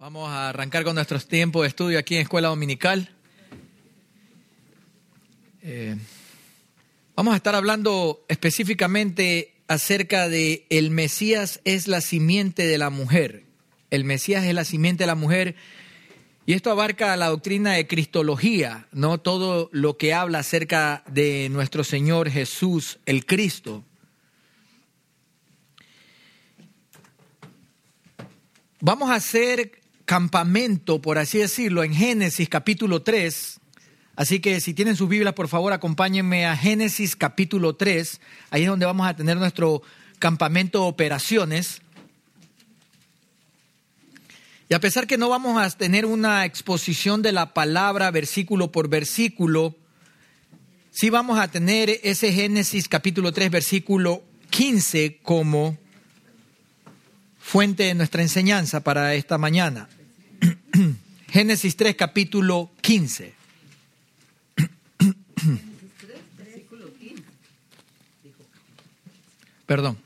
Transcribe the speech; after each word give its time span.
Vamos 0.00 0.30
a 0.30 0.48
arrancar 0.48 0.82
con 0.82 0.94
nuestros 0.94 1.28
tiempos 1.28 1.60
de 1.60 1.68
estudio 1.68 1.98
aquí 1.98 2.14
en 2.14 2.22
Escuela 2.22 2.48
Dominical. 2.48 3.10
Eh, 5.60 5.94
vamos 7.14 7.34
a 7.34 7.36
estar 7.36 7.54
hablando 7.54 8.24
específicamente 8.28 9.52
acerca 9.68 10.30
de 10.30 10.64
el 10.70 10.90
Mesías 10.90 11.60
es 11.66 11.86
la 11.86 12.00
simiente 12.00 12.66
de 12.66 12.78
la 12.78 12.88
mujer. 12.88 13.44
El 13.90 14.04
Mesías 14.04 14.42
es 14.44 14.54
la 14.54 14.64
simiente 14.64 15.02
de 15.02 15.06
la 15.06 15.16
mujer. 15.16 15.54
Y 16.46 16.54
esto 16.54 16.70
abarca 16.70 17.14
la 17.18 17.28
doctrina 17.28 17.74
de 17.74 17.86
Cristología, 17.86 18.88
no 18.92 19.20
todo 19.20 19.68
lo 19.70 19.98
que 19.98 20.14
habla 20.14 20.38
acerca 20.38 21.04
de 21.10 21.50
nuestro 21.50 21.84
Señor 21.84 22.30
Jesús, 22.30 23.00
el 23.04 23.26
Cristo. 23.26 23.84
Vamos 28.80 29.10
a 29.10 29.16
hacer 29.16 29.79
campamento, 30.10 31.00
por 31.00 31.18
así 31.18 31.38
decirlo, 31.38 31.84
en 31.84 31.94
Génesis 31.94 32.48
capítulo 32.48 33.00
3. 33.00 33.60
Así 34.16 34.40
que 34.40 34.60
si 34.60 34.74
tienen 34.74 34.96
sus 34.96 35.08
Biblias, 35.08 35.34
por 35.34 35.46
favor, 35.46 35.72
acompáñenme 35.72 36.46
a 36.46 36.56
Génesis 36.56 37.14
capítulo 37.14 37.76
3. 37.76 38.20
Ahí 38.50 38.62
es 38.62 38.68
donde 38.68 38.86
vamos 38.86 39.06
a 39.06 39.14
tener 39.14 39.36
nuestro 39.36 39.82
campamento 40.18 40.84
operaciones. 40.84 41.80
Y 44.68 44.74
a 44.74 44.80
pesar 44.80 45.06
que 45.06 45.16
no 45.16 45.28
vamos 45.28 45.62
a 45.62 45.70
tener 45.78 46.04
una 46.06 46.44
exposición 46.44 47.22
de 47.22 47.30
la 47.30 47.54
palabra 47.54 48.10
versículo 48.10 48.72
por 48.72 48.88
versículo, 48.88 49.76
sí 50.90 51.08
vamos 51.08 51.38
a 51.38 51.46
tener 51.46 52.00
ese 52.02 52.32
Génesis 52.32 52.88
capítulo 52.88 53.30
3, 53.30 53.48
versículo 53.48 54.24
15 54.50 55.20
como 55.22 55.78
fuente 57.38 57.84
de 57.84 57.94
nuestra 57.94 58.22
enseñanza 58.22 58.80
para 58.80 59.14
esta 59.14 59.38
mañana. 59.38 59.88
Génesis 61.28 61.76
3, 61.76 61.94
capítulo 61.96 62.70
15. 62.80 63.34
Perdón. 69.66 69.98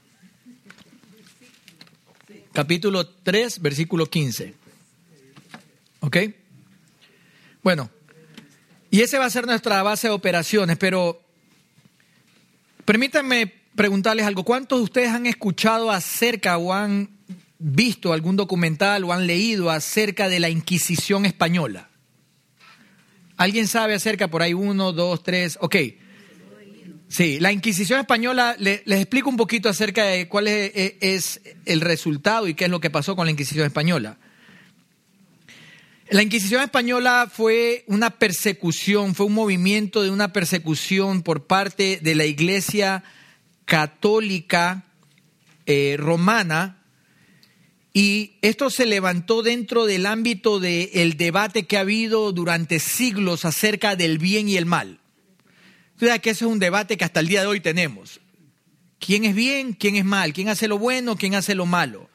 Capítulo 2.53 3.07
3, 3.07 3.63
versículo 3.63 4.07
15. 4.07 4.55
¿Ok? 6.01 6.17
Bueno, 7.63 7.91
y 8.91 9.01
ese 9.01 9.19
va 9.19 9.25
a 9.25 9.31
ser 9.31 9.47
nuestra 9.47 9.83
base 9.83 10.09
de 10.09 10.15
operaciones, 10.15 10.77
pero 10.77 11.21
permítanme 12.85 13.53
preguntarles 13.75 14.27
algo. 14.27 14.45
¿Cuántos 14.45 14.79
de 14.79 14.85
ustedes 14.85 15.09
han 15.09 15.27
escuchado 15.27 15.91
acerca 15.91 16.59
o 16.59 16.73
han 16.73 17.14
visto 17.67 18.13
algún 18.13 18.37
documental 18.37 19.05
o 19.05 19.13
han 19.15 19.27
leído 19.27 19.71
acerca 19.71 20.29
de 20.29 20.39
la 20.39 20.51
Inquisición 20.51 21.25
española? 21.25 21.89
¿Alguien 23.39 23.67
sabe 23.67 23.95
acerca 23.95 24.29
por 24.29 24.43
ahí 24.43 24.53
uno, 24.53 24.93
dos, 24.93 25.23
tres? 25.23 25.57
Ok. 25.61 25.77
Sí, 27.09 27.41
la 27.41 27.53
Inquisición 27.53 28.01
española, 28.01 28.55
les 28.59 28.83
explico 28.87 29.31
un 29.31 29.39
poquito 29.39 29.71
acerca 29.71 30.05
de 30.05 30.29
cuál 30.29 30.49
es, 30.49 30.73
es, 31.01 31.41
el 31.65 31.81
resultado 31.81 32.49
y 32.49 32.55
qué 32.55 32.67
es 32.67 32.71
lo 32.71 32.81
que 32.81 32.91
pasó 32.91 33.17
con 33.17 33.27
la 33.27 33.33
Inquisición 33.33 33.67
española. 33.67 34.19
La 36.11 36.23
Inquisición 36.23 36.63
española 36.63 37.31
fue 37.33 37.85
una 37.87 38.11
persecución, 38.11 39.15
fue 39.15 39.27
un 39.27 39.35
movimiento 39.35 40.03
de 40.03 40.11
una 40.11 40.35
persecución 40.35 41.23
por 41.23 41.47
parte 41.47 41.99
de 42.03 42.15
la 42.15 42.27
Iglesia 42.27 43.05
católica 43.65 44.85
eh, 45.65 45.97
romana 45.99 46.84
y 47.97 48.33
esto 48.43 48.71
se 48.71 48.87
levantó 48.87 49.45
dentro 49.45 49.87
del 49.87 50.07
ámbito 50.07 50.59
del 50.59 51.17
debate 51.17 51.67
que 51.67 51.77
ha 51.77 51.83
habido 51.83 52.33
durante 52.33 52.81
siglos 52.81 53.45
acerca 53.45 53.95
del 53.95 54.19
bien 54.19 54.49
y 54.49 54.57
el 54.57 54.67
mal. 54.67 54.99
Entonces, 55.93 56.21
que 56.21 56.31
ese 56.31 56.45
es 56.45 56.51
un 56.51 56.59
debate 56.59 56.97
que 56.97 57.05
hasta 57.05 57.21
el 57.21 57.29
día 57.29 57.43
de 57.43 57.47
hoy 57.47 57.61
tenemos. 57.61 58.21
¿Quién 58.99 59.25
es 59.25 59.37
bien? 59.37 59.75
¿Quién 59.75 59.95
es 59.95 60.05
mal? 60.05 60.33
¿Quién 60.33 60.49
hace 60.49 60.67
lo 60.67 60.77
bueno? 60.77 61.15
¿Quién 61.15 61.37
hace 61.37 61.55
lo 61.55 61.67
malo? 61.67 62.11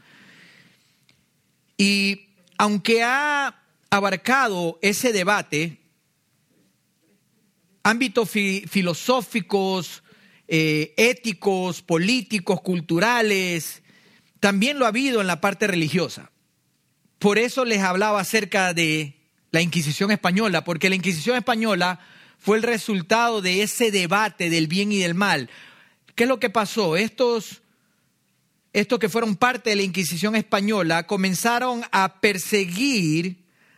Y 1.78 2.26
aunque 2.58 3.02
ha 3.02 3.64
abarcado 3.90 4.80
ese 4.82 5.14
debate, 5.14 5.78
ámbitos 7.84 8.30
filosóficos, 8.30 10.04
eh, 10.46 10.94
éticos, 10.98 11.82
políticos, 11.82 12.60
culturales, 12.60 13.82
también 14.40 14.80
lo 14.80 14.86
ha 14.86 14.90
habido 14.90 15.22
en 15.22 15.28
la 15.28 15.42
parte 15.42 15.68
religiosa. 15.68 16.32
Por 17.20 17.38
eso 17.38 17.66
les 17.66 17.82
hablaba 17.82 18.22
acerca 18.22 18.74
de 18.74 19.16
la 19.52 19.62
Inquisición 19.62 20.12
española, 20.12 20.64
porque 20.64 20.90
la 20.90 20.96
Inquisición 20.96 21.36
española 21.36 22.00
fue 22.38 22.58
el 22.58 22.64
resultado 22.64 23.42
de 23.42 23.64
ese 23.64 23.92
debate 23.92 24.50
del 24.50 24.68
bien 24.68 24.92
y 24.92 25.00
del 25.00 25.16
mal. 25.16 25.50
¿Qué 26.16 26.24
es 26.24 26.30
lo 26.30 26.40
que 26.40 26.50
pasó? 26.50 26.96
Estos, 26.96 27.62
estos 28.72 29.00
que 29.00 29.10
fueron 29.10 29.36
parte 29.36 29.72
de 29.72 29.76
la 29.76 29.84
Inquisición 29.84 30.36
española 30.36 31.06
comenzaron 31.06 31.84
a 31.92 32.20
perseguir 32.22 33.38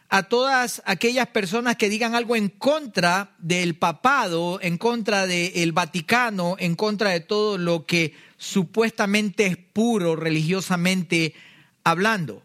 a 0.09 0.23
todas 0.23 0.81
aquellas 0.85 1.27
personas 1.27 1.77
que 1.77 1.89
digan 1.89 2.15
algo 2.15 2.35
en 2.35 2.49
contra 2.49 3.33
del 3.37 3.75
papado, 3.75 4.59
en 4.61 4.77
contra 4.77 5.25
del 5.25 5.71
Vaticano, 5.71 6.57
en 6.59 6.75
contra 6.75 7.11
de 7.11 7.21
todo 7.21 7.57
lo 7.57 7.85
que 7.85 8.13
supuestamente 8.41 9.45
es 9.45 9.55
puro 9.55 10.15
religiosamente 10.15 11.35
hablando. 11.83 12.41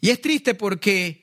Y 0.00 0.08
es 0.08 0.22
triste 0.22 0.54
porque 0.54 1.22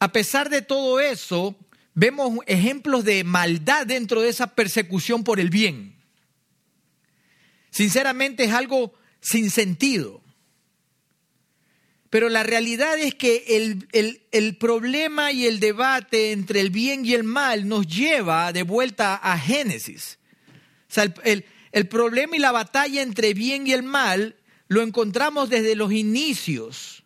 a 0.00 0.10
pesar 0.10 0.50
de 0.50 0.62
todo 0.62 0.98
eso, 0.98 1.56
vemos 1.94 2.40
ejemplos 2.48 3.04
de 3.04 3.22
maldad 3.22 3.86
dentro 3.86 4.20
de 4.20 4.30
esa 4.30 4.48
persecución 4.48 5.22
por 5.22 5.38
el 5.38 5.48
bien. 5.48 5.94
Sinceramente 7.70 8.44
es 8.44 8.52
algo 8.52 8.94
sin 9.20 9.48
sentido. 9.48 10.20
Pero 12.10 12.28
la 12.28 12.42
realidad 12.42 12.98
es 12.98 13.14
que 13.14 13.44
el, 13.46 13.86
el, 14.32 14.56
problema 14.56 15.30
y 15.30 15.46
el 15.46 15.60
debate 15.60 16.32
entre 16.32 16.58
el 16.58 16.70
bien 16.70 17.06
y 17.06 17.14
el 17.14 17.22
mal 17.22 17.68
nos 17.68 17.86
lleva 17.86 18.52
de 18.52 18.64
vuelta 18.64 19.14
a 19.14 19.38
Génesis. 19.38 20.18
O 20.90 20.92
sea, 20.92 21.14
el, 21.22 21.46
el 21.72 21.88
problema 21.88 22.36
y 22.36 22.38
la 22.38 22.52
batalla 22.52 23.02
entre 23.02 23.34
bien 23.34 23.66
y 23.66 23.72
el 23.72 23.82
mal 23.82 24.36
lo 24.68 24.82
encontramos 24.82 25.48
desde 25.48 25.74
los 25.74 25.92
inicios. 25.92 27.02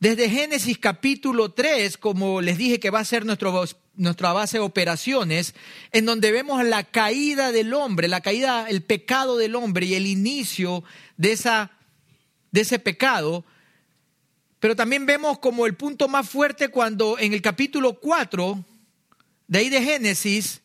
Desde 0.00 0.30
Génesis 0.30 0.78
capítulo 0.78 1.52
3, 1.52 1.98
como 1.98 2.40
les 2.40 2.56
dije 2.56 2.80
que 2.80 2.88
va 2.88 3.00
a 3.00 3.04
ser 3.04 3.26
nuestra 3.26 4.32
base 4.32 4.56
de 4.56 4.64
operaciones, 4.64 5.54
en 5.92 6.06
donde 6.06 6.32
vemos 6.32 6.64
la 6.64 6.84
caída 6.84 7.52
del 7.52 7.74
hombre, 7.74 8.08
la 8.08 8.22
caída, 8.22 8.66
el 8.68 8.82
pecado 8.82 9.36
del 9.36 9.54
hombre 9.54 9.84
y 9.84 9.94
el 9.94 10.06
inicio 10.06 10.82
de, 11.18 11.32
esa, 11.32 11.70
de 12.50 12.62
ese 12.62 12.78
pecado. 12.78 13.44
Pero 14.58 14.74
también 14.74 15.04
vemos 15.04 15.38
como 15.38 15.66
el 15.66 15.74
punto 15.74 16.08
más 16.08 16.26
fuerte 16.26 16.68
cuando 16.68 17.18
en 17.18 17.34
el 17.34 17.42
capítulo 17.42 18.00
4, 18.00 18.64
de 19.48 19.58
ahí 19.58 19.68
de 19.68 19.82
Génesis, 19.82 20.62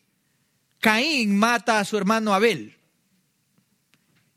Caín 0.80 1.36
mata 1.36 1.78
a 1.78 1.84
su 1.84 1.98
hermano 1.98 2.32
Abel. 2.32 2.75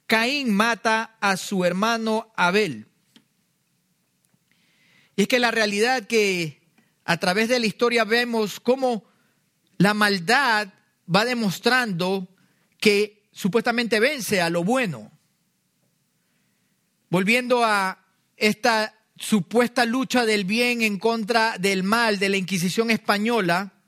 Caín 0.09 0.51
mata 0.51 1.15
a 1.21 1.37
su 1.37 1.63
hermano 1.63 2.33
Abel. 2.35 2.87
Y 5.15 5.21
es 5.21 5.27
que 5.27 5.37
la 5.37 5.51
realidad 5.51 6.07
que 6.07 6.67
a 7.05 7.17
través 7.17 7.47
de 7.47 7.59
la 7.59 7.67
historia 7.67 8.05
vemos 8.05 8.59
cómo 8.59 9.05
la 9.77 9.93
maldad 9.93 10.69
va 11.15 11.25
demostrando 11.25 12.27
que 12.79 13.29
supuestamente 13.31 13.99
vence 13.99 14.41
a 14.41 14.49
lo 14.49 14.63
bueno. 14.63 15.11
Volviendo 17.11 17.63
a 17.63 18.03
esta 18.35 18.95
supuesta 19.15 19.85
lucha 19.85 20.25
del 20.25 20.43
bien 20.43 20.81
en 20.81 20.97
contra 20.97 21.59
del 21.59 21.83
mal 21.83 22.17
de 22.17 22.29
la 22.29 22.37
Inquisición 22.37 22.89
española, 22.89 23.78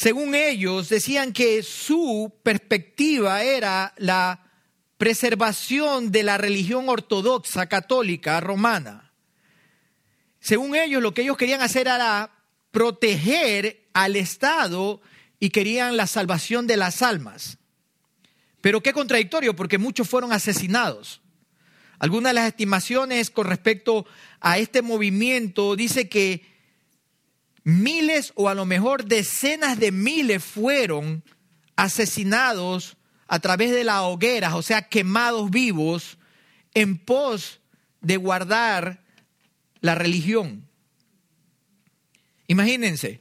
según 0.00 0.34
ellos, 0.34 0.88
decían 0.88 1.34
que 1.34 1.62
su 1.62 2.32
perspectiva 2.42 3.42
era 3.42 3.92
la 3.98 4.50
preservación 4.96 6.10
de 6.10 6.22
la 6.22 6.38
religión 6.38 6.88
ortodoxa 6.88 7.66
católica 7.66 8.40
romana. 8.40 9.12
Según 10.40 10.74
ellos, 10.74 11.02
lo 11.02 11.12
que 11.12 11.20
ellos 11.20 11.36
querían 11.36 11.60
hacer 11.60 11.86
era 11.86 12.32
proteger 12.70 13.90
al 13.92 14.16
Estado 14.16 15.02
y 15.38 15.50
querían 15.50 15.98
la 15.98 16.06
salvación 16.06 16.66
de 16.66 16.78
las 16.78 17.02
almas. 17.02 17.58
Pero 18.62 18.82
qué 18.82 18.94
contradictorio, 18.94 19.54
porque 19.54 19.76
muchos 19.76 20.08
fueron 20.08 20.32
asesinados. 20.32 21.20
Algunas 21.98 22.30
de 22.30 22.34
las 22.36 22.48
estimaciones 22.48 23.28
con 23.28 23.46
respecto 23.46 24.06
a 24.40 24.56
este 24.56 24.80
movimiento 24.80 25.76
dice 25.76 26.08
que 26.08 26.49
miles 27.70 28.32
o 28.34 28.48
a 28.48 28.54
lo 28.54 28.66
mejor 28.66 29.04
decenas 29.04 29.78
de 29.78 29.92
miles 29.92 30.44
fueron 30.44 31.22
asesinados 31.76 32.96
a 33.26 33.38
través 33.38 33.70
de 33.70 33.84
las 33.84 34.02
hogueras, 34.02 34.54
o 34.54 34.62
sea, 34.62 34.88
quemados 34.88 35.50
vivos 35.50 36.18
en 36.74 36.98
pos 36.98 37.60
de 38.00 38.16
guardar 38.16 39.04
la 39.80 39.94
religión. 39.94 40.66
Imagínense, 42.48 43.20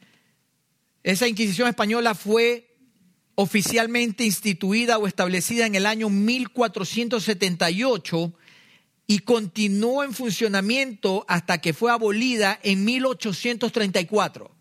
esa 1.04 1.28
Inquisición 1.28 1.68
española 1.68 2.16
fue 2.16 2.75
oficialmente 3.36 4.25
instituida 4.25 4.98
o 4.98 5.06
establecida 5.07 5.66
en 5.66 5.75
el 5.75 5.86
año 5.86 6.10
1478 6.10 8.34
y 9.10 9.20
continuó 9.20 10.04
en 10.04 10.14
funcionamiento 10.14 11.26
hasta 11.28 11.58
que 11.58 11.74
fue 11.74 11.92
abolida 11.92 12.60
en 12.62 12.86
1834. 12.86 14.52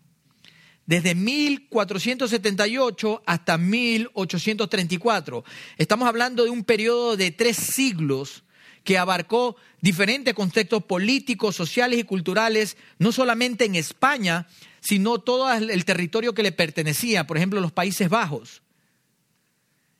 Desde 0.87 1.13
1478 1.13 3.21
hasta 3.27 3.59
1834. 3.59 5.43
Estamos 5.77 6.07
hablando 6.07 6.43
de 6.43 6.49
un 6.49 6.63
periodo 6.63 7.15
de 7.15 7.29
tres 7.29 7.57
siglos 7.57 8.43
que 8.83 8.97
abarcó 8.97 9.55
diferentes 9.81 10.33
contextos 10.33 10.83
políticos, 10.83 11.55
sociales 11.55 11.99
y 11.99 12.03
culturales, 12.03 12.75
no 12.97 13.11
solamente 13.11 13.65
en 13.65 13.75
España, 13.75 14.47
sino 14.79 15.19
todo 15.19 15.53
el 15.53 15.85
territorio 15.85 16.33
que 16.33 16.41
le 16.41 16.51
pertenecía, 16.51 17.27
por 17.27 17.37
ejemplo, 17.37 17.61
los 17.61 17.71
Países 17.71 18.09
Bajos. 18.09 18.63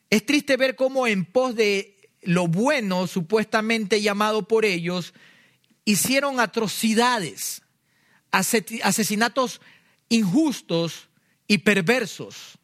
Es 0.10 0.25
triste 0.25 0.57
ver 0.57 0.75
cómo 0.75 1.06
en 1.06 1.25
pos 1.25 1.56
de 1.56 1.99
lo 2.21 2.48
bueno, 2.48 3.07
supuestamente 3.07 4.01
llamado 4.01 4.48
por 4.48 4.66
ellos, 4.66 5.13
hicieron 5.86 6.39
atrocidades, 6.39 7.62
asesinatos 8.31 9.62
injustos 10.10 11.10
y 11.48 11.60
perversos. 11.60 12.57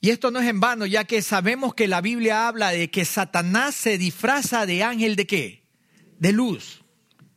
Y 0.00 0.10
esto 0.10 0.32
no 0.32 0.40
es 0.40 0.48
en 0.48 0.58
vano, 0.58 0.84
ya 0.84 1.04
que 1.04 1.22
sabemos 1.22 1.74
que 1.74 1.86
la 1.86 2.00
Biblia 2.00 2.48
habla 2.48 2.70
de 2.70 2.90
que 2.90 3.04
Satanás 3.04 3.76
se 3.76 3.98
disfraza 3.98 4.66
de 4.66 4.82
ángel 4.82 5.14
de 5.14 5.26
qué? 5.28 5.62
De 6.18 6.32
luz. 6.32 6.82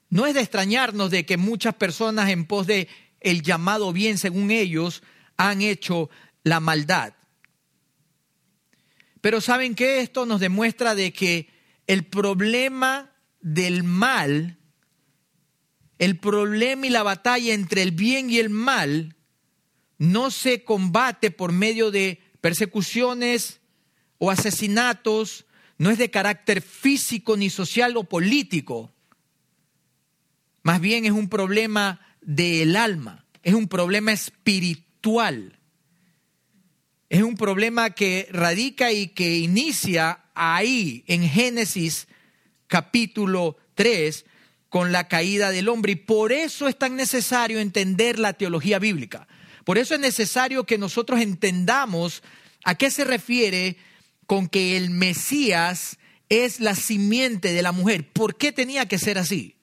No 0.09 0.25
es 0.25 0.33
de 0.33 0.41
extrañarnos 0.41 1.11
de 1.11 1.27
que 1.27 1.37
muchas 1.37 1.75
personas 1.75 2.29
en 2.29 2.45
pos 2.45 2.65
de 2.65 2.87
el 3.19 3.43
llamado 3.43 3.93
bien 3.93 4.17
según 4.17 4.49
ellos 4.49 5.03
han 5.37 5.61
hecho 5.61 6.09
la 6.43 6.59
maldad. 6.59 7.13
Pero 9.25 9.41
¿saben 9.41 9.73
qué? 9.73 10.01
Esto 10.01 10.27
nos 10.27 10.39
demuestra 10.39 10.93
de 10.93 11.11
que 11.11 11.49
el 11.87 12.05
problema 12.05 13.11
del 13.41 13.81
mal, 13.81 14.59
el 15.97 16.19
problema 16.19 16.85
y 16.85 16.91
la 16.91 17.01
batalla 17.01 17.55
entre 17.55 17.81
el 17.81 17.89
bien 17.89 18.29
y 18.29 18.37
el 18.37 18.51
mal, 18.51 19.15
no 19.97 20.29
se 20.29 20.63
combate 20.63 21.31
por 21.31 21.53
medio 21.53 21.89
de 21.89 22.21
persecuciones 22.39 23.61
o 24.19 24.29
asesinatos, 24.29 25.47
no 25.79 25.89
es 25.89 25.97
de 25.97 26.11
carácter 26.11 26.61
físico 26.61 27.35
ni 27.35 27.49
social 27.49 27.97
o 27.97 28.03
político. 28.03 28.93
Más 30.61 30.79
bien 30.79 31.03
es 31.03 31.13
un 31.13 31.29
problema 31.29 31.99
del 32.21 32.75
alma, 32.75 33.25
es 33.41 33.55
un 33.55 33.67
problema 33.69 34.11
espiritual 34.11 35.54
es 37.09 37.21
un 37.21 37.35
problema 37.35 37.91
que 37.91 38.27
radica 38.31 38.91
y 38.91 39.07
que 39.07 39.37
inicia 39.37 40.25
ahí 40.33 41.03
en 41.07 41.27
Génesis 41.27 42.07
capítulo 42.67 43.57
3 43.75 44.25
con 44.69 44.91
la 44.91 45.07
caída 45.07 45.51
del 45.51 45.69
hombre. 45.69 45.93
Y 45.93 45.97
por 45.97 46.31
eso 46.31 46.67
es 46.67 46.77
tan 46.77 46.95
necesario 46.95 47.59
entender 47.59 48.19
la 48.19 48.33
teología 48.33 48.79
bíblica. 48.79 49.27
Por 49.63 49.77
eso 49.77 49.93
es 49.93 49.99
necesario 49.99 50.65
que 50.65 50.77
nosotros 50.77 51.21
entendamos 51.21 52.23
a 52.63 52.75
qué 52.75 52.89
se 52.89 53.03
refiere 53.03 53.77
con 54.25 54.47
que 54.47 54.75
el 54.75 54.89
Mesías 54.89 55.97
es 56.29 56.59
la 56.59 56.75
simiente 56.75 57.53
de 57.53 57.61
la 57.61 57.71
mujer. 57.71 58.11
¿Por 58.11 58.35
qué 58.35 58.51
tenía 58.51 58.87
que 58.87 58.97
ser 58.97 59.17
así? 59.17 59.55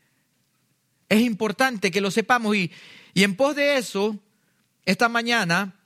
Es 1.08 1.20
importante 1.20 1.90
que 1.90 2.00
lo 2.00 2.10
sepamos 2.10 2.56
y, 2.56 2.70
y 3.14 3.24
en 3.24 3.34
pos 3.34 3.56
de 3.56 3.76
eso 3.76 4.18
esta 4.84 5.08
mañana, 5.08 5.81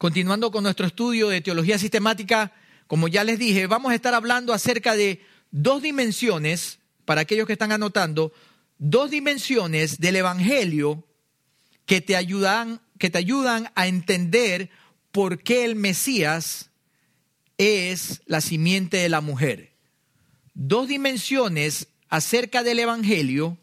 continuando 0.00 0.50
con 0.50 0.62
nuestro 0.62 0.86
estudio 0.86 1.28
de 1.28 1.42
teología 1.42 1.78
sistemática, 1.78 2.54
como 2.86 3.06
ya 3.06 3.22
les 3.22 3.38
dije, 3.38 3.66
vamos 3.66 3.92
a 3.92 3.94
estar 3.94 4.14
hablando 4.14 4.54
acerca 4.54 4.96
de 4.96 5.22
dos 5.50 5.82
dimensiones, 5.82 6.78
para 7.04 7.20
aquellos 7.20 7.46
que 7.46 7.52
están 7.52 7.70
anotando, 7.70 8.32
dos 8.78 9.10
dimensiones 9.10 9.98
del 9.98 10.16
Evangelio 10.16 11.06
que 11.84 12.00
te 12.00 12.16
ayudan, 12.16 12.80
que 12.96 13.10
te 13.10 13.18
ayudan 13.18 13.70
a 13.74 13.88
entender 13.88 14.70
por 15.12 15.42
qué 15.42 15.66
el 15.66 15.76
Mesías 15.76 16.70
es 17.58 18.22
la 18.24 18.40
simiente 18.40 18.96
de 18.96 19.10
la 19.10 19.20
mujer. 19.20 19.74
Dos 20.54 20.88
dimensiones 20.88 21.88
acerca 22.08 22.62
del 22.62 22.78
Evangelio 22.78 23.58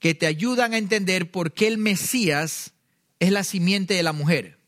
que 0.00 0.16
te 0.16 0.26
ayudan 0.26 0.74
a 0.74 0.78
entender 0.78 1.30
por 1.30 1.52
qué 1.52 1.68
el 1.68 1.78
Mesías 1.78 2.72
es 3.20 3.30
la 3.30 3.44
simiente 3.44 3.94
de 3.94 4.02
la 4.02 4.12
mujer. 4.12 4.63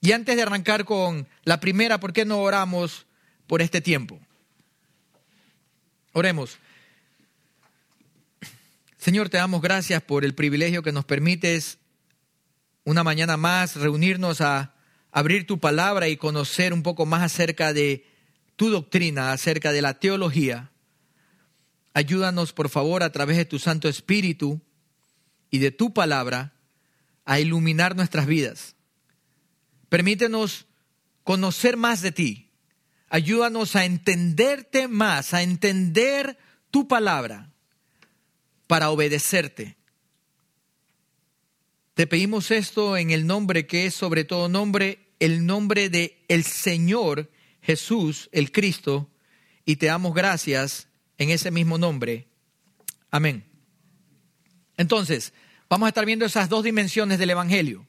Y 0.00 0.12
antes 0.12 0.34
de 0.36 0.42
arrancar 0.42 0.84
con 0.84 1.28
la 1.44 1.60
primera, 1.60 2.00
¿por 2.00 2.12
qué 2.12 2.24
no 2.24 2.38
oramos 2.38 3.06
por 3.46 3.60
este 3.60 3.80
tiempo? 3.80 4.18
Oremos. 6.12 6.58
Señor, 8.96 9.28
te 9.28 9.36
damos 9.36 9.62
gracias 9.62 10.02
por 10.02 10.24
el 10.24 10.34
privilegio 10.34 10.82
que 10.82 10.92
nos 10.92 11.04
permites 11.04 11.78
una 12.84 13.04
mañana 13.04 13.36
más 13.36 13.76
reunirnos 13.76 14.40
a 14.40 14.74
abrir 15.12 15.46
tu 15.46 15.58
palabra 15.58 16.08
y 16.08 16.16
conocer 16.16 16.72
un 16.72 16.82
poco 16.82 17.06
más 17.06 17.22
acerca 17.22 17.72
de 17.72 18.06
tu 18.56 18.70
doctrina, 18.70 19.32
acerca 19.32 19.72
de 19.72 19.82
la 19.82 19.98
teología. 19.98 20.70
Ayúdanos, 21.94 22.52
por 22.52 22.68
favor, 22.68 23.02
a 23.02 23.12
través 23.12 23.36
de 23.36 23.44
tu 23.44 23.58
Santo 23.58 23.88
Espíritu 23.88 24.60
y 25.50 25.58
de 25.58 25.70
tu 25.70 25.92
palabra 25.92 26.52
a 27.24 27.40
iluminar 27.40 27.96
nuestras 27.96 28.26
vidas. 28.26 28.76
Permítenos 29.90 30.66
conocer 31.22 31.76
más 31.76 32.00
de 32.00 32.12
ti. 32.12 32.48
Ayúdanos 33.10 33.76
a 33.76 33.84
entenderte 33.84 34.88
más, 34.88 35.34
a 35.34 35.42
entender 35.42 36.38
tu 36.70 36.88
palabra 36.88 37.52
para 38.66 38.88
obedecerte. 38.88 39.76
Te 41.92 42.06
pedimos 42.06 42.50
esto 42.50 42.96
en 42.96 43.10
el 43.10 43.26
nombre 43.26 43.66
que 43.66 43.84
es 43.84 43.94
sobre 43.94 44.24
todo 44.24 44.48
nombre, 44.48 45.12
el 45.18 45.44
nombre 45.44 45.90
de 45.90 46.24
el 46.28 46.44
Señor 46.44 47.30
Jesús, 47.60 48.30
el 48.32 48.50
Cristo, 48.50 49.10
y 49.66 49.76
te 49.76 49.86
damos 49.86 50.14
gracias 50.14 50.88
en 51.18 51.28
ese 51.28 51.50
mismo 51.50 51.76
nombre. 51.76 52.26
Amén. 53.10 53.44
Entonces, 54.78 55.34
Vamos 55.70 55.86
a 55.86 55.90
estar 55.90 56.04
viendo 56.04 56.24
esas 56.24 56.48
dos 56.48 56.64
dimensiones 56.64 57.20
del 57.20 57.30
Evangelio. 57.30 57.86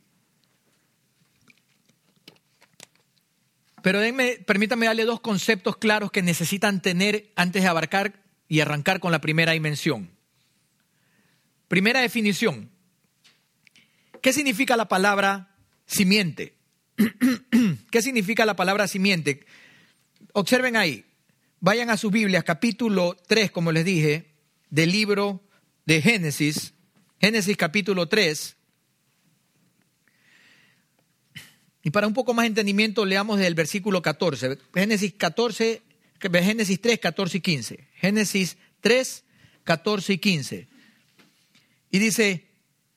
Pero 3.81 3.99
permítanme 4.45 4.85
darle 4.85 5.05
dos 5.05 5.21
conceptos 5.21 5.77
claros 5.77 6.11
que 6.11 6.21
necesitan 6.21 6.81
tener 6.81 7.31
antes 7.35 7.63
de 7.63 7.67
abarcar 7.67 8.21
y 8.47 8.59
arrancar 8.59 8.99
con 8.99 9.11
la 9.11 9.21
primera 9.21 9.53
dimensión. 9.53 10.11
Primera 11.67 12.01
definición. 12.01 12.69
¿Qué 14.21 14.33
significa 14.33 14.77
la 14.77 14.87
palabra 14.87 15.55
simiente? 15.85 16.55
¿Qué 17.91 18.01
significa 18.01 18.45
la 18.45 18.55
palabra 18.55 18.87
simiente? 18.87 19.45
Observen 20.33 20.75
ahí. 20.75 21.05
Vayan 21.59 21.89
a 21.89 21.97
sus 21.97 22.11
Biblias, 22.11 22.43
capítulo 22.43 23.15
3, 23.27 23.51
como 23.51 23.71
les 23.71 23.85
dije, 23.85 24.33
del 24.69 24.91
libro 24.91 25.43
de 25.85 26.01
Génesis. 26.01 26.73
Génesis 27.19 27.55
capítulo 27.57 28.07
3. 28.07 28.57
Y 31.83 31.89
para 31.91 32.07
un 32.07 32.13
poco 32.13 32.33
más 32.33 32.43
de 32.43 32.47
entendimiento, 32.47 33.05
leamos 33.05 33.39
del 33.39 33.55
versículo 33.55 34.01
14. 34.01 34.57
Génesis 34.73 35.13
14, 35.13 35.81
Génesis 36.19 36.81
3, 36.81 36.99
14 36.99 37.37
y 37.37 37.41
15. 37.41 37.87
Génesis 37.95 38.57
3, 38.81 39.23
14 39.63 40.13
y 40.13 40.17
15. 40.17 40.67
Y 41.91 41.99
dice 41.99 42.45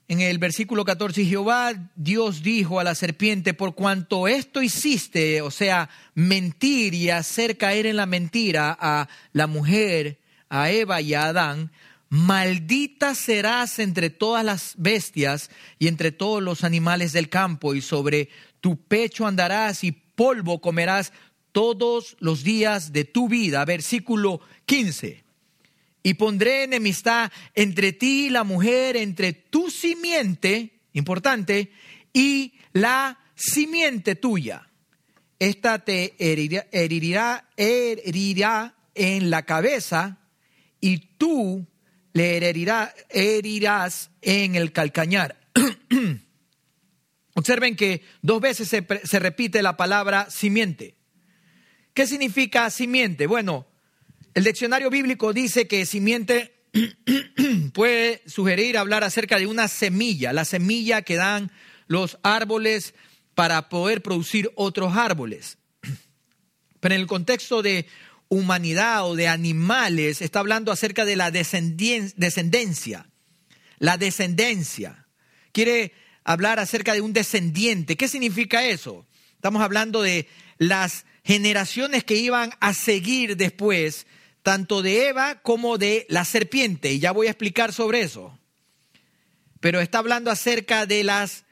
en 0.06 0.20
el 0.20 0.38
versículo 0.38 0.84
14, 0.84 1.24
Jehová 1.24 1.72
Dios 1.96 2.42
dijo 2.42 2.78
a 2.78 2.84
la 2.84 2.94
serpiente, 2.94 3.54
por 3.54 3.74
cuanto 3.74 4.28
esto 4.28 4.62
hiciste, 4.62 5.40
o 5.40 5.50
sea, 5.50 5.88
mentir 6.14 6.92
y 6.92 7.08
hacer 7.08 7.56
caer 7.56 7.86
en 7.86 7.96
la 7.96 8.04
mentira 8.04 8.76
a 8.78 9.08
la 9.32 9.46
mujer, 9.46 10.18
a 10.50 10.70
Eva 10.70 11.00
y 11.00 11.14
a 11.14 11.24
Adán, 11.24 11.72
Maldita 12.10 13.14
serás 13.14 13.78
entre 13.80 14.08
todas 14.08 14.44
las 14.44 14.74
bestias 14.76 15.50
y 15.80 15.88
entre 15.88 16.12
todos 16.12 16.42
los 16.42 16.62
animales 16.62 17.12
del 17.12 17.28
campo, 17.28 17.74
y 17.74 17.80
sobre 17.80 18.28
tu 18.64 18.78
pecho 18.78 19.26
andarás 19.26 19.84
y 19.84 19.92
polvo 19.92 20.62
comerás 20.62 21.12
todos 21.52 22.16
los 22.18 22.44
días 22.44 22.94
de 22.94 23.04
tu 23.04 23.28
vida. 23.28 23.62
Versículo 23.66 24.40
15. 24.64 25.22
Y 26.02 26.14
pondré 26.14 26.64
enemistad 26.64 27.30
entre 27.54 27.92
ti 27.92 28.28
y 28.28 28.30
la 28.30 28.42
mujer, 28.42 28.96
entre 28.96 29.34
tu 29.34 29.70
simiente, 29.70 30.80
importante, 30.94 31.72
y 32.14 32.54
la 32.72 33.18
simiente 33.34 34.14
tuya. 34.14 34.70
esta 35.38 35.84
te 35.84 36.14
herirá, 36.18 36.66
herirá, 36.72 37.50
herirá 37.58 38.76
en 38.94 39.28
la 39.28 39.42
cabeza 39.44 40.20
y 40.80 41.18
tú 41.18 41.66
le 42.14 42.38
herirá, 42.38 42.94
herirás 43.10 44.10
en 44.22 44.54
el 44.54 44.72
calcañar. 44.72 45.38
Observen 47.34 47.76
que 47.76 48.02
dos 48.22 48.40
veces 48.40 48.68
se, 48.68 48.86
se, 49.04 49.18
repite 49.18 49.62
la 49.62 49.76
palabra 49.76 50.30
simiente. 50.30 50.96
¿Qué 51.92 52.06
significa 52.06 52.70
simiente? 52.70 53.26
Bueno, 53.26 53.66
el 54.34 54.44
diccionario 54.44 54.90
bíblico 54.90 55.32
dice 55.32 55.66
que 55.66 55.84
simiente 55.84 56.54
puede 57.72 58.22
sugerir 58.26 58.78
hablar 58.78 59.04
acerca 59.04 59.38
de 59.38 59.46
una 59.46 59.68
semilla, 59.68 60.32
la 60.32 60.44
semilla 60.44 61.02
que 61.02 61.16
dan 61.16 61.52
los 61.86 62.18
árboles 62.22 62.94
para 63.34 63.68
poder 63.68 64.02
producir 64.02 64.50
otros 64.54 64.96
árboles. 64.96 65.58
Pero 66.80 66.94
en 66.94 67.00
el 67.00 67.06
contexto 67.06 67.62
de 67.62 67.86
humanidad 68.28 69.08
o 69.08 69.14
de 69.16 69.28
animales, 69.28 70.22
está 70.22 70.40
hablando 70.40 70.72
acerca 70.72 71.04
de 71.04 71.16
la 71.16 71.30
descendencia. 71.30 73.06
La 73.78 73.96
descendencia. 73.96 75.06
Quiere 75.52 75.92
hablar 76.24 76.58
acerca 76.58 76.94
de 76.94 77.02
un 77.02 77.12
descendiente. 77.12 77.96
¿Qué 77.96 78.08
significa 78.08 78.64
eso? 78.64 79.06
Estamos 79.34 79.62
hablando 79.62 80.02
de 80.02 80.26
las 80.58 81.04
generaciones 81.22 82.04
que 82.04 82.16
iban 82.16 82.52
a 82.60 82.74
seguir 82.74 83.36
después, 83.36 84.06
tanto 84.42 84.82
de 84.82 85.08
Eva 85.08 85.40
como 85.42 85.78
de 85.78 86.06
la 86.08 86.24
serpiente. 86.24 86.92
Y 86.92 86.98
ya 86.98 87.12
voy 87.12 87.26
a 87.26 87.30
explicar 87.30 87.72
sobre 87.72 88.00
eso. 88.00 88.38
Pero 89.60 89.80
está 89.80 89.98
hablando 89.98 90.30
acerca 90.30 90.86
de 90.86 91.04
las 91.04 91.44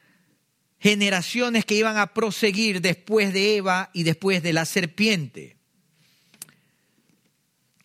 generaciones 0.79 1.65
que 1.65 1.75
iban 1.75 1.97
a 1.97 2.13
proseguir 2.13 2.81
después 2.81 3.31
de 3.31 3.55
Eva 3.55 3.89
y 3.93 4.03
después 4.03 4.43
de 4.43 4.53
la 4.53 4.65
serpiente. 4.65 5.55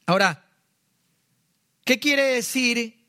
Ahora, 0.05 0.47
¿qué 1.85 2.01
quiere 2.01 2.25
decir 2.25 3.07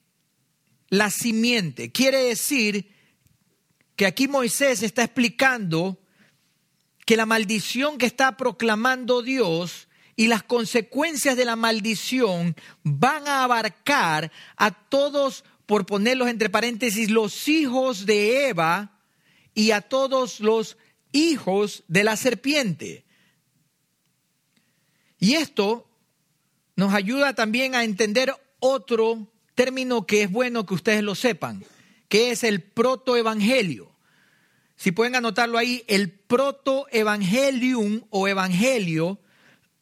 la 0.89 1.09
simiente? 1.09 1.91
Quiere 1.91 2.23
decir 2.23 2.98
que 3.99 4.05
aquí 4.05 4.29
Moisés 4.29 4.81
está 4.81 5.03
explicando 5.03 5.99
que 7.05 7.17
la 7.17 7.25
maldición 7.25 7.97
que 7.97 8.05
está 8.05 8.37
proclamando 8.37 9.21
Dios 9.21 9.89
y 10.15 10.27
las 10.27 10.41
consecuencias 10.41 11.35
de 11.35 11.43
la 11.43 11.57
maldición 11.57 12.55
van 12.81 13.27
a 13.27 13.43
abarcar 13.43 14.31
a 14.55 14.71
todos, 14.71 15.43
por 15.65 15.85
ponerlos 15.85 16.29
entre 16.29 16.49
paréntesis, 16.49 17.09
los 17.09 17.49
hijos 17.49 18.05
de 18.05 18.47
Eva 18.47 19.01
y 19.53 19.71
a 19.71 19.81
todos 19.81 20.39
los 20.39 20.77
hijos 21.11 21.83
de 21.89 22.05
la 22.05 22.15
serpiente. 22.15 23.03
Y 25.19 25.33
esto 25.33 25.89
nos 26.77 26.93
ayuda 26.93 27.35
también 27.35 27.75
a 27.75 27.83
entender 27.83 28.33
otro 28.61 29.27
término 29.55 30.05
que 30.05 30.21
es 30.21 30.31
bueno 30.31 30.65
que 30.65 30.75
ustedes 30.75 31.03
lo 31.03 31.15
sepan, 31.15 31.65
que 32.07 32.31
es 32.31 32.45
el 32.45 32.63
protoevangelio. 32.63 33.88
Si 34.79 34.93
pueden 34.93 35.17
anotarlo 35.17 35.57
ahí, 35.57 35.83
el 35.87 36.09
protoevangelium 36.09 38.05
o 38.11 38.29
evangelio, 38.29 39.19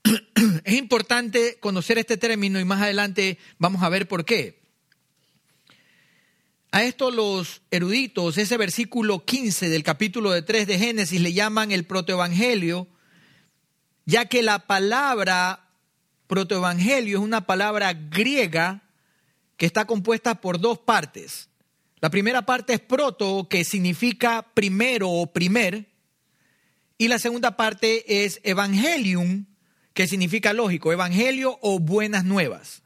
es 0.64 0.74
importante 0.74 1.60
conocer 1.60 2.00
este 2.00 2.18
término 2.18 2.60
y 2.60 2.66
más 2.66 2.82
adelante 2.82 3.38
vamos 3.60 3.84
a 3.84 3.90
ver 3.90 4.08
por 4.08 4.26
qué. 4.26 4.60
A 6.72 6.84
esto 6.84 7.12
los 7.12 7.62
eruditos, 7.70 8.40
ese 8.40 8.58
versículo 8.58 9.24
15 9.24 9.70
del 9.70 9.84
capítulo 9.84 10.32
de 10.32 10.42
3 10.42 10.66
de 10.66 10.80
Génesis 10.80 11.22
le 11.22 11.32
llaman 11.32 11.72
el 11.72 11.86
protoevangelio, 11.86 12.88
ya 14.06 14.26
que 14.26 14.42
la 14.42 14.66
palabra 14.66 15.70
protoevangelio 16.26 17.20
es 17.20 17.24
una 17.24 17.46
palabra 17.46 17.94
griega 17.94 18.82
que 19.58 19.68
está 19.68 19.86
compuesta 19.86 20.42
por 20.42 20.60
dos 20.60 20.80
partes. 20.80 21.50
La 22.00 22.10
primera 22.12 22.46
parte 22.46 22.74
es 22.74 22.80
proto, 22.80 23.48
que 23.50 23.64
significa 23.64 24.46
primero 24.54 25.10
o 25.10 25.34
primer, 25.34 25.88
y 26.98 27.08
la 27.08 27.20
segunda 27.20 27.58
parte 27.58 28.24
es 28.24 28.40
evangelium, 28.44 29.46
que 29.94 30.08
significa 30.08 30.54
lógico, 30.54 30.92
evangelio 30.92 31.58
o 31.62 31.80
buenas 31.80 32.24
nuevas. 32.24 32.84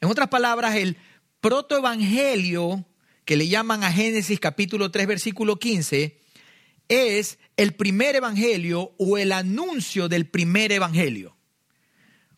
En 0.00 0.08
otras 0.08 0.28
palabras, 0.28 0.76
el 0.76 0.96
protoevangelio, 1.40 2.84
que 3.24 3.36
le 3.36 3.48
llaman 3.48 3.82
a 3.82 3.92
Génesis 3.92 4.38
capítulo 4.38 4.90
3, 4.90 5.06
versículo 5.08 5.58
15, 5.58 6.20
es 6.88 7.38
el 7.56 7.74
primer 7.74 8.14
evangelio 8.16 8.94
o 8.98 9.18
el 9.18 9.32
anuncio 9.32 10.08
del 10.08 10.26
primer 10.28 10.70
evangelio. 10.70 11.36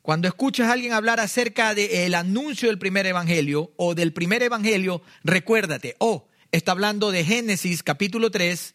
Cuando 0.04 0.28
escuchas 0.28 0.68
a 0.68 0.72
alguien 0.72 0.92
hablar 0.92 1.18
acerca 1.18 1.74
del 1.74 2.14
anuncio 2.14 2.68
del 2.68 2.78
primer 2.78 3.06
evangelio 3.06 3.72
o 3.78 3.94
del 3.94 4.12
primer 4.12 4.42
evangelio, 4.42 5.00
recuérdate, 5.22 5.96
oh, 5.98 6.28
está 6.52 6.72
hablando 6.72 7.10
de 7.10 7.24
Génesis 7.24 7.82
capítulo 7.82 8.30
3, 8.30 8.74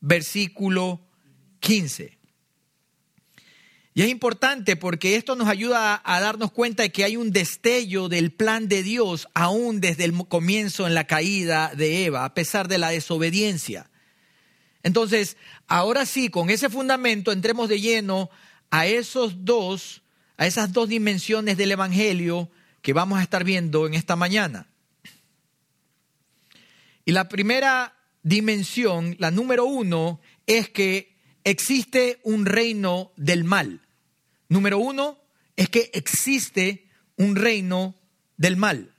versículo 0.00 1.06
15. 1.60 2.18
Y 3.94 4.02
es 4.02 4.08
importante 4.08 4.74
porque 4.74 5.14
esto 5.14 5.36
nos 5.36 5.46
ayuda 5.46 6.02
a, 6.04 6.20
darnos 6.20 6.50
cuenta 6.50 6.82
de 6.82 6.90
que 6.90 7.04
hay 7.04 7.16
un 7.16 7.30
destello 7.30 8.08
del 8.08 8.32
plan 8.32 8.66
de 8.66 8.82
Dios 8.82 9.28
aún 9.32 9.80
desde 9.80 10.02
el 10.02 10.26
comienzo 10.26 10.88
en 10.88 10.94
la 10.94 11.06
caída 11.06 11.72
de 11.76 12.04
Eva, 12.04 12.24
a 12.24 12.34
pesar 12.34 12.66
de 12.66 12.78
la 12.78 12.88
desobediencia. 12.88 13.92
Entonces, 14.82 15.36
ahora 15.68 16.04
sí, 16.04 16.30
con 16.30 16.50
ese 16.50 16.68
fundamento 16.68 17.30
entremos 17.30 17.68
de 17.68 17.80
lleno 17.80 18.28
a 18.70 18.88
esos 18.88 19.44
dos 19.44 20.00
a 20.36 20.46
esas 20.46 20.72
dos 20.72 20.88
dimensiones 20.88 21.56
del 21.56 21.72
Evangelio 21.72 22.50
que 22.82 22.92
vamos 22.92 23.18
a 23.18 23.22
estar 23.22 23.44
viendo 23.44 23.86
en 23.86 23.94
esta 23.94 24.16
mañana. 24.16 24.66
Y 27.04 27.12
la 27.12 27.28
primera 27.28 27.94
dimensión, 28.22 29.16
la 29.18 29.30
número 29.30 29.64
uno, 29.64 30.20
es 30.46 30.68
que 30.68 31.14
existe 31.44 32.20
un 32.22 32.46
reino 32.46 33.12
del 33.16 33.44
mal. 33.44 33.80
Número 34.48 34.78
uno 34.78 35.18
es 35.56 35.68
que 35.68 35.90
existe 35.92 36.86
un 37.16 37.36
reino 37.36 37.94
del 38.36 38.56
mal. 38.56 38.90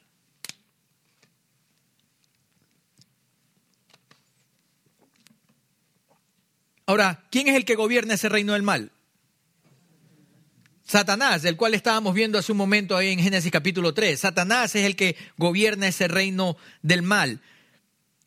Ahora, 6.88 7.26
¿quién 7.32 7.48
es 7.48 7.56
el 7.56 7.66
que 7.66 7.76
gobierna 7.76 8.14
ese 8.14 8.30
reino 8.30 8.54
del 8.54 8.62
mal? 8.62 8.92
Satanás, 10.86 11.42
del 11.42 11.58
cual 11.58 11.74
estábamos 11.74 12.14
viendo 12.14 12.38
hace 12.38 12.52
un 12.52 12.60
momento 12.60 12.96
ahí 12.96 13.12
en 13.12 13.20
Génesis 13.20 13.52
capítulo 13.52 13.96
3. 13.96 14.20
Satanás 14.20 14.76
es 14.76 14.86
el 14.86 14.96
que 14.96 15.16
gobierna 15.36 15.88
ese 15.88 16.08
reino 16.08 16.58
del 16.84 17.02
mal. 17.02 17.42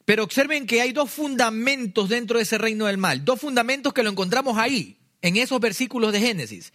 Pero 0.05 0.25
observen 0.25 0.67
que 0.67 0.81
hay 0.81 0.93
dos 0.93 1.09
fundamentos 1.09 2.09
dentro 2.09 2.39
de 2.39 2.43
ese 2.43 2.59
reino 2.59 2.87
del 2.87 2.99
mal, 2.99 3.25
dos 3.25 3.41
fundamentos 3.41 3.93
que 3.93 4.03
lo 4.03 4.11
encontramos 4.11 4.59
ahí, 4.59 4.97
en 5.23 5.37
esos 5.37 5.61
versículos 5.61 6.13
de 6.13 6.21
Génesis. 6.21 6.73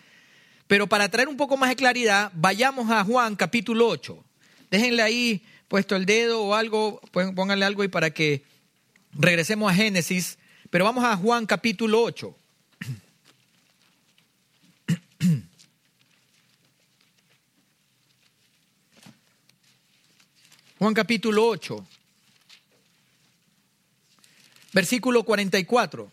Pero 0.67 0.87
para 0.87 1.09
traer 1.09 1.27
un 1.27 1.35
poco 1.35 1.57
más 1.57 1.69
de 1.69 1.75
claridad, 1.75 2.31
vayamos 2.33 2.89
a 2.89 3.03
Juan 3.03 3.35
capítulo 3.35 3.89
8. 3.89 4.23
Déjenle 4.71 5.01
ahí 5.01 5.43
puesto 5.67 5.97
el 5.97 6.05
dedo 6.05 6.43
o 6.43 6.55
algo, 6.55 7.01
pónganle 7.11 7.65
algo 7.65 7.81
ahí 7.81 7.89
para 7.89 8.11
que 8.11 8.43
regresemos 9.11 9.69
a 9.69 9.75
Génesis. 9.75 10.37
Pero 10.69 10.85
vamos 10.85 11.03
a 11.03 11.17
Juan 11.17 11.45
capítulo 11.45 12.01
8. 12.03 12.35
Juan 20.83 20.93
capítulo 20.93 21.47
8, 21.47 21.87
versículo 24.73 25.23
44. 25.23 26.11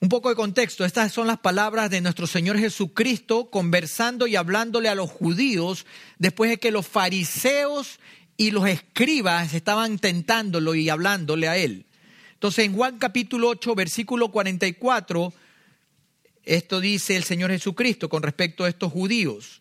Un 0.00 0.08
poco 0.08 0.30
de 0.30 0.34
contexto, 0.34 0.84
estas 0.84 1.12
son 1.12 1.28
las 1.28 1.38
palabras 1.38 1.88
de 1.88 2.00
nuestro 2.00 2.26
Señor 2.26 2.58
Jesucristo 2.58 3.50
conversando 3.50 4.26
y 4.26 4.34
hablándole 4.34 4.88
a 4.88 4.96
los 4.96 5.10
judíos 5.10 5.86
después 6.18 6.50
de 6.50 6.58
que 6.58 6.72
los 6.72 6.88
fariseos 6.88 8.00
y 8.36 8.50
los 8.50 8.66
escribas 8.66 9.54
estaban 9.54 10.00
tentándolo 10.00 10.74
y 10.74 10.88
hablándole 10.88 11.46
a 11.46 11.56
él. 11.56 11.86
Entonces 12.32 12.64
en 12.64 12.74
Juan 12.74 12.98
capítulo 12.98 13.46
8, 13.46 13.76
versículo 13.76 14.32
44, 14.32 15.32
esto 16.42 16.80
dice 16.80 17.14
el 17.14 17.22
Señor 17.22 17.52
Jesucristo 17.52 18.08
con 18.08 18.24
respecto 18.24 18.64
a 18.64 18.68
estos 18.68 18.90
judíos 18.90 19.59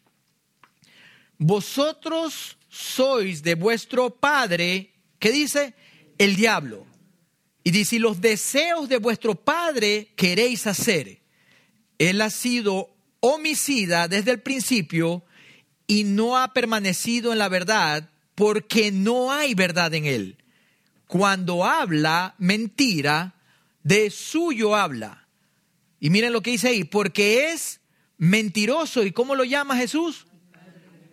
vosotros 1.39 2.58
sois 2.67 3.41
de 3.41 3.55
vuestro 3.55 4.12
padre, 4.12 4.93
¿qué 5.17 5.31
dice? 5.31 5.74
El 6.17 6.36
diablo. 6.36 6.86
Y 7.63 7.72
dice, 7.72 7.98
los 7.98 8.22
deseos 8.22 8.88
de 8.88 8.98
vuestro 8.98 9.36
padre 9.36 10.12
queréis 10.15 10.67
hacer. 10.67 11.22
Él 11.98 12.22
ha 12.22 12.29
sido 12.29 12.89
homicida 13.22 14.08
desde 14.08 14.31
el 14.31 14.41
principio 14.41 15.24
y 15.88 16.03
no 16.03 16.38
ha 16.38 16.53
permanecido 16.53 17.31
en 17.31 17.39
la 17.39 17.50
verdad 17.50 18.10
porque 18.36 18.91
no 18.91 19.31
hay 19.31 19.55
verdad 19.55 19.93
en 19.93 20.05
él. 20.05 20.38
Cuando 21.08 21.65
habla 21.65 22.36
mentira, 22.38 23.34
de 23.84 24.10
suyo 24.12 24.75
habla, 24.75 25.27
Y 26.00 26.10
miren 26.10 26.31
lo 26.31 26.41
que 26.41 26.51
dice 26.51 26.69
ahí, 26.69 26.84
porque 26.84 27.51
es 27.51 27.81
mentiroso. 28.17 29.03
¿Y 29.03 29.12
cómo 29.12 29.36
lo 29.36 29.43
llama 29.43 29.75
Jesús? 29.75 30.27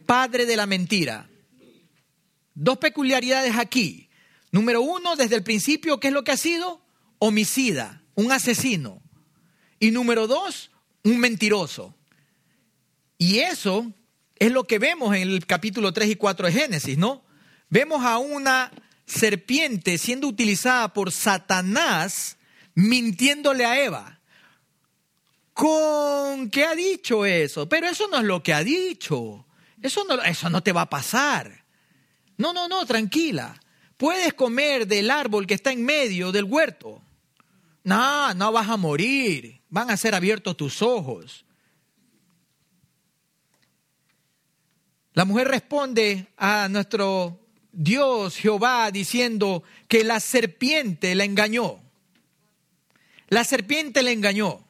Padre 0.06 0.46
de 0.46 0.56
la 0.56 0.66
mentira. 0.66 1.28
Dos 2.54 2.78
peculiaridades 2.78 3.56
aquí. 3.56 4.08
Número 4.50 4.80
uno, 4.80 5.16
desde 5.16 5.36
el 5.36 5.42
principio, 5.42 6.00
¿qué 6.00 6.08
es 6.08 6.14
lo 6.14 6.25
que 6.25 6.32
ha 6.32 6.36
sido? 6.36 6.80
Homicida, 7.18 8.02
un 8.14 8.32
asesino. 8.32 9.02
Y 9.78 9.90
número 9.90 10.26
dos, 10.26 10.70
un 11.04 11.18
mentiroso. 11.18 11.94
Y 13.18 13.38
eso 13.40 13.92
es 14.36 14.52
lo 14.52 14.64
que 14.64 14.78
vemos 14.78 15.14
en 15.14 15.22
el 15.22 15.46
capítulo 15.46 15.92
3 15.92 16.10
y 16.10 16.16
4 16.16 16.46
de 16.46 16.52
Génesis, 16.52 16.98
¿no? 16.98 17.25
Vemos 17.68 18.04
a 18.04 18.18
una 18.18 18.70
serpiente 19.06 19.98
siendo 19.98 20.28
utilizada 20.28 20.92
por 20.92 21.12
Satanás 21.12 22.36
mintiéndole 22.75 23.64
a 23.64 23.82
Eva. 23.82 24.20
¿Con 25.52 26.50
qué 26.50 26.64
ha 26.64 26.75
dicho 26.75 27.25
eso? 27.25 27.68
Pero 27.68 27.88
eso 27.88 28.08
no 28.08 28.18
es 28.18 28.25
lo 28.25 28.42
que 28.42 28.52
ha 28.52 28.62
dicho. 28.62 29.45
Eso 29.87 30.02
no, 30.02 30.21
eso 30.21 30.50
no 30.50 30.64
te 30.64 30.73
va 30.73 30.81
a 30.81 30.90
pasar. 30.90 31.64
No, 32.37 32.52
no, 32.52 32.66
no, 32.66 32.85
tranquila. 32.85 33.61
Puedes 33.97 34.35
comer 34.35 34.88
del 34.88 35.12
árbol 35.12 35.47
que 35.47 35.55
está 35.55 35.71
en 35.71 35.85
medio 35.85 36.33
del 36.33 36.43
huerto. 36.43 37.00
No, 37.85 38.35
no 38.35 38.50
vas 38.50 38.69
a 38.69 38.76
morir. 38.76 39.61
Van 39.69 39.88
a 39.88 39.97
ser 39.97 40.16
abiertos 40.16 40.57
tus 40.57 40.83
ojos. 40.83 41.45
La 45.12 45.25
mujer 45.25 45.47
responde 45.47 46.26
a 46.37 46.69
nuestro 46.69 47.38
Dios 47.71 48.37
Jehová 48.37 48.90
diciendo 48.90 49.62
que 49.87 50.02
la 50.02 50.19
serpiente 50.19 51.14
la 51.14 51.23
engañó. 51.23 51.78
La 53.28 53.45
serpiente 53.45 54.02
la 54.02 54.11
engañó. 54.11 54.65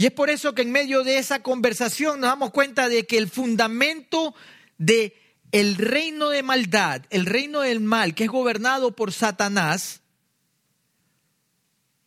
Y 0.00 0.06
es 0.06 0.12
por 0.12 0.30
eso 0.30 0.54
que 0.54 0.62
en 0.62 0.72
medio 0.72 1.04
de 1.04 1.18
esa 1.18 1.42
conversación 1.42 2.20
nos 2.20 2.30
damos 2.30 2.52
cuenta 2.52 2.88
de 2.88 3.06
que 3.06 3.18
el 3.18 3.28
fundamento 3.28 4.34
de 4.78 5.14
el 5.52 5.76
reino 5.76 6.30
de 6.30 6.42
maldad, 6.42 7.02
el 7.10 7.26
reino 7.26 7.60
del 7.60 7.80
mal 7.80 8.14
que 8.14 8.24
es 8.24 8.30
gobernado 8.30 8.96
por 8.96 9.12
Satanás 9.12 10.00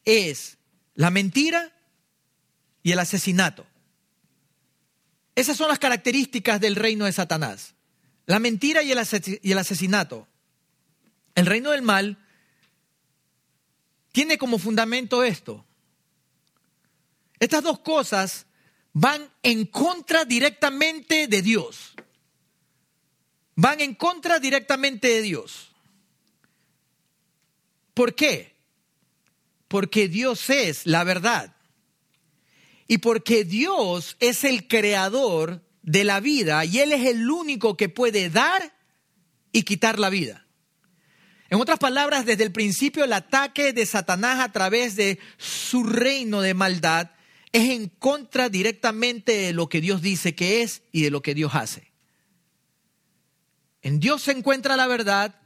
es 0.05 0.57
la 0.95 1.11
mentira 1.11 1.71
y 2.81 2.93
el 2.93 2.97
asesinato. 2.97 3.63
Esas 5.35 5.55
son 5.55 5.67
las 5.67 5.77
características 5.77 6.59
del 6.59 6.75
reino 6.75 7.05
de 7.05 7.11
Satanás. 7.11 7.75
La 8.25 8.39
mentira 8.39 8.81
y 8.81 8.91
el, 8.91 8.97
asesinato. 9.59 10.27
El 11.35 11.45
reino 11.45 11.69
del 11.69 11.83
mal 11.83 12.17
tiene 14.11 14.39
como 14.39 14.57
fundamento 14.57 15.23
esto. 15.23 15.63
Estas 17.43 17.61
dos 17.61 17.79
cosas 17.79 18.45
van 18.93 19.29
en 19.43 19.65
contra 19.65 20.23
directamente 20.23 21.27
de 21.27 21.41
Dios. 21.41 21.93
Van 23.55 23.81
en 23.81 23.95
contra 23.95 24.39
directamente 24.39 25.09
de 25.09 25.21
Dios. 25.23 25.73
¿Por 27.93 28.15
qué? 28.15 28.55
Porque 29.67 30.07
Dios 30.07 30.49
es 30.49 30.85
la 30.85 31.03
verdad. 31.03 31.53
Y 32.87 32.99
porque 32.99 33.43
Dios 33.43 34.15
es 34.21 34.45
el 34.45 34.69
creador 34.69 35.65
de 35.81 36.05
la 36.05 36.21
vida 36.21 36.63
y 36.63 36.79
Él 36.79 36.93
es 36.93 37.05
el 37.05 37.29
único 37.29 37.75
que 37.75 37.89
puede 37.89 38.29
dar 38.29 38.73
y 39.51 39.63
quitar 39.63 39.99
la 39.99 40.09
vida. 40.09 40.47
En 41.49 41.59
otras 41.59 41.77
palabras, 41.77 42.25
desde 42.25 42.45
el 42.45 42.53
principio 42.53 43.03
el 43.03 43.11
ataque 43.11 43.73
de 43.73 43.85
Satanás 43.85 44.39
a 44.39 44.53
través 44.53 44.95
de 44.95 45.19
su 45.37 45.83
reino 45.83 46.39
de 46.39 46.53
maldad 46.53 47.11
es 47.53 47.69
en 47.69 47.87
contra 47.87 48.49
directamente 48.49 49.31
de 49.31 49.53
lo 49.53 49.69
que 49.69 49.79
Dios 49.79 50.01
dice 50.01 50.35
que 50.35 50.63
es 50.63 50.81
y 50.91 51.03
de 51.03 51.11
lo 51.11 51.21
que 51.21 51.35
Dios 51.35 51.53
hace. 51.53 51.93
En 53.83 53.99
Dios 53.99 54.23
se 54.23 54.31
encuentra 54.31 54.75
la 54.75 54.87
verdad 54.87 55.39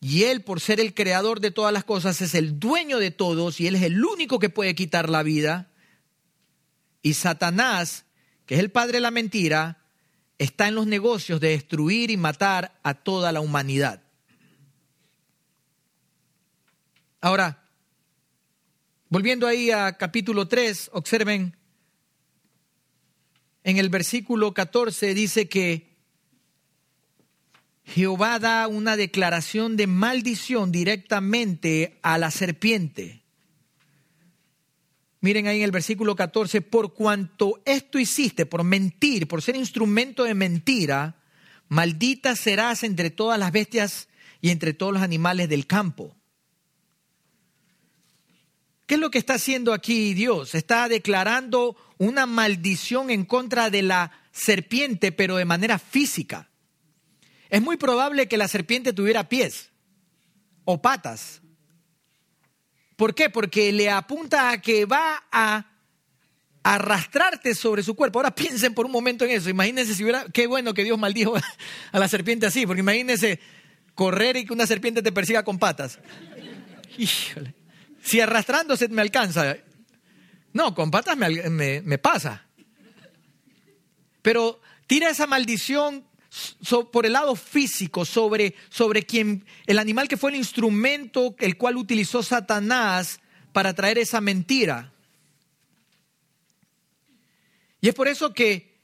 y 0.00 0.24
Él, 0.24 0.42
por 0.42 0.60
ser 0.60 0.80
el 0.80 0.94
creador 0.94 1.40
de 1.40 1.52
todas 1.52 1.72
las 1.72 1.84
cosas, 1.84 2.20
es 2.20 2.34
el 2.34 2.58
dueño 2.58 2.98
de 2.98 3.12
todos 3.12 3.60
y 3.60 3.68
Él 3.68 3.76
es 3.76 3.82
el 3.82 4.04
único 4.04 4.40
que 4.40 4.48
puede 4.48 4.74
quitar 4.74 5.08
la 5.08 5.22
vida. 5.22 5.70
Y 7.02 7.14
Satanás, 7.14 8.04
que 8.44 8.54
es 8.54 8.60
el 8.60 8.72
padre 8.72 8.94
de 8.94 9.00
la 9.00 9.12
mentira, 9.12 9.78
está 10.38 10.66
en 10.66 10.74
los 10.74 10.88
negocios 10.88 11.40
de 11.40 11.50
destruir 11.50 12.10
y 12.10 12.16
matar 12.16 12.80
a 12.82 12.94
toda 12.94 13.30
la 13.30 13.40
humanidad. 13.40 14.02
Ahora, 17.20 17.57
volviendo 19.08 19.46
ahí 19.46 19.70
a 19.70 19.92
capítulo 19.96 20.48
3, 20.48 20.90
observen, 20.92 21.56
en 23.64 23.76
el 23.78 23.88
versículo 23.88 24.54
14 24.54 25.14
dice 25.14 25.48
que 25.48 25.96
Jehová 27.84 28.38
da 28.38 28.68
una 28.68 28.96
declaración 28.96 29.76
de 29.76 29.86
maldición 29.86 30.70
directamente 30.70 31.98
a 32.02 32.18
la 32.18 32.30
serpiente. 32.30 33.22
Miren 35.20 35.46
ahí 35.46 35.58
en 35.58 35.64
el 35.64 35.70
versículo 35.70 36.14
14, 36.14 36.60
por 36.60 36.94
cuanto 36.94 37.60
esto 37.64 37.98
hiciste, 37.98 38.46
por 38.46 38.62
mentir, 38.62 39.26
por 39.26 39.42
ser 39.42 39.56
instrumento 39.56 40.24
de 40.24 40.34
mentira, 40.34 41.16
maldita 41.68 42.36
serás 42.36 42.84
entre 42.84 43.10
todas 43.10 43.38
las 43.38 43.50
bestias 43.50 44.08
y 44.40 44.50
entre 44.50 44.74
todos 44.74 44.92
los 44.92 45.02
animales 45.02 45.48
del 45.48 45.66
campo. 45.66 46.17
¿Qué 48.88 48.94
es 48.94 49.00
lo 49.00 49.12
que 49.12 49.18
está 49.18 49.34
haciendo 49.34 49.72
aquí 49.72 50.14
Dios? 50.14 50.56
Está 50.56 50.88
declarando 50.88 51.76
una 51.98 52.26
maldición 52.26 53.10
en 53.10 53.24
contra 53.24 53.70
de 53.70 53.82
la 53.82 54.10
serpiente, 54.32 55.12
pero 55.12 55.36
de 55.36 55.44
manera 55.44 55.78
física. 55.78 56.50
Es 57.48 57.62
muy 57.62 57.76
probable 57.76 58.26
que 58.26 58.36
la 58.36 58.48
serpiente 58.48 58.92
tuviera 58.92 59.28
pies 59.28 59.70
o 60.64 60.82
patas 60.82 61.40
¿Por 62.98 63.14
qué? 63.14 63.30
Porque 63.30 63.70
le 63.70 63.88
apunta 63.88 64.50
a 64.50 64.60
que 64.60 64.84
va 64.84 65.22
a 65.30 65.64
arrastrarte 66.64 67.54
sobre 67.54 67.84
su 67.84 67.94
cuerpo. 67.94 68.18
Ahora 68.18 68.34
piensen 68.34 68.74
por 68.74 68.86
un 68.86 68.90
momento 68.90 69.24
en 69.24 69.30
eso. 69.30 69.48
Imagínense 69.48 69.94
si 69.94 70.02
hubiera, 70.02 70.26
qué 70.32 70.48
bueno 70.48 70.74
que 70.74 70.82
Dios 70.82 70.98
maldijo 70.98 71.36
a 71.92 71.98
la 72.00 72.08
serpiente 72.08 72.46
así, 72.46 72.66
porque 72.66 72.80
imagínense 72.80 73.38
correr 73.94 74.36
y 74.36 74.44
que 74.44 74.52
una 74.52 74.66
serpiente 74.66 75.00
te 75.00 75.12
persiga 75.12 75.44
con 75.44 75.60
patas. 75.60 76.00
Híjole. 76.98 77.54
Si 78.02 78.20
arrastrándose 78.20 78.88
me 78.88 79.02
alcanza. 79.02 79.56
No, 80.52 80.74
con 80.74 80.90
patas 80.90 81.16
me, 81.16 81.82
me 81.82 81.98
pasa. 81.98 82.46
Pero 84.22 84.60
tira 84.86 85.10
esa 85.10 85.26
maldición 85.26 86.08
por 86.92 87.06
el 87.06 87.14
lado 87.14 87.34
físico 87.36 88.04
sobre, 88.04 88.54
sobre 88.68 89.04
quien, 89.04 89.44
el 89.66 89.78
animal 89.78 90.08
que 90.08 90.16
fue 90.16 90.30
el 90.30 90.36
instrumento 90.36 91.34
el 91.38 91.56
cual 91.56 91.76
utilizó 91.76 92.22
Satanás 92.22 93.20
para 93.52 93.74
traer 93.74 93.98
esa 93.98 94.20
mentira. 94.20 94.92
Y 97.80 97.88
es 97.88 97.94
por 97.94 98.08
eso 98.08 98.34
que 98.34 98.78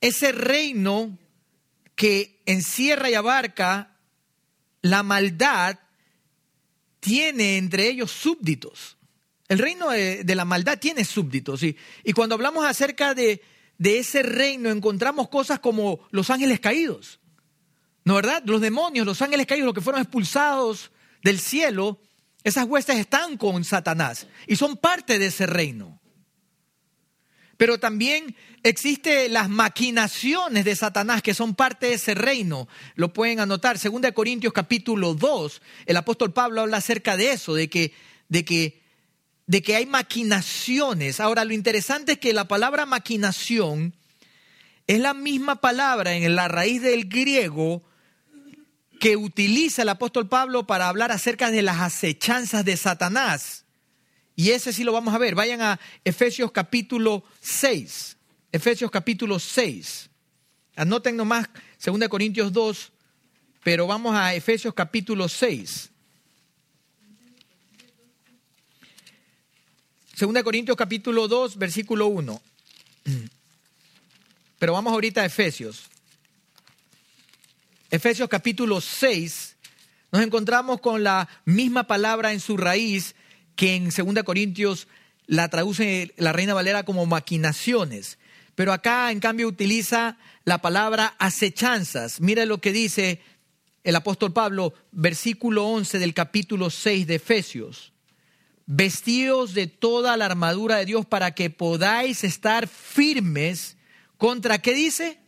ese 0.00 0.32
reino 0.32 1.16
que 1.94 2.42
encierra 2.46 3.08
y 3.08 3.14
abarca 3.14 3.96
la 4.82 5.02
maldad 5.02 5.78
tiene 7.02 7.56
entre 7.58 7.88
ellos 7.88 8.12
súbditos. 8.12 8.96
El 9.48 9.58
reino 9.58 9.90
de, 9.90 10.24
la 10.34 10.44
maldad 10.44 10.78
tiene 10.78 11.04
súbditos. 11.04 11.62
y 11.62 12.12
cuando 12.14 12.36
hablamos 12.36 12.64
acerca 12.64 13.12
de, 13.12 13.42
de 13.78 13.98
ese 13.98 14.22
reino 14.22 14.70
encontramos 14.70 15.28
cosas 15.28 15.58
como 15.58 16.06
los 16.12 16.30
ángeles 16.30 16.60
caídos. 16.60 17.18
¿No 18.04 18.14
verdad? 18.14 18.42
Los 18.46 18.60
demonios, 18.60 19.06
los 19.06 19.22
ángeles 19.22 19.46
caídos, 19.46 19.66
los 19.66 19.74
que 19.74 19.80
fueron 19.80 20.00
expulsados 20.00 20.92
del 21.22 21.38
cielo, 21.38 22.00
esas 22.44 22.66
huestes 22.66 22.96
están 22.96 23.36
con 23.36 23.64
Satanás 23.64 24.26
y 24.46 24.56
son 24.56 24.76
parte 24.76 25.18
de 25.18 25.26
ese 25.26 25.46
reino. 25.46 26.00
Pero 27.62 27.78
también 27.78 28.34
existen 28.64 29.32
las 29.32 29.48
maquinaciones 29.48 30.64
de 30.64 30.74
Satanás 30.74 31.22
que 31.22 31.32
son 31.32 31.54
parte 31.54 31.86
de 31.86 31.94
ese 31.94 32.12
reino. 32.12 32.66
Lo 32.96 33.12
pueden 33.12 33.38
anotar. 33.38 33.78
Segunda 33.78 34.08
de 34.08 34.14
Corintios 34.14 34.52
capítulo 34.52 35.14
2, 35.14 35.62
el 35.86 35.96
apóstol 35.96 36.32
Pablo 36.32 36.62
habla 36.62 36.78
acerca 36.78 37.16
de 37.16 37.30
eso, 37.30 37.54
de 37.54 37.70
que, 37.70 37.94
de 38.28 38.44
que 38.44 38.82
de 39.46 39.62
que 39.62 39.76
hay 39.76 39.86
maquinaciones. 39.86 41.20
Ahora, 41.20 41.44
lo 41.44 41.52
interesante 41.54 42.14
es 42.14 42.18
que 42.18 42.32
la 42.32 42.48
palabra 42.48 42.84
maquinación 42.84 43.94
es 44.88 44.98
la 44.98 45.14
misma 45.14 45.60
palabra 45.60 46.14
en 46.14 46.34
la 46.34 46.48
raíz 46.48 46.82
del 46.82 47.08
griego 47.08 47.84
que 48.98 49.16
utiliza 49.16 49.82
el 49.82 49.90
apóstol 49.90 50.28
Pablo 50.28 50.66
para 50.66 50.88
hablar 50.88 51.12
acerca 51.12 51.52
de 51.52 51.62
las 51.62 51.80
acechanzas 51.80 52.64
de 52.64 52.76
Satanás. 52.76 53.61
Y 54.42 54.50
ese 54.50 54.72
sí 54.72 54.82
lo 54.82 54.90
vamos 54.90 55.14
a 55.14 55.18
ver. 55.18 55.36
Vayan 55.36 55.62
a 55.62 55.78
Efesios 56.04 56.50
capítulo 56.50 57.22
6. 57.42 58.16
Efesios 58.50 58.90
capítulo 58.90 59.38
6. 59.38 60.10
Anoten 60.74 61.16
nomás 61.16 61.48
2 61.80 62.08
Corintios 62.08 62.52
2, 62.52 62.90
pero 63.62 63.86
vamos 63.86 64.16
a 64.16 64.34
Efesios 64.34 64.74
capítulo 64.74 65.28
6. 65.28 65.90
2 70.18 70.42
Corintios 70.42 70.76
capítulo 70.76 71.28
2, 71.28 71.56
versículo 71.56 72.08
1. 72.08 72.42
Pero 74.58 74.72
vamos 74.72 74.92
ahorita 74.92 75.22
a 75.22 75.24
Efesios. 75.24 75.88
Efesios 77.90 78.28
capítulo 78.28 78.80
6, 78.80 79.56
nos 80.10 80.20
encontramos 80.20 80.80
con 80.80 81.04
la 81.04 81.28
misma 81.44 81.84
palabra 81.84 82.32
en 82.32 82.40
su 82.40 82.56
raíz 82.56 83.14
que 83.56 83.74
en 83.74 83.90
2 83.90 84.24
Corintios 84.24 84.88
la 85.26 85.48
traduce 85.48 86.12
la 86.16 86.32
Reina 86.32 86.54
Valera 86.54 86.82
como 86.82 87.06
maquinaciones. 87.06 88.18
Pero 88.54 88.72
acá, 88.72 89.10
en 89.10 89.20
cambio, 89.20 89.48
utiliza 89.48 90.18
la 90.44 90.58
palabra 90.58 91.14
acechanzas. 91.18 92.20
Mira 92.20 92.44
lo 92.44 92.60
que 92.60 92.72
dice 92.72 93.20
el 93.84 93.96
apóstol 93.96 94.32
Pablo, 94.32 94.74
versículo 94.92 95.66
11 95.66 95.98
del 95.98 96.14
capítulo 96.14 96.70
6 96.70 97.06
de 97.06 97.14
Efesios. 97.16 97.92
Vestidos 98.66 99.54
de 99.54 99.66
toda 99.66 100.16
la 100.16 100.26
armadura 100.26 100.76
de 100.76 100.84
Dios 100.84 101.06
para 101.06 101.34
que 101.34 101.50
podáis 101.50 102.24
estar 102.24 102.68
firmes 102.68 103.76
contra, 104.18 104.58
¿qué 104.58 104.74
dice? 104.74 105.18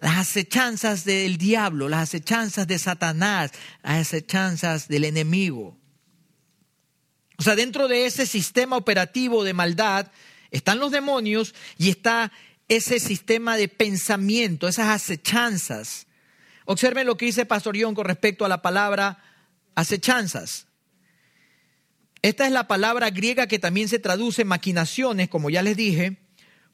Las 0.00 0.16
acechanzas 0.16 1.04
del 1.04 1.36
diablo, 1.36 1.88
las 1.90 2.04
acechanzas 2.04 2.66
de 2.66 2.78
Satanás, 2.78 3.50
las 3.82 4.06
acechanzas 4.06 4.88
del 4.88 5.04
enemigo. 5.04 5.79
O 7.40 7.42
sea, 7.42 7.56
dentro 7.56 7.88
de 7.88 8.04
ese 8.04 8.26
sistema 8.26 8.76
operativo 8.76 9.44
de 9.44 9.54
maldad 9.54 10.12
están 10.50 10.78
los 10.78 10.92
demonios 10.92 11.54
y 11.78 11.88
está 11.88 12.32
ese 12.68 13.00
sistema 13.00 13.56
de 13.56 13.66
pensamiento, 13.66 14.68
esas 14.68 14.88
acechanzas. 14.88 16.06
Observen 16.66 17.06
lo 17.06 17.16
que 17.16 17.24
dice 17.24 17.46
Pastor 17.46 17.78
John 17.80 17.94
con 17.94 18.04
respecto 18.04 18.44
a 18.44 18.48
la 18.50 18.60
palabra 18.60 19.24
acechanzas. 19.74 20.66
Esta 22.20 22.44
es 22.44 22.52
la 22.52 22.68
palabra 22.68 23.08
griega 23.08 23.46
que 23.46 23.58
también 23.58 23.88
se 23.88 23.98
traduce 23.98 24.44
maquinaciones, 24.44 25.30
como 25.30 25.48
ya 25.48 25.62
les 25.62 25.78
dije, 25.78 26.18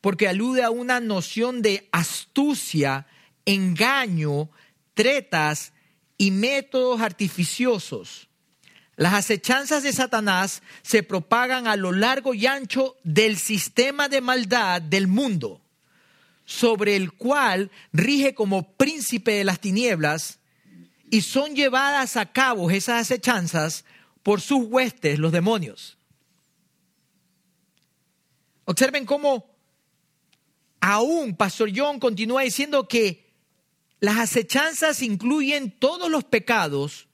porque 0.00 0.26
alude 0.26 0.64
a 0.64 0.70
una 0.70 0.98
noción 0.98 1.62
de 1.62 1.88
astucia, 1.92 3.06
engaño, 3.44 4.50
tretas 4.94 5.74
y 6.18 6.32
métodos 6.32 7.02
artificiosos. 7.02 8.26
Las 8.96 9.12
acechanzas 9.12 9.82
de 9.82 9.92
Satanás 9.92 10.62
se 10.82 11.02
propagan 11.02 11.66
a 11.66 11.76
lo 11.76 11.92
largo 11.92 12.32
y 12.32 12.46
ancho 12.46 12.96
del 13.04 13.36
sistema 13.36 14.08
de 14.08 14.22
maldad 14.22 14.80
del 14.80 15.06
mundo, 15.06 15.60
sobre 16.46 16.96
el 16.96 17.12
cual 17.12 17.70
rige 17.92 18.34
como 18.34 18.72
príncipe 18.72 19.32
de 19.32 19.44
las 19.44 19.60
tinieblas, 19.60 20.38
y 21.10 21.20
son 21.20 21.54
llevadas 21.54 22.16
a 22.16 22.32
cabo 22.32 22.70
esas 22.70 23.02
acechanzas 23.02 23.84
por 24.22 24.40
sus 24.40 24.64
huestes, 24.64 25.18
los 25.18 25.30
demonios. 25.30 25.98
Observen 28.64 29.04
cómo 29.04 29.54
aún 30.80 31.36
Pastor 31.36 31.70
John 31.74 32.00
continúa 32.00 32.42
diciendo 32.42 32.88
que 32.88 33.26
las 34.00 34.18
acechanzas 34.18 35.02
incluyen 35.02 35.70
todos 35.70 36.10
los 36.10 36.24
pecados, 36.24 37.08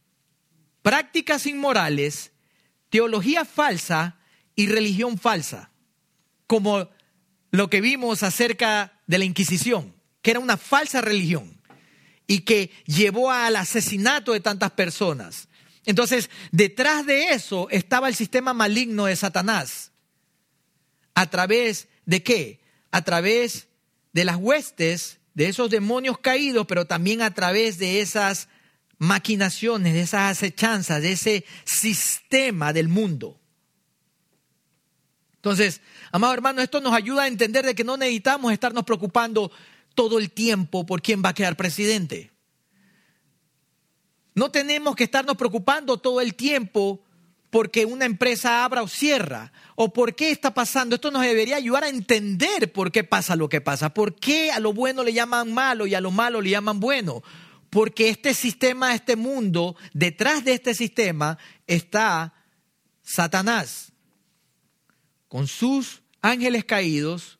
prácticas 0.83 1.47
inmorales, 1.47 2.33
teología 2.91 3.45
falsa 3.45 4.19
y 4.55 4.67
religión 4.67 5.19
falsa, 5.19 5.71
como 6.47 6.91
lo 7.51 7.71
que 7.71 7.81
vimos 7.81 8.23
acerca 8.23 9.01
de 9.07 9.19
la 9.19 9.25
Inquisición, 9.25 9.95
que 10.21 10.33
era 10.33 10.41
una 10.41 10.57
falsa 10.57 11.01
religión 11.01 11.61
y 12.27 12.41
que 12.41 12.71
llevó 12.87 13.31
al 13.31 13.57
asesinato 13.57 14.33
de 14.33 14.41
tantas 14.41 14.73
personas. 14.73 15.49
Entonces, 15.85 16.31
detrás 16.51 17.07
de 17.07 17.31
eso 17.31 17.69
estaba 17.71 18.09
el 18.09 18.15
sistema 18.15 18.53
maligno 18.53 19.07
de 19.07 19.17
Satanás. 19.17 19.93
¿A 21.15 21.29
través 21.29 21.89
de 22.07 22.23
qué? 22.23 22.61
A 22.91 23.03
través 23.03 23.69
de 24.13 24.25
las 24.25 24.37
huestes 24.37 25.19
de 25.35 25.49
esos 25.49 25.71
demonios 25.71 26.19
caídos, 26.19 26.67
pero 26.67 26.87
también 26.87 27.23
a 27.23 27.35
través 27.35 27.79
de 27.79 28.01
esas 28.01 28.49
maquinaciones, 29.03 29.95
de 29.95 30.03
esas 30.03 30.31
acechanzas, 30.31 31.03
de 31.03 31.11
ese 31.11 31.45
sistema 31.65 32.73
del 32.73 32.87
mundo. 32.87 33.41
Entonces, 35.35 35.81
amado 36.13 36.33
hermano, 36.33 36.63
esto 36.63 36.81
nos 36.81 36.95
ayuda 36.95 37.25
a 37.25 37.27
entender 37.27 37.67
de 37.67 37.75
que 37.75 37.83
no 37.83 37.97
necesitamos 37.97 38.53
estarnos 38.53 38.85
preocupando 38.85 39.51
todo 39.97 40.21
el 40.21 40.31
tiempo 40.31 40.87
por 40.87 41.03
quién 41.03 41.21
va 41.21 41.31
a 41.31 41.35
quedar 41.35 41.57
presidente. 41.57 42.31
No 44.37 44.53
tenemos 44.53 44.95
que 44.95 45.03
estarnos 45.03 45.37
preocupando 45.37 45.97
todo 45.97 46.21
el 46.21 46.37
tiempo 46.37 47.03
porque 47.51 47.85
una 47.85 48.05
empresa 48.05 48.65
abra 48.65 48.85
o 48.85 48.89
cierra, 48.89 49.53
o 49.75 49.93
por 49.93 50.15
qué 50.15 50.31
está 50.31 50.55
pasando. 50.55 50.95
Esto 50.95 51.11
nos 51.11 51.23
debería 51.23 51.57
ayudar 51.57 51.83
a 51.83 51.89
entender 51.89 52.73
por 52.73 52.93
qué 52.93 53.03
pasa 53.03 53.35
lo 53.35 53.49
que 53.49 53.61
pasa, 53.61 53.93
por 53.93 54.15
qué 54.15 54.53
a 54.53 54.61
lo 54.61 54.73
bueno 54.73 55.03
le 55.03 55.13
llaman 55.13 55.53
malo 55.53 55.89
y 55.89 55.97
a 55.97 56.01
lo 56.01 56.13
malo 56.13 56.41
le 56.41 56.51
llaman 56.51 56.79
bueno. 56.79 57.25
Porque 57.73 58.11
este 58.11 58.35
sistema, 58.35 58.95
este 58.95 59.17
mundo, 59.17 59.77
detrás 59.95 60.45
de 60.45 60.53
este 60.53 60.75
sistema 60.75 61.39
está 61.67 62.35
Satanás, 63.03 63.93
con 65.27 65.49
sus 65.49 66.03
ángeles 66.21 66.67
caídos, 66.67 67.39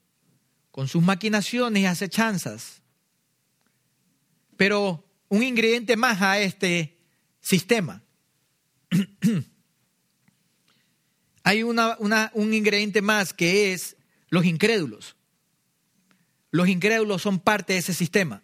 con 0.71 0.89
sus 0.89 1.03
maquinaciones 1.03 1.83
y 1.83 1.85
acechanzas. 1.85 2.81
Pero 4.57 5.07
un 5.29 5.43
ingrediente 5.43 5.99
más 5.99 6.23
a 6.23 6.39
este 6.39 6.97
sistema. 7.43 8.03
hay 11.43 11.63
un 11.63 12.55
ingrediente 12.55 13.03
más 13.03 13.35
que 13.35 13.75
es 13.75 13.99
los 14.31 14.47
incrédulos. 14.47 15.15
Los 16.51 16.69
incrédulos 16.69 17.21
son 17.21 17.39
parte 17.39 17.75
de 17.75 17.81
ese 17.81 17.93
sistema. 17.93 18.42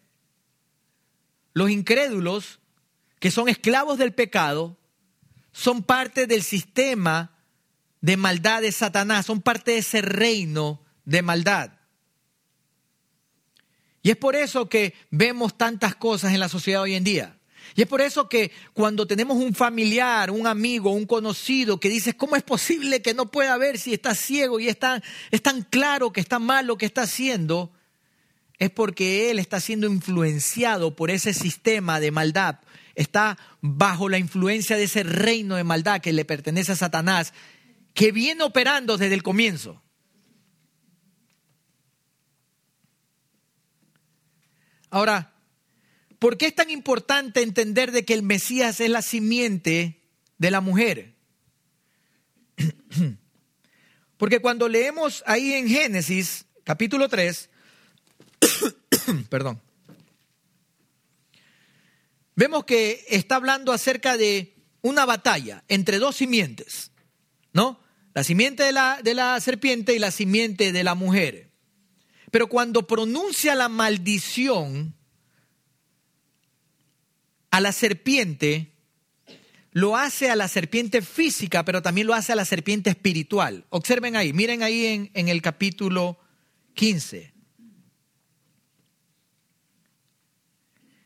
Los 1.58 1.70
incrédulos, 1.70 2.60
que 3.18 3.32
son 3.32 3.48
esclavos 3.48 3.98
del 3.98 4.14
pecado, 4.14 4.78
son 5.50 5.82
parte 5.82 6.28
del 6.28 6.44
sistema 6.44 7.36
de 8.00 8.16
maldad 8.16 8.62
de 8.62 8.70
Satanás, 8.70 9.26
son 9.26 9.42
parte 9.42 9.72
de 9.72 9.78
ese 9.78 10.00
reino 10.00 10.80
de 11.04 11.20
maldad. 11.20 11.72
Y 14.02 14.10
es 14.10 14.16
por 14.16 14.36
eso 14.36 14.68
que 14.68 14.94
vemos 15.10 15.58
tantas 15.58 15.96
cosas 15.96 16.32
en 16.32 16.38
la 16.38 16.48
sociedad 16.48 16.82
hoy 16.82 16.94
en 16.94 17.02
día. 17.02 17.40
Y 17.74 17.82
es 17.82 17.88
por 17.88 18.02
eso 18.02 18.28
que 18.28 18.52
cuando 18.72 19.08
tenemos 19.08 19.36
un 19.36 19.52
familiar, 19.52 20.30
un 20.30 20.46
amigo, 20.46 20.92
un 20.92 21.06
conocido 21.06 21.80
que 21.80 21.88
dices, 21.88 22.14
¿cómo 22.14 22.36
es 22.36 22.44
posible 22.44 23.02
que 23.02 23.14
no 23.14 23.32
pueda 23.32 23.56
ver 23.56 23.78
si 23.78 23.92
está 23.92 24.14
ciego 24.14 24.60
y 24.60 24.68
es 24.68 24.78
tan, 24.78 25.02
es 25.32 25.42
tan 25.42 25.62
claro 25.62 26.12
que 26.12 26.20
está 26.20 26.38
mal 26.38 26.68
lo 26.68 26.78
que 26.78 26.86
está 26.86 27.02
haciendo? 27.02 27.72
Es 28.58 28.70
porque 28.70 29.30
él 29.30 29.38
está 29.38 29.60
siendo 29.60 29.86
influenciado 29.86 30.96
por 30.96 31.10
ese 31.10 31.32
sistema 31.32 32.00
de 32.00 32.10
maldad. 32.10 32.60
Está 32.94 33.38
bajo 33.60 34.08
la 34.08 34.18
influencia 34.18 34.76
de 34.76 34.84
ese 34.84 35.04
reino 35.04 35.54
de 35.56 35.64
maldad 35.64 36.00
que 36.00 36.12
le 36.12 36.24
pertenece 36.24 36.72
a 36.72 36.76
Satanás, 36.76 37.32
que 37.94 38.10
viene 38.10 38.42
operando 38.42 38.96
desde 38.96 39.14
el 39.14 39.22
comienzo. 39.22 39.80
Ahora, 44.90 45.32
¿Por 46.18 46.36
qué 46.36 46.46
es 46.46 46.54
tan 46.54 46.70
importante 46.70 47.42
entender 47.42 47.92
de 47.92 48.04
que 48.04 48.14
el 48.14 48.22
Mesías 48.22 48.80
es 48.80 48.90
la 48.90 49.02
simiente 49.02 50.02
de 50.38 50.50
la 50.50 50.60
mujer? 50.60 51.14
Porque 54.16 54.40
cuando 54.40 54.68
leemos 54.68 55.22
ahí 55.26 55.52
en 55.52 55.68
Génesis, 55.68 56.46
capítulo 56.64 57.08
3, 57.08 57.47
perdón, 59.30 59.60
vemos 62.36 62.64
que 62.64 63.04
está 63.08 63.36
hablando 63.36 63.72
acerca 63.72 64.16
de 64.16 64.54
una 64.82 65.04
batalla 65.04 65.64
entre 65.68 65.98
dos 65.98 66.16
simientes, 66.16 66.92
¿no? 67.52 67.80
La 68.14 68.24
simiente 68.24 68.62
de 68.64 68.72
la, 68.72 69.00
de 69.02 69.14
la 69.14 69.40
serpiente 69.40 69.94
y 69.94 69.98
la 69.98 70.10
simiente 70.10 70.72
de 70.72 70.84
la 70.84 70.94
mujer. 70.94 71.50
Pero 72.30 72.48
cuando 72.48 72.86
pronuncia 72.86 73.54
la 73.54 73.68
maldición, 73.68 74.94
a 77.50 77.60
la 77.60 77.72
serpiente, 77.72 78.72
lo 79.72 79.96
hace 79.96 80.30
a 80.30 80.36
la 80.36 80.48
serpiente 80.48 81.02
física, 81.02 81.64
pero 81.64 81.82
también 81.82 82.06
lo 82.06 82.14
hace 82.14 82.32
a 82.32 82.36
la 82.36 82.44
serpiente 82.44 82.90
espiritual. 82.90 83.64
Observen 83.70 84.16
ahí, 84.16 84.32
miren 84.32 84.62
ahí 84.62 84.86
en, 84.86 85.10
en 85.14 85.28
el 85.28 85.42
capítulo 85.42 86.18
15. 86.74 87.32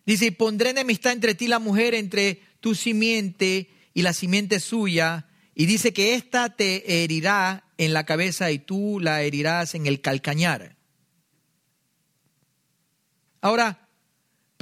Dice, 0.07 0.27
y 0.27 0.31
pondré 0.31 0.71
enemistad 0.71 1.13
entre 1.13 1.35
ti 1.35 1.47
la 1.47 1.59
mujer, 1.59 1.95
entre 1.95 2.41
tu 2.61 2.75
simiente 2.75 3.71
y 3.95 4.03
la 4.03 4.13
simiente 4.13 4.61
suya. 4.61 5.29
Y 5.55 5.67
dice 5.67 5.93
que 5.93 6.15
ésta 6.15 6.57
te 6.57 7.03
herirá 7.05 7.65
en 7.79 7.93
la 7.93 8.05
cabeza 8.05 8.51
y 8.51 8.59
tú 8.59 8.99
la 9.01 9.23
herirás 9.23 9.75
en 9.75 9.87
el 9.87 10.01
calcañar. 10.01 10.77
Ahora, 13.41 13.83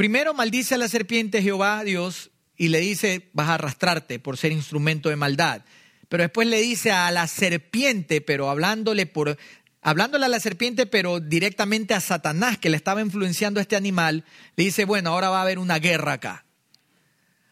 Primero 0.01 0.33
maldice 0.33 0.77
a 0.77 0.79
la 0.79 0.89
serpiente 0.89 1.43
Jehová 1.43 1.85
Dios 1.85 2.31
y 2.57 2.69
le 2.69 2.81
dice, 2.81 3.29
vas 3.35 3.51
a 3.51 3.57
arrastrarte 3.57 4.19
por 4.19 4.39
ser 4.39 4.51
instrumento 4.51 5.11
de 5.11 5.17
maldad. 5.17 5.61
pero 6.09 6.23
después 6.23 6.49
le 6.49 6.59
dice 6.63 6.91
a 6.91 7.11
la 7.11 7.27
serpiente, 7.27 8.23
pero 8.23 8.49
hablándole 8.49 9.05
por 9.05 9.37
hablándole 9.83 10.27
a 10.27 10.29
la 10.29 10.41
serpiente, 10.41 10.87
pero 10.87 11.21
directamente 11.21 11.95
a 11.95 12.01
Satanás 12.01 12.59
que 12.59 12.71
le 12.71 12.77
estaba 12.77 13.01
influenciando 13.01 13.61
a 13.61 13.63
este 13.63 13.77
animal, 13.77 14.25
le 14.57 14.65
dice, 14.65 14.85
bueno, 14.85 15.11
ahora 15.11 15.31
va 15.31 15.39
a 15.39 15.43
haber 15.43 15.59
una 15.59 15.79
guerra 15.79 16.15
acá. 16.15 16.45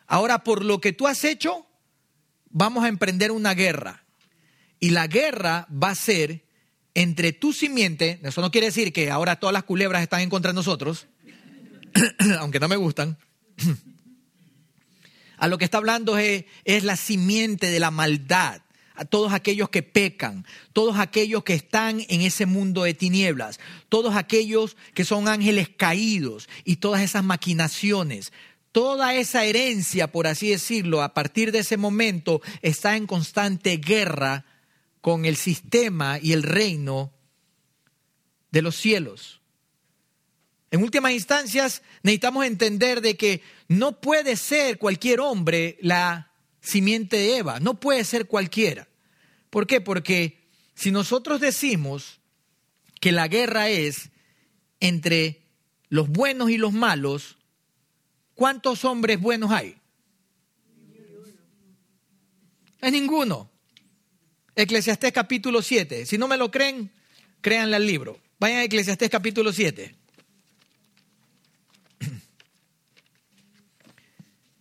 Ahora, 0.06 0.44
por 0.44 0.64
lo 0.64 0.80
que 0.80 0.92
tú 0.92 1.06
has 1.06 1.24
hecho, 1.24 1.66
vamos 2.50 2.84
a 2.84 2.88
emprender 2.88 3.30
una 3.30 3.54
guerra. 3.54 4.04
Y 4.80 4.90
la 4.90 5.06
guerra 5.06 5.66
va 5.70 5.90
a 5.90 5.94
ser 5.94 6.44
entre 6.94 7.32
tu 7.32 7.52
simiente, 7.52 8.18
eso 8.22 8.40
no 8.40 8.50
quiere 8.50 8.68
decir 8.68 8.92
que 8.92 9.10
ahora 9.10 9.38
todas 9.38 9.52
las 9.52 9.64
culebras 9.64 10.02
están 10.02 10.20
en 10.20 10.30
contra 10.30 10.50
de 10.50 10.56
nosotros, 10.56 11.06
aunque 12.40 12.60
no 12.60 12.68
me 12.68 12.76
gustan. 12.76 13.18
A 15.36 15.46
lo 15.46 15.56
que 15.58 15.64
está 15.64 15.78
hablando 15.78 16.18
es, 16.18 16.46
es 16.64 16.82
la 16.82 16.96
simiente 16.96 17.70
de 17.70 17.78
la 17.78 17.92
maldad 17.92 18.60
a 18.98 19.04
todos 19.04 19.32
aquellos 19.32 19.68
que 19.68 19.84
pecan, 19.84 20.44
todos 20.72 20.98
aquellos 20.98 21.44
que 21.44 21.54
están 21.54 22.04
en 22.08 22.22
ese 22.22 22.46
mundo 22.46 22.82
de 22.82 22.94
tinieblas, 22.94 23.60
todos 23.88 24.16
aquellos 24.16 24.76
que 24.92 25.04
son 25.04 25.28
ángeles 25.28 25.68
caídos 25.68 26.48
y 26.64 26.76
todas 26.76 27.02
esas 27.02 27.22
maquinaciones. 27.22 28.32
Toda 28.72 29.14
esa 29.14 29.44
herencia, 29.44 30.10
por 30.12 30.26
así 30.26 30.50
decirlo, 30.50 31.02
a 31.02 31.14
partir 31.14 31.52
de 31.52 31.60
ese 31.60 31.76
momento 31.76 32.42
está 32.60 32.96
en 32.96 33.06
constante 33.06 33.76
guerra 33.76 34.44
con 35.00 35.24
el 35.24 35.36
sistema 35.36 36.18
y 36.20 36.32
el 36.32 36.42
reino 36.42 37.12
de 38.50 38.62
los 38.62 38.76
cielos. 38.76 39.40
En 40.72 40.82
últimas 40.82 41.12
instancias, 41.12 41.82
necesitamos 42.02 42.44
entender 42.44 43.00
de 43.00 43.16
que 43.16 43.42
no 43.68 44.00
puede 44.00 44.36
ser 44.36 44.78
cualquier 44.78 45.20
hombre 45.20 45.78
la 45.80 46.32
simiente 46.60 47.16
de 47.16 47.38
Eva, 47.38 47.60
no 47.60 47.78
puede 47.78 48.04
ser 48.04 48.26
cualquiera. 48.26 48.87
¿Por 49.50 49.66
qué? 49.66 49.80
Porque 49.80 50.38
si 50.74 50.90
nosotros 50.90 51.40
decimos 51.40 52.20
que 53.00 53.12
la 53.12 53.28
guerra 53.28 53.68
es 53.68 54.10
entre 54.80 55.42
los 55.88 56.08
buenos 56.08 56.50
y 56.50 56.58
los 56.58 56.72
malos, 56.72 57.38
¿cuántos 58.34 58.84
hombres 58.84 59.20
buenos 59.20 59.50
hay? 59.50 59.76
Es 62.80 62.92
ninguno. 62.92 63.50
Eclesiastés 64.54 65.12
capítulo 65.12 65.62
7. 65.62 66.06
Si 66.06 66.18
no 66.18 66.28
me 66.28 66.36
lo 66.36 66.50
creen, 66.50 66.90
créanle 67.40 67.76
al 67.76 67.86
libro. 67.86 68.20
Vayan 68.38 68.58
a 68.58 68.64
Eclesiastés 68.64 69.10
capítulo 69.10 69.52
7. 69.52 69.94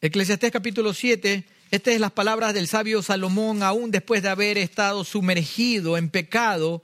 Eclesiastés 0.01 0.51
capítulo 0.51 0.93
7 0.93 1.56
estas 1.69 1.95
es 1.95 1.99
las 1.99 2.13
palabras 2.13 2.53
del 2.53 2.67
sabio 2.67 3.01
Salomón, 3.01 3.61
aún 3.61 3.91
después 3.91 4.23
de 4.23 4.29
haber 4.29 4.57
estado 4.57 5.03
sumergido 5.03 5.97
en 5.97 6.09
pecado. 6.09 6.81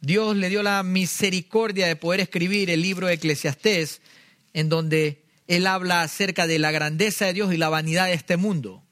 Dios 0.00 0.36
le 0.36 0.50
dio 0.50 0.62
la 0.62 0.82
misericordia 0.82 1.86
de 1.86 1.96
poder 1.96 2.20
escribir 2.20 2.68
el 2.68 2.82
libro 2.82 3.06
de 3.06 3.14
Eclesiastés, 3.14 4.02
en 4.52 4.68
donde 4.68 5.24
él 5.46 5.66
habla 5.66 6.02
acerca 6.02 6.46
de 6.46 6.58
la 6.58 6.70
grandeza 6.70 7.24
de 7.24 7.32
Dios 7.32 7.54
y 7.54 7.56
la 7.56 7.70
vanidad 7.70 8.06
de 8.06 8.12
este 8.12 8.36
mundo. 8.36 8.82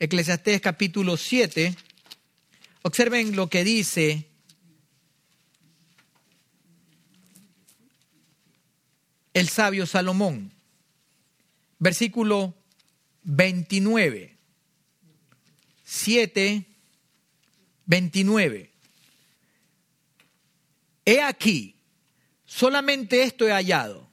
Eclesiastés 0.00 0.60
capítulo 0.60 1.16
7. 1.16 1.76
Observen 2.82 3.36
lo 3.36 3.48
que 3.48 3.62
dice 3.62 4.26
el 9.34 9.48
sabio 9.48 9.86
Salomón. 9.86 10.52
Versículo 11.78 12.54
29. 13.26 14.36
7, 15.84 16.64
29. 17.84 18.70
He 21.04 21.20
aquí, 21.20 21.76
solamente 22.44 23.22
esto 23.22 23.46
he 23.46 23.52
hallado. 23.52 24.08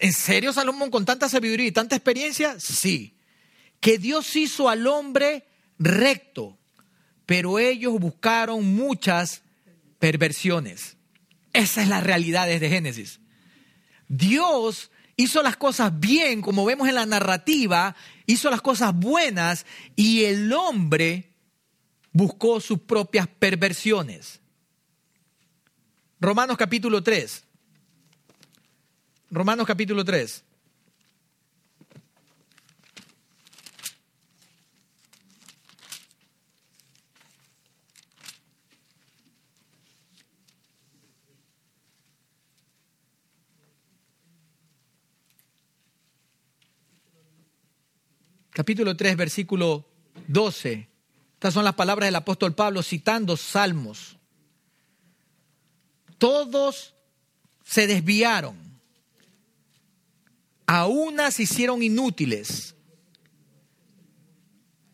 ¿En 0.00 0.12
serio, 0.12 0.52
Salomón, 0.52 0.90
con 0.90 1.04
tanta 1.04 1.28
sabiduría 1.28 1.66
y 1.66 1.72
tanta 1.72 1.96
experiencia? 1.96 2.58
Sí. 2.58 3.16
Que 3.80 3.98
Dios 3.98 4.34
hizo 4.36 4.68
al 4.68 4.86
hombre 4.86 5.46
recto, 5.78 6.58
pero 7.26 7.58
ellos 7.58 7.98
buscaron 7.98 8.64
muchas 8.64 9.42
perversiones. 9.98 10.96
Esa 11.52 11.82
es 11.82 11.88
la 11.88 12.00
realidad 12.00 12.46
desde 12.46 12.68
Génesis. 12.68 13.20
Dios 14.08 14.90
hizo 15.16 15.42
las 15.42 15.56
cosas 15.56 15.98
bien, 15.98 16.40
como 16.42 16.64
vemos 16.64 16.88
en 16.88 16.94
la 16.94 17.06
narrativa, 17.06 17.96
hizo 18.26 18.50
las 18.50 18.60
cosas 18.60 18.94
buenas 18.94 19.66
y 19.94 20.24
el 20.24 20.52
hombre 20.52 21.32
buscó 22.12 22.60
sus 22.60 22.80
propias 22.80 23.28
perversiones. 23.28 24.40
Romanos 26.20 26.56
capítulo 26.56 27.02
3. 27.02 27.44
Romanos 29.30 29.66
capítulo 29.66 30.04
3. 30.04 30.45
Capítulo 48.56 48.96
3, 48.96 49.18
versículo 49.18 49.86
12. 50.28 50.88
Estas 51.34 51.52
son 51.52 51.62
las 51.62 51.74
palabras 51.74 52.06
del 52.06 52.16
apóstol 52.16 52.54
Pablo 52.54 52.82
citando 52.82 53.36
salmos. 53.36 54.16
Todos 56.16 56.94
se 57.62 57.86
desviaron, 57.86 58.56
a 60.66 60.86
unas 60.86 61.34
se 61.34 61.42
hicieron 61.42 61.82
inútiles. 61.82 62.74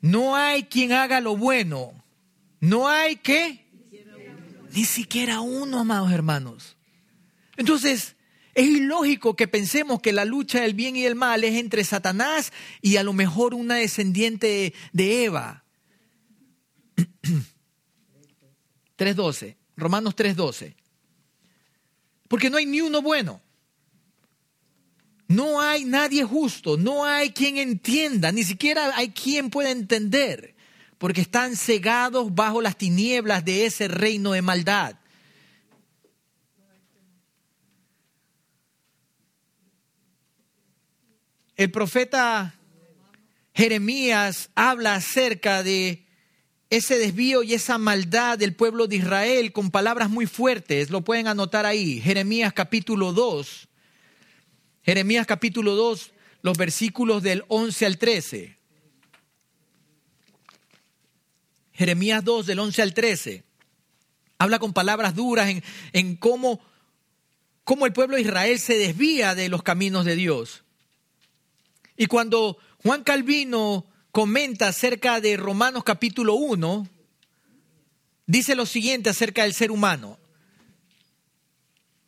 No 0.01 0.35
hay 0.35 0.65
quien 0.65 0.91
haga 0.91 1.21
lo 1.21 1.37
bueno. 1.37 1.93
No 2.59 2.89
hay 2.89 3.15
que... 3.15 3.65
Ni 4.73 4.85
siquiera 4.85 5.41
uno, 5.41 5.79
amados 5.79 6.11
hermanos. 6.11 6.77
Entonces, 7.57 8.17
es 8.55 8.67
ilógico 8.67 9.35
que 9.35 9.49
pensemos 9.49 10.01
que 10.01 10.13
la 10.13 10.25
lucha 10.25 10.61
del 10.61 10.75
bien 10.75 10.97
y 10.97 11.03
del 11.03 11.15
mal 11.15 11.43
es 11.45 11.55
entre 11.55 11.85
Satanás 11.85 12.53
y 12.81 12.97
a 12.97 13.03
lo 13.03 13.13
mejor 13.13 13.55
una 13.55 13.77
descendiente 13.77 14.75
de 14.93 15.25
Eva. 15.25 15.65
3.12, 18.99 19.57
Romanos 19.77 20.15
3.12. 20.15 20.75
Porque 22.29 22.51
no 22.51 22.59
hay 22.59 22.67
ni 22.67 22.81
uno 22.81 23.03
bueno. 23.03 23.41
No 25.29 25.61
hay 25.63 25.87
nadie 25.87 26.25
justo, 26.25 26.77
no 26.77 27.07
hay 27.07 27.31
quien 27.31 27.57
entienda, 27.57 28.33
ni 28.33 28.45
siquiera 28.45 28.95
hay 28.95 29.11
quien 29.11 29.49
pueda 29.49 29.71
entender, 29.71 30.55
porque 30.99 31.23
están 31.23 31.57
cegados 31.57 32.35
bajo 32.35 32.61
las 32.61 32.77
tinieblas 32.77 33.43
de 33.43 33.65
ese 33.65 33.89
reino 33.89 34.33
de 34.33 34.43
maldad. 34.43 34.97
El 41.63 41.71
profeta 41.71 42.55
Jeremías 43.55 44.51
habla 44.55 44.95
acerca 44.95 45.63
de 45.63 46.07
ese 46.71 46.99
desvío 46.99 47.43
y 47.43 47.55
esa 47.55 47.77
maldad 47.77 48.39
del 48.39 48.55
pueblo 48.55 48.87
de 48.87 48.97
Israel 48.97 49.53
con 49.53 49.71
palabras 49.71 50.09
muy 50.09 50.27
fuertes. 50.27 50.91
Lo 50.91 51.03
pueden 51.03 51.29
anotar 51.29 51.67
ahí. 51.67 52.01
Jeremías 52.01 52.53
capítulo 52.55 53.13
2. 53.13 53.69
Jeremías 54.83 55.27
capítulo 55.27 55.77
2, 55.77 56.13
los 56.41 56.59
versículos 56.59 57.23
del 57.23 57.45
11 57.49 57.87
al 57.87 57.99
13. 57.99 58.59
Jeremías 61.75 62.25
2, 62.25 62.47
del 62.47 62.59
11 62.59 62.83
al 62.83 62.95
13. 62.95 63.45
Habla 64.39 64.59
con 64.59 64.73
palabras 64.73 65.15
duras 65.15 65.49
en, 65.51 65.63
en 65.93 66.17
cómo, 66.17 66.61
cómo 67.65 67.87
el 67.87 67.93
pueblo 67.93 68.17
de 68.17 68.23
Israel 68.23 68.59
se 68.59 68.77
desvía 68.77 69.35
de 69.35 69.49
los 69.49 69.63
caminos 69.63 70.05
de 70.05 70.17
Dios. 70.17 70.65
Y 71.97 72.07
cuando 72.07 72.59
Juan 72.83 73.05
Calvino 73.05 73.87
comenta 74.11 74.69
acerca 74.69 75.21
de 75.21 75.37
Romanos 75.37 75.85
capítulo 75.85 76.35
1, 76.35 76.89
dice 78.27 78.55
lo 78.55 78.67
siguiente 78.67 79.11
acerca 79.11 79.43
del 79.43 79.55
ser 79.55 79.71
humano. 79.71 80.19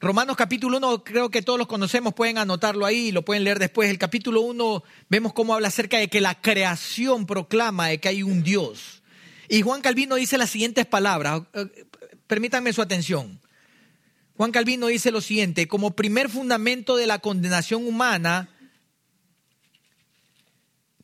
Romanos 0.01 0.37
capítulo 0.37 0.77
1, 0.77 1.03
creo 1.03 1.31
que 1.31 1.41
todos 1.41 1.59
los 1.59 1.67
conocemos, 1.67 2.13
pueden 2.13 2.37
anotarlo 2.37 2.85
ahí, 2.85 3.11
lo 3.11 3.25
pueden 3.25 3.45
leer 3.45 3.59
después. 3.59 3.89
El 3.89 3.99
capítulo 3.99 4.43
1 4.43 4.85
vemos 5.09 5.33
cómo 5.33 5.55
habla 5.55 5.69
acerca 5.69 5.97
de 5.97 6.09
que 6.09 6.21
la 6.21 6.41
creación 6.41 7.25
proclama 7.25 7.89
de 7.89 7.99
que 7.99 8.09
hay 8.09 8.23
un 8.23 8.43
Dios. 8.43 9.03
Y 9.49 9.63
Juan 9.63 9.81
Calvino 9.81 10.17
dice 10.17 10.37
las 10.37 10.51
siguientes 10.51 10.85
palabras, 10.85 11.43
eh, 11.55 11.87
permítanme 12.27 12.73
su 12.75 12.83
atención. 12.83 13.41
Juan 14.37 14.53
Calvino 14.53 14.89
dice 14.89 15.11
lo 15.11 15.21
siguiente, 15.21 15.69
como 15.69 15.93
primer 15.93 16.29
fundamento 16.29 16.97
de 16.97 17.07
la 17.07 17.21
condenación 17.21 17.87
humana, 17.87 18.51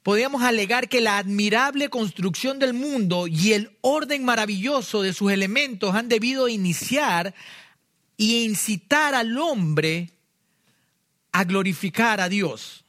podríamos 0.03 0.43
alegar 0.43 0.89
que 0.89 1.01
la 1.01 1.19
admirable 1.19 1.89
construcción 1.89 2.59
del 2.59 2.75
mundo 2.75 3.27
y 3.27 3.53
el 3.53 3.77
orden 3.81 4.25
maravilloso 4.25 5.03
de 5.03 5.13
sus 5.13 5.33
elementos 5.33 5.95
han 5.95 6.09
debido 6.09 6.49
iniciar 6.49 7.35
y 8.17 8.45
incitar 8.45 9.15
al 9.15 9.39
hombre 9.39 10.11
a 11.33 11.45
glorificar 11.45 12.21
a 12.21 12.29
Dios. 12.29 12.85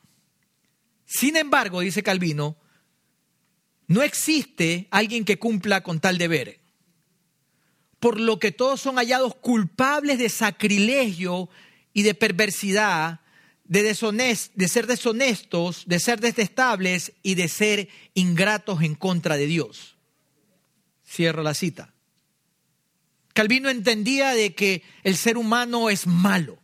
Sin 1.06 1.38
embargo, 1.38 1.82
dice 1.82 2.04
Calvino, 2.04 2.58
no 3.88 4.04
existe 4.04 4.88
alguien 4.91 5.26
que 5.26 5.39
cumpla 5.39 5.84
con 5.84 6.00
tal 6.00 6.17
deber, 6.17 6.60
por 8.00 8.19
lo 8.19 8.39
que 8.39 8.52
todos 8.52 8.82
son 8.82 8.95
hallados 8.95 9.36
culpables 9.36 10.17
de 10.17 10.30
sacrilegio 10.30 11.50
y 11.93 12.04
de 12.04 12.13
perversidad, 12.13 13.21
de, 13.72 14.38
de 14.54 14.68
ser 14.68 14.86
deshonestos, 14.86 15.84
de 15.86 16.02
ser 16.02 16.20
detestables 16.20 17.14
y 17.24 17.36
de 17.36 17.48
ser 17.48 17.88
ingratos 18.14 18.82
en 18.82 18.96
contra 18.96 19.38
de 19.38 19.46
Dios. 19.46 19.96
Cierro 21.08 21.42
la 21.42 21.54
cita. 21.54 21.94
Calvino 23.34 23.70
entendía 23.70 24.34
de 24.34 24.54
que 24.56 24.84
el 25.04 25.16
ser 25.16 25.38
humano 25.38 25.90
es 25.90 26.06
malo 26.06 26.60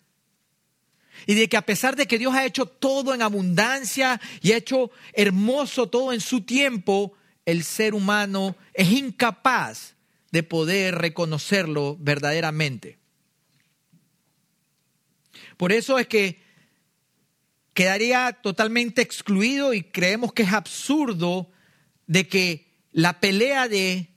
y 1.26 1.36
de 1.36 1.48
que 1.48 1.56
a 1.56 1.66
pesar 1.66 1.96
de 1.96 2.08
que 2.08 2.20
Dios 2.20 2.36
ha 2.36 2.46
hecho 2.46 2.66
todo 2.66 3.14
en 3.14 3.22
abundancia 3.22 4.20
y 4.42 4.52
ha 4.52 4.58
hecho 4.58 4.92
hermoso 5.14 5.88
todo 5.88 6.12
en 6.12 6.20
su 6.20 6.42
tiempo, 6.42 7.14
el 7.46 7.64
ser 7.64 7.94
humano 7.94 8.58
es 8.74 8.92
incapaz 8.92 9.96
de 10.32 10.44
poder 10.44 10.96
reconocerlo 10.96 11.96
verdaderamente. 12.02 12.98
Por 15.56 15.72
eso 15.72 15.98
es 16.00 16.08
que 16.08 16.46
quedaría 17.78 18.34
totalmente 18.42 19.04
excluido 19.04 19.72
y 19.72 19.84
creemos 19.84 20.34
que 20.34 20.42
es 20.42 20.52
absurdo 20.52 21.52
de 22.08 22.28
que 22.28 22.66
la 22.92 23.20
pelea 23.20 23.68
de 23.68 24.10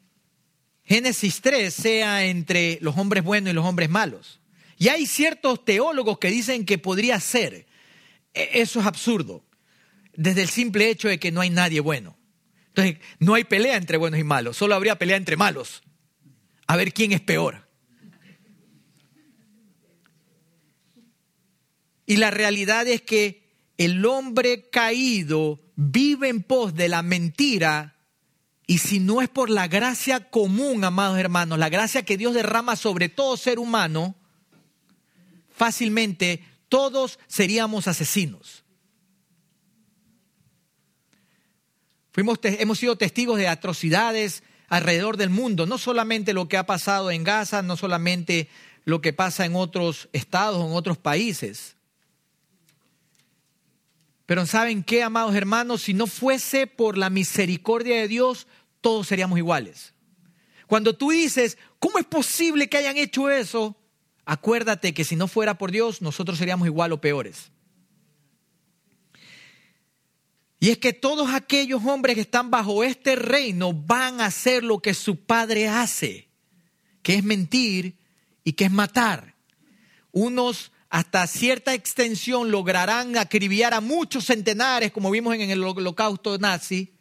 Génesis 0.83 1.43
3 1.43 1.75
sea 1.75 2.25
entre 2.25 2.79
los 2.81 2.97
hombres 2.97 3.23
buenos 3.23 3.51
y 3.51 3.55
los 3.55 3.67
hombres 3.67 3.91
malos. 3.91 4.41
Y 4.79 4.89
hay 4.89 5.05
ciertos 5.05 5.63
teólogos 5.63 6.19
que 6.19 6.31
dicen 6.31 6.65
que 6.65 6.79
podría 6.79 7.21
ser. 7.21 7.67
E, 8.33 8.49
eso 8.55 8.81
es 8.81 8.87
absurdo, 8.87 9.45
desde 10.15 10.41
el 10.41 10.49
simple 10.49 10.89
hecho 10.89 11.09
de 11.09 11.19
que 11.19 11.31
no 11.31 11.43
hay 11.43 11.51
nadie 11.51 11.81
bueno. 11.81 12.17
Entonces, 12.69 12.97
no 13.19 13.35
hay 13.35 13.45
pelea 13.45 13.77
entre 13.77 13.99
buenos 13.99 14.19
y 14.19 14.25
malos, 14.25 14.57
solo 14.57 14.75
habría 14.75 14.97
pelea 14.97 15.19
entre 15.19 15.37
malos. 15.37 15.83
A 16.67 16.77
ver 16.77 16.95
quién 16.95 17.13
es 17.13 17.21
peor. 17.21 17.69
Y 22.07 22.17
la 22.17 22.31
realidad 22.31 22.89
es 22.89 23.03
que 23.03 23.40
el 23.81 24.05
hombre 24.05 24.69
caído 24.69 25.59
vive 25.75 26.29
en 26.29 26.43
pos 26.43 26.75
de 26.75 26.91
la 26.91 27.01
mentira 27.01 27.97
y 28.67 28.77
si 28.77 29.01
no 29.01 29.23
es 29.23 29.31
por 29.31 29.49
la 29.49 29.69
gracia 29.69 30.29
común, 30.29 30.85
amados 30.85 31.19
hermanos, 31.19 31.59
la 31.59 31.71
gracia 31.71 32.05
que 32.05 32.19
Dios 32.19 32.35
derrama 32.35 32.77
sobre 32.77 33.09
todo 33.09 33.39
ser 33.39 33.59
humano, 33.59 34.17
fácilmente 35.51 36.45
todos 36.69 37.19
seríamos 37.27 37.89
asesinos. 37.89 38.65
Fuimos, 42.13 42.39
hemos 42.43 42.79
sido 42.79 42.97
testigos 42.97 43.39
de 43.39 43.49
atrocidades 43.49 44.43
alrededor 44.69 45.17
del 45.17 45.31
mundo, 45.31 45.65
no 45.65 45.79
solamente 45.79 46.35
lo 46.35 46.49
que 46.49 46.59
ha 46.59 46.67
pasado 46.67 47.11
en 47.11 47.25
Gaza, 47.25 47.63
no 47.63 47.79
solamente 47.79 48.51
lo 48.85 49.01
que 49.01 49.15
pasa 49.15 49.47
en 49.47 49.57
otros 49.57 50.11
estados, 50.13 50.67
en 50.67 50.77
otros 50.77 50.99
países. 50.99 51.77
Pero 54.31 54.47
¿saben 54.47 54.85
qué, 54.85 55.03
amados 55.03 55.35
hermanos? 55.35 55.83
Si 55.83 55.93
no 55.93 56.07
fuese 56.07 56.69
por 56.69 56.97
la 56.97 57.11
misericordia 57.11 57.97
de 57.97 58.07
Dios, 58.07 58.47
todos 58.81 59.09
seríamos 59.09 59.37
iguales. 59.39 59.93
Cuando 60.69 60.97
tú 60.97 61.11
dices, 61.11 61.59
¿cómo 61.81 61.99
es 61.99 62.05
posible 62.05 62.69
que 62.69 62.77
hayan 62.77 62.97
hecho 62.97 63.29
eso? 63.29 63.77
Acuérdate 64.25 64.95
que 64.95 65.03
si 65.03 65.17
no 65.17 65.27
fuera 65.27 65.59
por 65.59 65.73
Dios, 65.73 66.01
nosotros 66.01 66.39
seríamos 66.39 66.69
igual 66.69 66.93
o 66.93 67.01
peores. 67.01 67.51
Y 70.61 70.71
es 70.71 70.79
que 70.79 70.93
todos 70.93 71.35
aquellos 71.35 71.85
hombres 71.85 72.15
que 72.15 72.21
están 72.21 72.53
bajo 72.53 72.85
este 72.85 73.17
reino 73.17 73.73
van 73.73 74.21
a 74.21 74.27
hacer 74.27 74.63
lo 74.63 74.79
que 74.79 74.95
su 74.95 75.25
padre 75.25 75.67
hace, 75.67 76.29
que 77.03 77.17
es 77.17 77.25
mentir 77.25 77.97
y 78.45 78.53
que 78.53 78.67
es 78.67 78.71
matar. 78.71 79.35
Unos 80.13 80.70
hasta 80.91 81.25
cierta 81.29 81.73
extensión 81.73 82.51
lograrán 82.51 83.17
acribillar 83.17 83.73
a 83.75 83.81
muchos 83.81 84.27
centenares, 84.27 84.91
como 84.91 85.11
vimos 85.11 85.35
en 85.37 85.49
el 85.49 85.63
holocausto 85.63 86.37
nazi, 86.37 86.93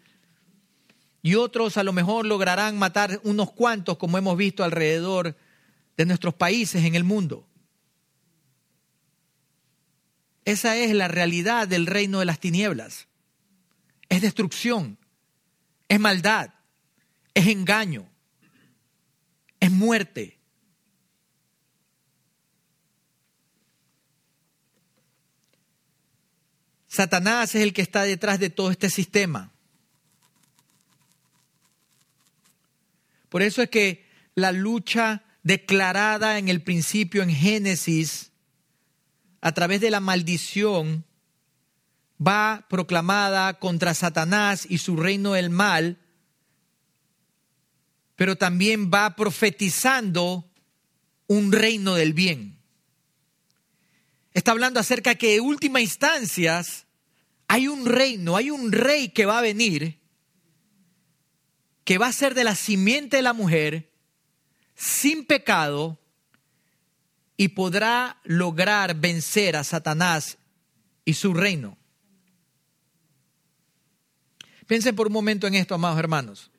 y 1.23 1.35
otros 1.35 1.75
a 1.75 1.83
lo 1.83 1.91
mejor 1.91 2.27
lograrán 2.27 2.77
matar 2.77 3.19
unos 3.23 3.51
cuantos, 3.51 3.97
como 3.97 4.17
hemos 4.17 4.37
visto 4.37 4.63
alrededor 4.63 5.35
de 5.97 6.05
nuestros 6.05 6.35
países 6.35 6.85
en 6.85 6.95
el 6.95 7.03
mundo. 7.03 7.47
Esa 10.45 10.77
es 10.77 10.93
la 10.93 11.07
realidad 11.07 11.67
del 11.67 11.87
reino 11.87 12.19
de 12.19 12.25
las 12.25 12.39
tinieblas. 12.39 13.07
Es 14.07 14.21
destrucción, 14.21 14.97
es 15.87 15.99
maldad, 15.99 16.53
es 17.33 17.47
engaño, 17.47 18.07
es 19.59 19.71
muerte. 19.71 20.38
Satanás 26.89 27.53
es 27.53 27.61
el 27.61 27.71
que 27.71 27.83
está 27.83 28.03
detrás 28.03 28.39
de 28.39 28.49
todo 28.49 28.71
este 28.71 28.89
sistema. 28.89 29.51
Por 33.29 33.43
eso 33.43 33.61
es 33.61 33.69
que 33.69 34.05
la 34.33 34.51
lucha 34.51 35.23
declarada 35.43 36.39
en 36.39 36.49
el 36.49 36.63
principio 36.63 37.21
en 37.21 37.29
Génesis, 37.29 38.31
a 39.39 39.51
través 39.53 39.81
de 39.81 39.91
la 39.91 39.99
maldición, 39.99 41.05
va 42.19 42.65
proclamada 42.69 43.59
contra 43.59 43.93
Satanás 43.93 44.65
y 44.67 44.79
su 44.79 44.97
reino 44.97 45.33
del 45.33 45.51
mal, 45.51 45.99
pero 48.15 48.35
también 48.35 48.89
va 48.91 49.15
profetizando 49.15 50.51
un 51.27 51.51
reino 51.51 51.93
del 51.93 52.13
bien. 52.13 52.58
Está 54.39 54.51
hablando 54.51 54.79
acerca 54.79 55.15
que 55.15 55.35
en 55.35 55.41
última 55.41 55.81
instancias 55.81 56.87
hay 57.49 57.67
un 57.67 57.85
reino, 57.85 58.37
hay 58.37 58.51
un 58.51 58.71
rey 58.71 59.09
que 59.09 59.25
va 59.25 59.37
a 59.37 59.41
venir, 59.41 59.99
que 61.83 61.97
va 61.97 62.07
a 62.07 62.13
ser 62.13 62.35
de 62.35 62.45
la 62.45 62.55
simiente 62.55 63.17
de 63.17 63.21
la 63.21 63.33
mujer, 63.33 63.91
sin 64.75 65.25
pecado, 65.25 65.99
y 67.35 67.49
podrá 67.49 68.21
lograr 68.23 68.95
vencer 68.95 69.57
a 69.57 69.65
Satanás 69.65 70.37
y 71.03 71.15
su 71.15 71.33
reino. 71.33 71.77
Piensen 74.67 74.95
por 74.95 75.07
un 75.07 75.13
momento 75.13 75.47
en 75.47 75.55
esto, 75.55 75.75
amados 75.75 75.99
hermanos. 75.99 76.49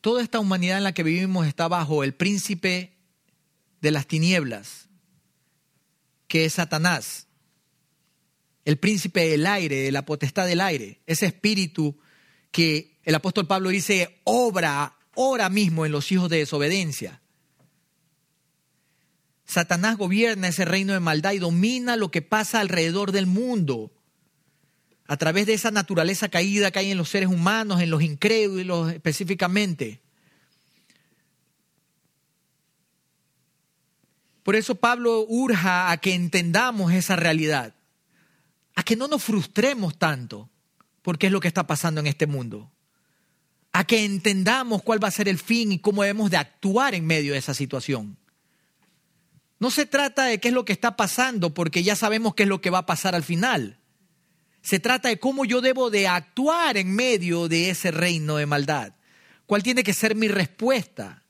Toda 0.00 0.22
esta 0.22 0.40
humanidad 0.40 0.78
en 0.78 0.84
la 0.84 0.94
que 0.94 1.02
vivimos 1.02 1.46
está 1.46 1.68
bajo 1.68 2.02
el 2.02 2.14
príncipe 2.14 2.96
de 3.82 3.90
las 3.90 4.06
tinieblas, 4.06 4.88
que 6.32 6.46
es 6.46 6.54
Satanás 6.54 7.26
el 8.64 8.78
príncipe 8.78 9.28
del 9.28 9.46
aire, 9.46 9.82
de 9.82 9.92
la 9.92 10.06
potestad 10.06 10.46
del 10.46 10.62
aire, 10.62 11.02
ese 11.06 11.26
espíritu 11.26 11.98
que 12.50 12.98
el 13.02 13.14
apóstol 13.14 13.46
Pablo 13.46 13.68
dice 13.68 14.22
obra 14.24 14.96
ahora 15.14 15.50
mismo 15.50 15.84
en 15.84 15.92
los 15.92 16.10
hijos 16.10 16.30
de 16.30 16.38
desobediencia. 16.38 17.20
Satanás 19.44 19.98
gobierna 19.98 20.48
ese 20.48 20.64
reino 20.64 20.94
de 20.94 21.00
maldad 21.00 21.32
y 21.32 21.38
domina 21.38 21.96
lo 21.96 22.10
que 22.10 22.22
pasa 22.22 22.60
alrededor 22.60 23.12
del 23.12 23.26
mundo 23.26 23.92
a 25.06 25.18
través 25.18 25.44
de 25.44 25.52
esa 25.52 25.70
naturaleza 25.70 26.30
caída 26.30 26.70
que 26.70 26.78
hay 26.78 26.92
en 26.92 26.96
los 26.96 27.10
seres 27.10 27.28
humanos, 27.28 27.82
en 27.82 27.90
los 27.90 28.00
incrédulos 28.00 28.90
específicamente. 28.90 30.00
Por 34.42 34.56
eso 34.56 34.74
Pablo 34.74 35.24
urja 35.28 35.90
a 35.90 35.96
que 35.98 36.14
entendamos 36.14 36.92
esa 36.92 37.16
realidad 37.16 37.74
a 38.74 38.82
que 38.82 38.96
no 38.96 39.08
nos 39.08 39.22
frustremos 39.22 39.98
tanto 39.98 40.50
porque 41.02 41.26
es 41.26 41.32
lo 41.32 41.40
que 41.40 41.48
está 41.48 41.66
pasando 41.66 42.00
en 42.00 42.06
este 42.06 42.26
mundo. 42.26 42.70
A 43.72 43.84
que 43.84 44.04
entendamos 44.04 44.82
cuál 44.82 45.02
va 45.02 45.08
a 45.08 45.12
ser 45.12 45.28
el 45.28 45.38
fin 45.38 45.72
y 45.72 45.78
cómo 45.78 46.02
debemos 46.02 46.30
de 46.30 46.36
actuar 46.36 46.94
en 46.94 47.06
medio 47.06 47.32
de 47.32 47.38
esa 47.38 47.54
situación. 47.54 48.18
No 49.58 49.70
se 49.70 49.86
trata 49.86 50.24
de 50.24 50.38
qué 50.38 50.48
es 50.48 50.54
lo 50.54 50.64
que 50.64 50.72
está 50.72 50.96
pasando 50.96 51.54
porque 51.54 51.82
ya 51.82 51.96
sabemos 51.96 52.34
qué 52.34 52.44
es 52.44 52.48
lo 52.48 52.60
que 52.60 52.70
va 52.70 52.78
a 52.78 52.86
pasar 52.86 53.14
al 53.14 53.22
final. 53.22 53.78
Se 54.60 54.78
trata 54.78 55.08
de 55.08 55.18
cómo 55.18 55.44
yo 55.44 55.60
debo 55.60 55.90
de 55.90 56.06
actuar 56.06 56.76
en 56.76 56.94
medio 56.94 57.48
de 57.48 57.70
ese 57.70 57.90
reino 57.90 58.36
de 58.36 58.46
maldad. 58.46 58.94
¿Cuál 59.46 59.62
tiene 59.62 59.82
que 59.82 59.94
ser 59.94 60.14
mi 60.14 60.28
respuesta? 60.28 61.21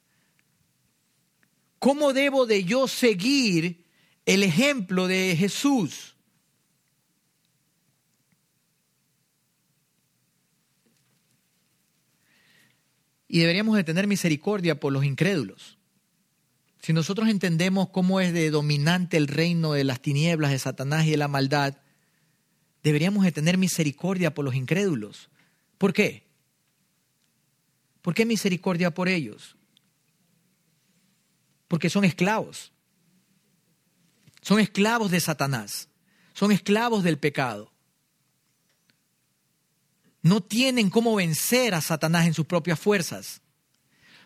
¿Cómo 1.83 2.13
debo 2.13 2.47
de 2.47 2.63
yo 2.63 2.87
seguir 2.87 3.85
el 4.25 4.45
ejemplo 4.45 5.09
de 5.09 5.35
Jesús? 5.37 6.15
Y 13.27 13.41
deberíamos 13.41 13.75
de 13.75 13.83
tener 13.83 14.07
misericordia 14.07 14.79
por 14.79 14.93
los 14.93 15.05
incrédulos. 15.05 15.77
Si 16.83 16.93
nosotros 16.93 17.29
entendemos 17.29 17.89
cómo 17.89 18.21
es 18.21 18.33
de 18.33 18.51
dominante 18.51 19.17
el 19.17 19.27
reino 19.27 19.73
de 19.73 19.83
las 19.83 20.01
tinieblas, 20.01 20.53
de 20.53 20.61
Satanás 20.61 21.05
y 21.07 21.11
de 21.11 21.17
la 21.17 21.27
maldad, 21.27 21.79
deberíamos 22.85 23.25
de 23.25 23.33
tener 23.33 23.59
misericordia 23.59 24.33
por 24.33 24.45
los 24.45 24.55
incrédulos. 24.55 25.31
¿Por 25.79 25.93
qué? 25.93 26.29
¿Por 28.03 28.15
qué 28.15 28.25
misericordia 28.25 28.95
por 28.95 29.09
ellos? 29.09 29.57
Porque 31.73 31.89
son 31.89 32.05
esclavos. 32.05 32.71
Son 34.43 34.61
esclavos 34.61 35.11
de 35.11 35.21
Satanás. 35.21 35.89
Son 36.35 36.53
esclavos 36.53 37.03
del 37.03 37.19
pecado. 37.19 37.73
No 40.21 40.43
tienen 40.43 40.91
cómo 40.91 41.15
vencer 41.15 41.75
a 41.75 41.81
Satanás 41.81 42.27
en 42.27 42.35
sus 42.35 42.45
propias 42.45 42.79
fuerzas. 42.79 43.41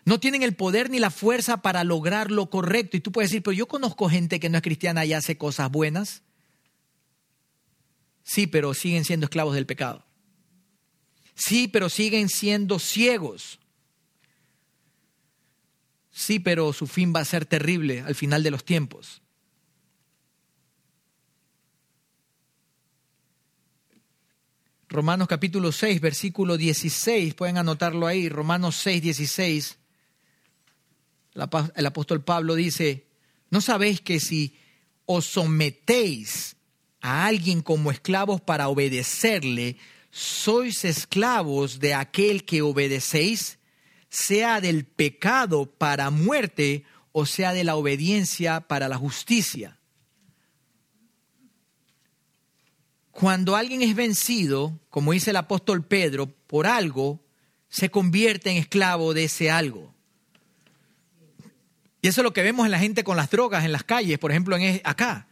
No 0.03 0.19
tienen 0.19 0.43
el 0.43 0.57
poder 0.57 0.89
ni 0.89 0.99
la 0.99 1.09
fuerza 1.09 1.61
para 1.61 1.85
lograr 1.85 2.31
lo 2.31 2.49
correcto. 2.49 2.97
Y 2.97 2.99
tú 2.99 3.13
puedes 3.13 3.29
decir, 3.29 3.43
pero 3.43 3.53
yo 3.53 3.65
conozco 3.65 4.09
gente 4.09 4.41
que 4.41 4.49
no 4.49 4.57
es 4.57 4.61
cristiana 4.61 5.05
y 5.05 5.13
hace 5.13 5.37
cosas 5.37 5.71
buenas. 5.71 6.23
Sí, 8.23 8.45
pero 8.45 8.73
siguen 8.73 9.05
siendo 9.05 9.27
esclavos 9.27 9.55
del 9.55 9.65
pecado. 9.65 10.05
Sí, 11.33 11.69
pero 11.69 11.87
siguen 11.87 12.27
siendo 12.27 12.77
ciegos. 12.77 13.61
Sí, 16.17 16.39
pero 16.39 16.73
su 16.73 16.87
fin 16.87 17.13
va 17.15 17.19
a 17.19 17.25
ser 17.25 17.45
terrible 17.45 18.01
al 18.01 18.15
final 18.15 18.41
de 18.41 18.49
los 18.49 18.65
tiempos. 18.65 19.21
Romanos 24.89 25.27
capítulo 25.27 25.71
6, 25.71 26.01
versículo 26.01 26.57
16, 26.57 27.35
pueden 27.35 27.59
anotarlo 27.59 28.07
ahí, 28.07 28.29
Romanos 28.29 28.77
6, 28.77 29.03
16. 29.03 29.77
El 31.75 31.85
apóstol 31.85 32.23
Pablo 32.23 32.55
dice, 32.55 33.05
¿no 33.51 33.61
sabéis 33.61 34.01
que 34.01 34.19
si 34.19 34.57
os 35.05 35.23
sometéis 35.23 36.55
a 36.99 37.27
alguien 37.27 37.61
como 37.61 37.91
esclavos 37.91 38.41
para 38.41 38.69
obedecerle, 38.69 39.77
sois 40.09 40.83
esclavos 40.83 41.79
de 41.79 41.93
aquel 41.93 42.43
que 42.43 42.63
obedecéis? 42.63 43.56
Sea 44.17 44.61
del 44.61 44.83
pecado 44.83 45.67
para 45.67 46.09
muerte 46.09 46.83
o 47.11 47.27
sea 47.27 47.53
de 47.53 47.63
la 47.63 47.75
obediencia 47.75 48.61
para 48.61 48.89
la 48.89 48.97
justicia. 48.97 49.77
Cuando 53.11 53.55
alguien 53.55 53.83
es 53.83 53.95
vencido, 53.95 54.79
como 54.89 55.11
dice 55.11 55.29
el 55.29 55.35
apóstol 55.35 55.85
Pedro, 55.85 56.25
por 56.47 56.65
algo, 56.65 57.23
se 57.69 57.91
convierte 57.91 58.49
en 58.49 58.57
esclavo 58.57 59.13
de 59.13 59.25
ese 59.25 59.51
algo. 59.51 59.93
Y 62.01 62.07
eso 62.07 62.21
es 62.21 62.23
lo 62.23 62.33
que 62.33 62.41
vemos 62.41 62.65
en 62.65 62.71
la 62.71 62.79
gente 62.79 63.03
con 63.03 63.17
las 63.17 63.29
drogas 63.29 63.65
en 63.65 63.71
las 63.71 63.83
calles, 63.83 64.17
por 64.17 64.31
ejemplo, 64.31 64.57
en 64.57 64.81
acá. 64.83 65.27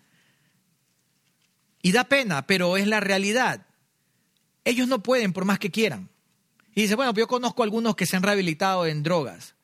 Y 1.81 1.91
da 1.91 2.03
pena, 2.03 2.45
pero 2.45 2.77
es 2.77 2.85
la 2.85 2.99
realidad. 2.99 3.65
Ellos 4.63 4.87
no 4.87 5.01
pueden 5.01 5.33
por 5.33 5.45
más 5.45 5.57
que 5.57 5.71
quieran. 5.71 6.09
Y 6.75 6.83
dice, 6.83 6.95
bueno, 6.95 7.13
yo 7.13 7.27
conozco 7.27 7.63
algunos 7.63 7.95
que 7.95 8.05
se 8.05 8.17
han 8.17 8.23
rehabilitado 8.23 8.85
en 8.85 9.01
drogas. 9.01 9.55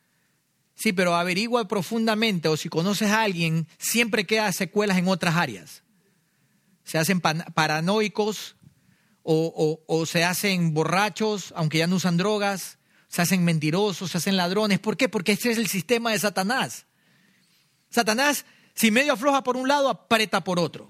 Sí, 0.76 0.94
pero 0.94 1.14
averigua 1.14 1.68
profundamente 1.68 2.48
o 2.48 2.56
si 2.56 2.70
conoces 2.70 3.10
a 3.12 3.24
alguien, 3.24 3.68
siempre 3.78 4.26
queda 4.26 4.52
secuelas 4.54 4.98
en 4.98 5.10
otras 5.10 5.36
áreas. 5.36 5.84
Se 6.86 6.98
hacen 6.98 7.20
paranoicos 7.20 8.56
o, 9.24 9.84
o, 9.86 10.06
se 10.06 10.24
hacen 10.24 10.74
borrachos, 10.74 11.54
aunque 11.56 11.80
ya 11.80 11.88
no 11.88 11.98
usan 11.98 12.18
drogas, 12.18 12.80
se 13.10 13.22
hacen 13.22 13.44
mentirosos, 13.44 14.12
se 14.12 14.18
hacen 14.18 14.38
ladrones. 14.38 14.80
¿Por 14.80 14.98
qué? 14.98 15.10
Porque 15.10 15.34
ese 15.34 15.52
es 15.52 15.58
el 15.58 15.68
sistema 15.68 16.12
de 16.12 16.20
Satanás. 16.20 16.86
Satanás, 17.90 18.46
si 18.74 18.90
medio 18.90 19.14
afloja 19.14 19.44
por 19.44 19.58
un 19.58 19.68
lado, 19.68 19.90
aprieta 19.90 20.44
por 20.44 20.60
otro. 20.60 20.90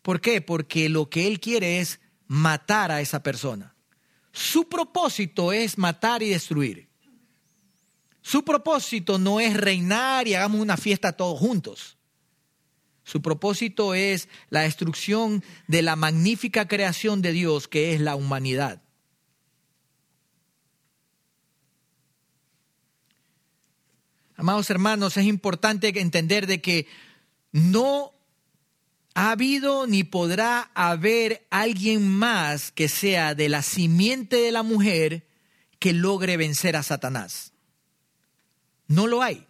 ¿Por 0.00 0.20
qué? 0.20 0.40
Porque 0.40 0.88
lo 0.88 1.10
que 1.10 1.26
él 1.26 1.38
quiere 1.38 1.80
es 1.80 2.00
matar 2.26 2.90
a 2.90 3.00
esa 3.00 3.22
persona. 3.22 3.74
Su 4.32 4.68
propósito 4.68 5.52
es 5.52 5.78
matar 5.78 6.22
y 6.22 6.28
destruir. 6.28 6.88
Su 8.20 8.44
propósito 8.44 9.18
no 9.18 9.40
es 9.40 9.56
reinar 9.56 10.26
y 10.26 10.34
hagamos 10.34 10.60
una 10.60 10.76
fiesta 10.76 11.12
todos 11.12 11.38
juntos. 11.38 11.96
Su 13.04 13.22
propósito 13.22 13.94
es 13.94 14.28
la 14.50 14.62
destrucción 14.62 15.44
de 15.68 15.82
la 15.82 15.94
magnífica 15.94 16.66
creación 16.66 17.22
de 17.22 17.30
Dios 17.30 17.68
que 17.68 17.94
es 17.94 18.00
la 18.00 18.16
humanidad. 18.16 18.82
Amados 24.36 24.68
hermanos, 24.70 25.16
es 25.16 25.24
importante 25.24 25.98
entender 25.98 26.46
de 26.46 26.60
que 26.60 26.88
no 27.52 28.12
ha 29.16 29.30
habido 29.30 29.86
ni 29.86 30.04
podrá 30.04 30.70
haber 30.74 31.46
alguien 31.48 32.06
más 32.06 32.70
que 32.70 32.86
sea 32.86 33.34
de 33.34 33.48
la 33.48 33.62
simiente 33.62 34.36
de 34.36 34.52
la 34.52 34.62
mujer 34.62 35.26
que 35.78 35.94
logre 35.94 36.36
vencer 36.36 36.76
a 36.76 36.82
Satanás. 36.82 37.54
No 38.88 39.06
lo 39.06 39.22
hay. 39.22 39.46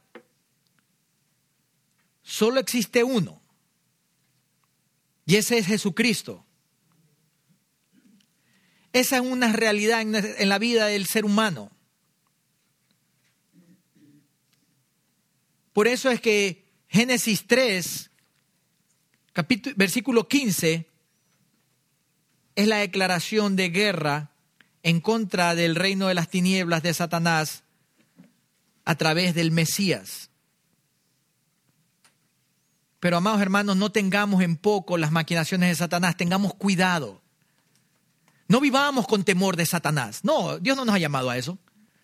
Solo 2.23 2.61
existe 2.61 3.03
uno. 3.03 3.43
Y 5.25 5.35
ese 5.35 5.59
es 5.59 5.67
Jesucristo. 5.67 6.47
Esa 8.93 9.17
es 9.17 9.23
una 9.23 9.53
realidad 9.53 10.01
en 10.01 10.49
la 10.49 10.59
vida 10.61 10.87
del 10.87 11.07
ser 11.07 11.25
humano. 11.25 11.73
Por 15.73 15.89
eso 15.89 16.09
es 16.09 16.21
que 16.21 16.71
Génesis 16.87 17.49
3 17.49 18.13
versículo 19.77 20.29
15 20.29 20.87
es 22.55 22.67
la 22.67 22.79
declaración 22.79 23.57
de 23.57 23.69
guerra 23.69 24.31
en 24.83 25.01
contra 25.01 25.55
del 25.55 25.75
reino 25.75 26.07
de 26.09 26.15
las 26.15 26.29
tinieblas 26.29 26.83
de 26.83 26.95
Satanás 26.95 27.65
a 28.85 28.95
través 28.95 29.35
del 29.35 29.51
Mesías. 29.51 30.31
Pero 33.01 33.19
amados 33.19 33.41
hermanos, 33.41 33.77
no 33.77 33.93
tengamos 33.93 34.43
en 34.43 34.57
poco 34.57 34.97
las 34.97 35.13
maquinaciones 35.13 35.69
de 35.69 35.75
Satanás, 35.75 36.17
tengamos 36.17 36.55
cuidado. 36.55 37.21
No 38.49 38.61
vivamos 38.61 39.07
con 39.07 39.25
temor 39.25 39.57
de 39.57 39.67
Satanás. 39.67 40.21
No, 40.23 40.59
Dios 40.59 40.77
no 40.77 40.85
nos 40.85 40.95
ha 40.95 40.99
llamado 40.99 41.31
a 41.31 41.37
eso. 41.37 41.59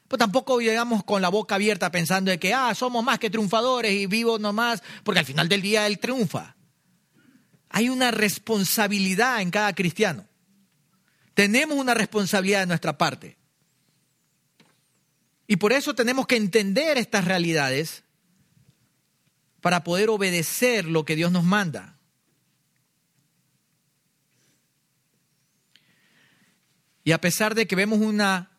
Pero 0.09 0.19
tampoco 0.19 0.59
vivamos 0.59 1.05
con 1.05 1.23
la 1.23 1.29
boca 1.29 1.55
abierta 1.55 1.91
pensando 1.91 2.31
de 2.31 2.39
que, 2.39 2.53
ah, 2.53 2.75
somos 2.75 3.03
más 3.03 3.19
que 3.19 3.31
triunfadores 3.31 3.93
y 3.93 4.07
vivo 4.07 4.39
nomás, 4.39 4.83
porque 5.05 5.21
al 5.21 5.25
final 5.25 5.49
del 5.49 5.63
día 5.63 5.87
Él 5.87 5.99
triunfa. 5.99 6.57
Hay 7.73 7.89
una 7.89 8.11
responsabilidad 8.11 9.41
en 9.41 9.51
cada 9.51 9.75
cristiano. 9.75 10.27
Tenemos 11.35 11.79
una 11.79 11.95
responsabilidad 11.95 12.61
de 12.61 12.67
nuestra 12.67 12.99
parte. 12.99 13.39
Y 15.47 15.57
por 15.57 15.73
eso 15.73 15.95
tenemos 15.95 16.27
que 16.27 16.37
entender 16.37 16.99
estas 16.99 17.25
realidades 17.25 18.05
para 19.63 19.85
poder 19.85 20.11
obedecer 20.11 20.85
lo 20.85 21.07
que 21.07 21.17
Dios 21.17 21.33
nos 21.33 21.45
manda. 21.45 21.99
Y 27.05 27.13
a 27.13 27.21
pesar 27.21 27.55
de 27.55 27.67
que 27.67 27.75
vemos 27.75 28.01
una 28.01 28.51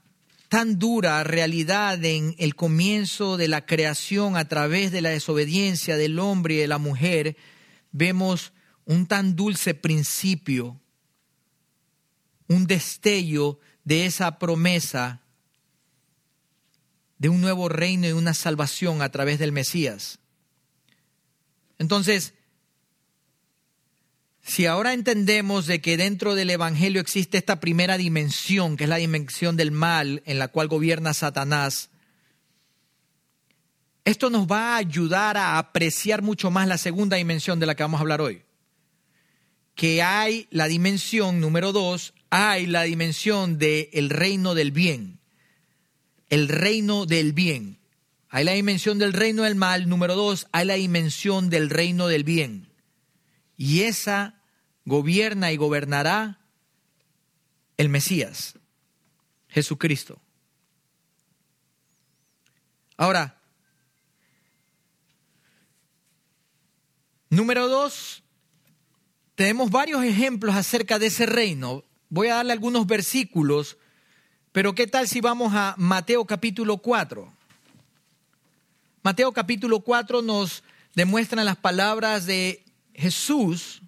tan 0.49 0.79
dura 0.79 1.23
realidad 1.23 2.03
en 2.03 2.35
el 2.39 2.55
comienzo 2.55 3.37
de 3.37 3.47
la 3.47 3.65
creación 3.65 4.37
a 4.37 4.47
través 4.47 4.91
de 4.91 5.01
la 5.01 5.09
desobediencia 5.09 5.97
del 5.97 6.17
hombre 6.19 6.55
y 6.55 6.57
de 6.57 6.67
la 6.67 6.79
mujer, 6.79 7.37
vemos 7.91 8.53
un 8.85 9.07
tan 9.07 9.35
dulce 9.35 9.73
principio, 9.73 10.79
un 12.47 12.67
destello 12.67 13.59
de 13.83 14.05
esa 14.05 14.39
promesa 14.39 15.21
de 17.17 17.29
un 17.29 17.41
nuevo 17.41 17.69
reino 17.69 18.07
y 18.07 18.11
una 18.11 18.33
salvación 18.33 19.01
a 19.01 19.09
través 19.09 19.39
del 19.39 19.51
Mesías. 19.51 20.19
Entonces, 21.79 22.33
si 24.41 24.65
ahora 24.65 24.93
entendemos 24.93 25.67
de 25.67 25.79
que 25.79 25.95
dentro 25.95 26.35
del 26.35 26.49
Evangelio 26.49 26.99
existe 26.99 27.37
esta 27.37 27.61
primera 27.61 27.97
dimensión, 27.97 28.75
que 28.75 28.83
es 28.83 28.89
la 28.89 28.97
dimensión 28.97 29.55
del 29.55 29.71
mal 29.71 30.21
en 30.25 30.37
la 30.37 30.49
cual 30.49 30.67
gobierna 30.67 31.13
Satanás, 31.13 31.89
esto 34.03 34.29
nos 34.29 34.45
va 34.45 34.73
a 34.73 34.77
ayudar 34.77 35.37
a 35.37 35.57
apreciar 35.57 36.21
mucho 36.21 36.51
más 36.51 36.67
la 36.67 36.77
segunda 36.77 37.15
dimensión 37.15 37.57
de 37.61 37.65
la 37.65 37.75
que 37.75 37.83
vamos 37.83 37.99
a 37.99 38.01
hablar 38.01 38.19
hoy 38.19 38.42
que 39.75 40.01
hay 40.01 40.47
la 40.51 40.67
dimensión 40.67 41.39
número 41.39 41.71
dos, 41.71 42.13
hay 42.29 42.65
la 42.65 42.83
dimensión 42.83 43.57
del 43.57 44.09
reino 44.09 44.55
del 44.55 44.71
bien. 44.71 45.19
El 46.29 46.47
reino 46.47 47.05
del 47.05 47.33
bien. 47.33 47.79
Hay 48.29 48.43
la 48.43 48.53
dimensión 48.53 48.97
del 48.97 49.13
reino 49.13 49.43
del 49.43 49.55
mal. 49.55 49.87
Número 49.87 50.15
dos, 50.15 50.47
hay 50.51 50.65
la 50.65 50.73
dimensión 50.73 51.49
del 51.49 51.69
reino 51.69 52.07
del 52.07 52.23
bien. 52.23 52.71
Y 53.57 53.81
esa 53.81 54.41
gobierna 54.85 55.51
y 55.51 55.57
gobernará 55.57 56.39
el 57.77 57.89
Mesías. 57.89 58.55
Jesucristo. 59.49 60.19
Ahora, 62.97 63.39
número 67.29 67.67
dos, 67.67 68.22
tenemos 69.35 69.71
varios 69.71 70.03
ejemplos 70.03 70.55
acerca 70.55 70.99
de 70.99 71.07
ese 71.07 71.25
reino. 71.25 71.83
Voy 72.09 72.27
a 72.27 72.35
darle 72.35 72.53
algunos 72.53 72.85
versículos, 72.85 73.77
pero 74.51 74.75
¿qué 74.75 74.87
tal 74.87 75.07
si 75.07 75.21
vamos 75.21 75.53
a 75.55 75.75
Mateo 75.77 76.25
capítulo 76.25 76.77
4? 76.77 77.33
Mateo 79.01 79.31
capítulo 79.31 79.81
4 79.81 80.21
nos 80.21 80.63
demuestran 80.95 81.45
las 81.45 81.57
palabras 81.57 82.25
de 82.25 82.63
Jesús 82.93 83.81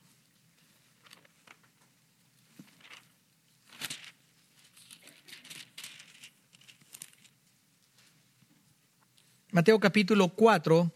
Mateo 9.56 9.80
capítulo 9.80 10.28
4, 10.28 10.92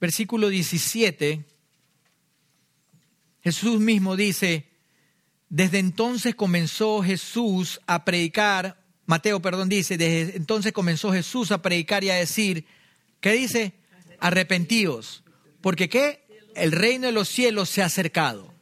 versículo 0.00 0.48
17, 0.48 1.44
Jesús 3.42 3.80
mismo 3.80 4.16
dice, 4.16 4.68
desde 5.48 5.78
entonces 5.78 6.34
comenzó 6.34 7.02
Jesús 7.02 7.80
a 7.86 8.04
predicar, 8.04 8.82
Mateo, 9.06 9.40
perdón, 9.40 9.68
dice, 9.68 9.96
desde 9.96 10.36
entonces 10.36 10.72
comenzó 10.72 11.12
Jesús 11.12 11.50
a 11.50 11.62
predicar 11.62 12.04
y 12.04 12.10
a 12.10 12.16
decir, 12.16 12.66
¿qué 13.20 13.32
dice? 13.32 13.72
Arrepentidos, 14.20 15.24
porque 15.60 15.88
¿qué? 15.88 16.26
El 16.54 16.72
reino 16.72 17.06
de 17.06 17.12
los 17.12 17.28
cielos 17.28 17.68
se 17.70 17.82
ha 17.82 17.86
acercado. 17.86 18.52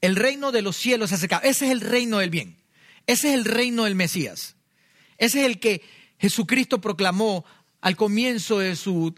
El 0.00 0.16
reino 0.16 0.50
de 0.52 0.62
los 0.62 0.76
cielos 0.76 1.10
se 1.10 1.14
ha 1.14 1.18
acercado. 1.18 1.42
Ese 1.44 1.66
es 1.66 1.72
el 1.72 1.80
reino 1.80 2.18
del 2.18 2.30
bien. 2.30 2.56
Ese 3.06 3.28
es 3.28 3.34
el 3.34 3.44
reino 3.44 3.84
del 3.84 3.94
Mesías. 3.94 4.56
Ese 5.18 5.40
es 5.40 5.46
el 5.46 5.60
que 5.60 5.82
Jesucristo 6.18 6.80
proclamó 6.80 7.44
al 7.80 7.96
comienzo 7.96 8.60
de 8.60 8.76
su 8.76 9.14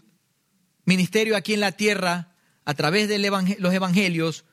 ministerio 0.85 1.35
aquí 1.35 1.53
en 1.53 1.59
la 1.59 1.73
tierra 1.73 2.35
a 2.63 2.73
través 2.73 3.07
de 3.09 3.19
los 3.19 3.73
evangelios, 3.73 4.45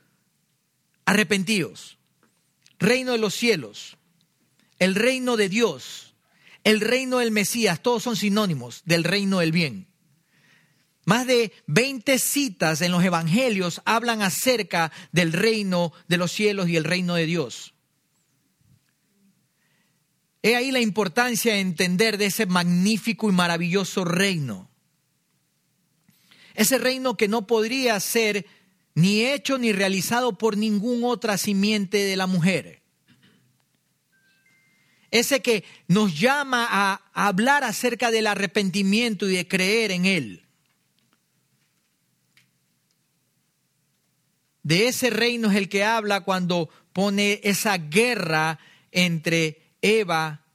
arrepentidos. 1.05 1.99
Reino 2.78 3.12
de 3.12 3.18
los 3.18 3.35
cielos, 3.35 3.97
el 4.78 4.95
reino 4.95 5.37
de 5.37 5.49
Dios, 5.49 6.14
el 6.64 6.80
reino 6.80 7.18
del 7.18 7.30
Mesías, 7.30 7.80
todos 7.80 8.03
son 8.03 8.16
sinónimos 8.16 8.83
del 8.85 9.05
reino 9.05 9.39
del 9.39 9.53
bien. 9.53 9.87
Más 11.05 11.26
de 11.26 11.53
20 11.66 12.18
citas 12.18 12.80
en 12.80 12.93
los 12.93 13.05
evangelios 13.05 13.83
hablan 13.85 14.22
acerca 14.22 14.93
del 15.11 15.33
reino 15.33 15.93
de 16.09 16.16
los 16.16 16.33
cielos 16.33 16.68
y 16.68 16.76
el 16.76 16.85
reino 16.85 17.14
de 17.14 17.26
Dios. 17.26 17.74
He 20.43 20.57
ahí 20.57 20.72
la 20.72 20.80
importancia 20.80 21.55
de 21.55 21.61
entender 21.61 22.18
de 22.18 22.26
ese 22.26 22.47
magnífico 22.47 23.28
y 23.28 23.33
maravilloso 23.33 24.05
reino. 24.05 24.71
Ese 26.55 26.78
reino 26.78 27.16
que 27.16 27.28
no 27.28 27.46
podría 27.46 27.98
ser 28.00 28.46
ni 28.94 29.24
hecho 29.24 29.59
ni 29.59 29.72
realizado 29.72 30.36
por 30.36 30.57
ninguna 30.57 31.07
otra 31.09 31.38
simiente 31.38 31.98
de 31.98 32.16
la 32.16 32.26
mujer. 32.26 32.82
Ese 35.11 35.40
que 35.40 35.64
nos 35.88 36.18
llama 36.18 36.66
a 36.70 37.03
hablar 37.12 37.64
acerca 37.64 38.11
del 38.11 38.26
arrepentimiento 38.26 39.28
y 39.28 39.36
de 39.36 39.48
creer 39.48 39.90
en 39.90 40.07
Él. 40.07 40.46
De 44.62 44.86
ese 44.88 45.11
reino 45.11 45.50
es 45.50 45.57
el 45.57 45.68
que 45.68 45.84
habla 45.84 46.22
cuando 46.22 46.70
pone 46.92 47.40
esa 47.42 47.76
guerra 47.78 48.59
entre 48.90 49.74
Eva, 49.82 50.46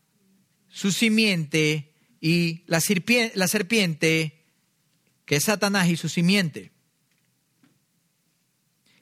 su 0.68 0.92
simiente, 0.92 1.92
y 2.20 2.64
la 2.66 2.80
serpiente, 2.80 3.36
la 3.36 3.48
serpiente, 3.48 4.37
que 5.28 5.36
es 5.36 5.44
Satanás 5.44 5.88
y 5.88 5.96
su 5.98 6.08
simiente. 6.08 6.72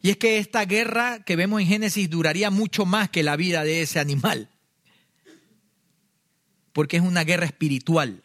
Y 0.02 0.10
es 0.10 0.16
que 0.16 0.38
esta 0.38 0.64
guerra 0.64 1.22
que 1.24 1.36
vemos 1.36 1.60
en 1.60 1.68
Génesis 1.68 2.10
duraría 2.10 2.50
mucho 2.50 2.84
más 2.84 3.08
que 3.10 3.22
la 3.22 3.36
vida 3.36 3.62
de 3.62 3.80
ese 3.80 4.00
animal, 4.00 4.50
porque 6.72 6.96
es 6.96 7.04
una 7.04 7.22
guerra 7.22 7.46
espiritual. 7.46 8.24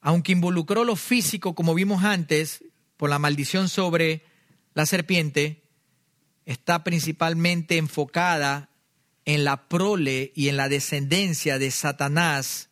Aunque 0.00 0.32
involucró 0.32 0.84
lo 0.84 0.96
físico, 0.96 1.54
como 1.54 1.74
vimos 1.74 2.02
antes, 2.02 2.64
por 2.96 3.10
la 3.10 3.18
maldición 3.18 3.68
sobre 3.68 4.24
la 4.72 4.86
serpiente, 4.86 5.64
está 6.46 6.82
principalmente 6.82 7.76
enfocada 7.76 8.70
en 9.24 9.44
la 9.44 9.68
prole 9.68 10.32
y 10.34 10.48
en 10.48 10.56
la 10.56 10.68
descendencia 10.68 11.58
de 11.58 11.70
Satanás 11.70 12.68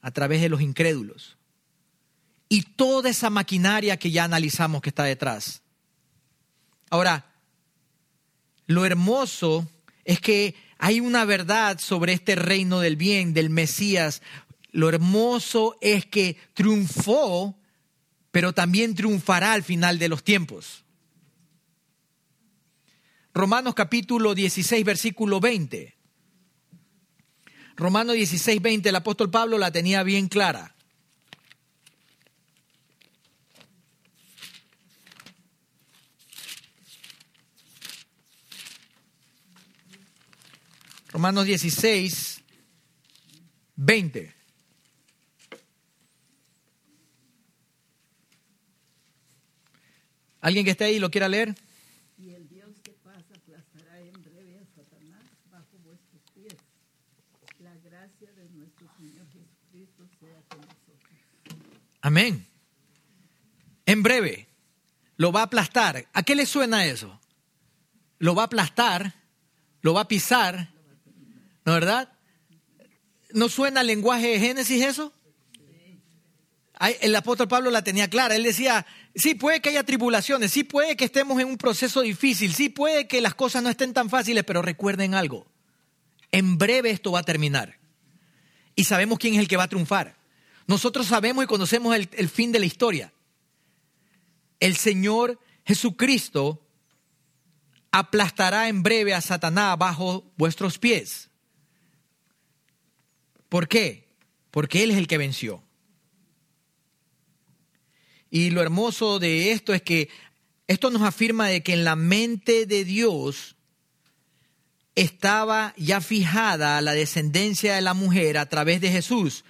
a 0.00 0.10
través 0.10 0.40
de 0.40 0.48
los 0.48 0.60
incrédulos. 0.60 1.36
Y 2.48 2.62
toda 2.62 3.10
esa 3.10 3.30
maquinaria 3.30 3.96
que 3.96 4.10
ya 4.10 4.24
analizamos 4.24 4.82
que 4.82 4.90
está 4.90 5.04
detrás. 5.04 5.62
Ahora, 6.90 7.32
lo 8.66 8.84
hermoso 8.84 9.68
es 10.04 10.20
que 10.20 10.54
hay 10.78 11.00
una 11.00 11.24
verdad 11.24 11.78
sobre 11.78 12.12
este 12.12 12.34
reino 12.34 12.80
del 12.80 12.96
bien, 12.96 13.34
del 13.34 13.50
Mesías. 13.50 14.20
Lo 14.72 14.88
hermoso 14.88 15.78
es 15.80 16.06
que 16.06 16.36
triunfó, 16.54 17.56
pero 18.30 18.52
también 18.52 18.94
triunfará 18.94 19.52
al 19.52 19.62
final 19.62 19.98
de 19.98 20.08
los 20.08 20.24
tiempos. 20.24 20.81
Romanos 23.34 23.74
capítulo 23.74 24.34
16, 24.34 24.84
versículo 24.84 25.40
20. 25.40 25.96
Romanos 27.76 28.14
16, 28.14 28.60
20, 28.60 28.88
el 28.90 28.96
apóstol 28.96 29.30
Pablo 29.30 29.56
la 29.56 29.70
tenía 29.70 30.02
bien 30.02 30.28
clara. 30.28 30.74
Romanos 41.08 41.46
16, 41.46 42.42
20. 43.76 44.34
¿Alguien 50.42 50.64
que 50.64 50.72
esté 50.72 50.84
ahí 50.84 50.98
lo 50.98 51.10
quiera 51.10 51.28
leer? 51.28 51.54
Amén. 62.02 62.46
En 63.86 64.02
breve, 64.02 64.48
lo 65.16 65.32
va 65.32 65.40
a 65.40 65.44
aplastar. 65.44 66.06
¿A 66.12 66.22
qué 66.24 66.34
le 66.34 66.46
suena 66.46 66.84
eso? 66.84 67.18
Lo 68.18 68.34
va 68.34 68.42
a 68.42 68.46
aplastar, 68.46 69.14
lo 69.80 69.94
va 69.94 70.02
a 70.02 70.08
pisar, 70.08 70.70
¿no 71.64 71.72
verdad? 71.72 72.12
¿No 73.32 73.48
suena 73.48 73.82
lenguaje 73.82 74.28
de 74.28 74.40
Génesis 74.40 74.84
eso? 74.84 75.12
El 77.00 77.14
apóstol 77.14 77.46
Pablo 77.46 77.70
la 77.70 77.84
tenía 77.84 78.10
clara. 78.10 78.34
Él 78.34 78.42
decía, 78.42 78.84
sí 79.14 79.36
puede 79.36 79.60
que 79.60 79.68
haya 79.68 79.84
tribulaciones, 79.84 80.50
sí 80.50 80.64
puede 80.64 80.96
que 80.96 81.04
estemos 81.04 81.40
en 81.40 81.46
un 81.46 81.56
proceso 81.56 82.00
difícil, 82.00 82.52
sí 82.54 82.68
puede 82.68 83.06
que 83.06 83.20
las 83.20 83.34
cosas 83.34 83.62
no 83.62 83.70
estén 83.70 83.92
tan 83.92 84.10
fáciles, 84.10 84.42
pero 84.44 84.62
recuerden 84.62 85.14
algo. 85.14 85.46
En 86.32 86.58
breve 86.58 86.90
esto 86.90 87.12
va 87.12 87.20
a 87.20 87.24
terminar. 87.24 87.78
Y 88.74 88.84
sabemos 88.84 89.18
quién 89.18 89.34
es 89.34 89.40
el 89.40 89.48
que 89.48 89.56
va 89.56 89.64
a 89.64 89.68
triunfar. 89.68 90.16
Nosotros 90.66 91.06
sabemos 91.06 91.44
y 91.44 91.46
conocemos 91.46 91.94
el, 91.96 92.28
fin 92.28 92.52
de 92.52 92.60
la 92.60 92.66
historia. 92.66 93.12
El 94.60 94.76
Señor 94.76 95.38
Jesucristo 95.64 96.64
aplastará 97.90 98.68
en 98.68 98.82
breve 98.82 99.14
a 99.14 99.20
Satanás 99.20 99.76
bajo 99.78 100.24
vuestros 100.36 100.78
pies. 100.78 101.30
¿Por 103.48 103.68
qué? 103.68 104.08
Porque 104.50 104.82
Él 104.82 104.92
es 104.92 104.96
el 104.96 105.08
que 105.08 105.18
venció. 105.18 105.62
Y 108.30 108.50
lo 108.50 108.62
hermoso 108.62 109.18
de 109.18 109.52
esto 109.52 109.74
es 109.74 109.82
que 109.82 110.08
esto 110.66 110.90
nos 110.90 111.02
afirma 111.02 111.48
de 111.48 111.62
que 111.62 111.74
en 111.74 111.84
la 111.84 111.96
mente 111.96 112.64
de 112.64 112.84
Dios 112.84 113.56
estaba 114.94 115.74
ya 115.76 116.00
fijada 116.00 116.80
la 116.80 116.92
descendencia 116.92 117.74
de 117.74 117.82
la 117.82 117.94
mujer 117.94 118.38
a 118.38 118.46
través 118.46 118.80
de 118.80 118.90
Jesús. 118.90 119.44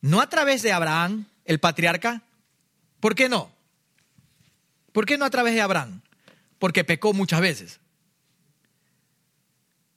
No 0.00 0.20
a 0.20 0.28
través 0.28 0.62
de 0.62 0.72
Abraham, 0.72 1.26
el 1.44 1.60
patriarca. 1.60 2.22
¿Por 3.00 3.14
qué 3.14 3.28
no? 3.28 3.50
¿Por 4.92 5.06
qué 5.06 5.18
no 5.18 5.24
a 5.24 5.30
través 5.30 5.54
de 5.54 5.60
Abraham? 5.60 6.02
Porque 6.58 6.84
pecó 6.84 7.12
muchas 7.12 7.40
veces. 7.40 7.80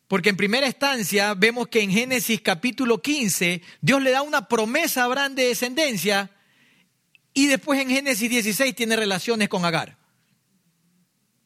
Porque 0.08 0.30
en 0.30 0.38
primera 0.38 0.68
instancia 0.68 1.34
vemos 1.34 1.70
que 1.70 1.82
en 1.82 1.90
Génesis 1.90 2.42
capítulo 2.42 3.02
15 3.02 3.62
Dios 3.82 4.02
le 4.02 4.12
da 4.12 4.22
una 4.22 4.48
promesa 4.48 5.02
a 5.02 5.06
Abraham 5.06 5.34
de 5.34 5.48
descendencia 5.48 6.30
Y 7.34 7.48
después 7.48 7.80
en 7.80 7.90
Génesis 7.90 8.30
16 8.30 8.76
tiene 8.76 8.96
relaciones 8.96 9.50
con 9.50 9.66
Agar, 9.66 9.98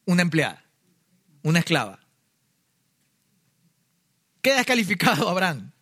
una 0.04 0.20
empleada, 0.22 0.62
una 1.42 1.60
esclava. 1.60 1.98
Queda 4.42 4.56
descalificado 4.56 5.28
Abraham. 5.28 5.72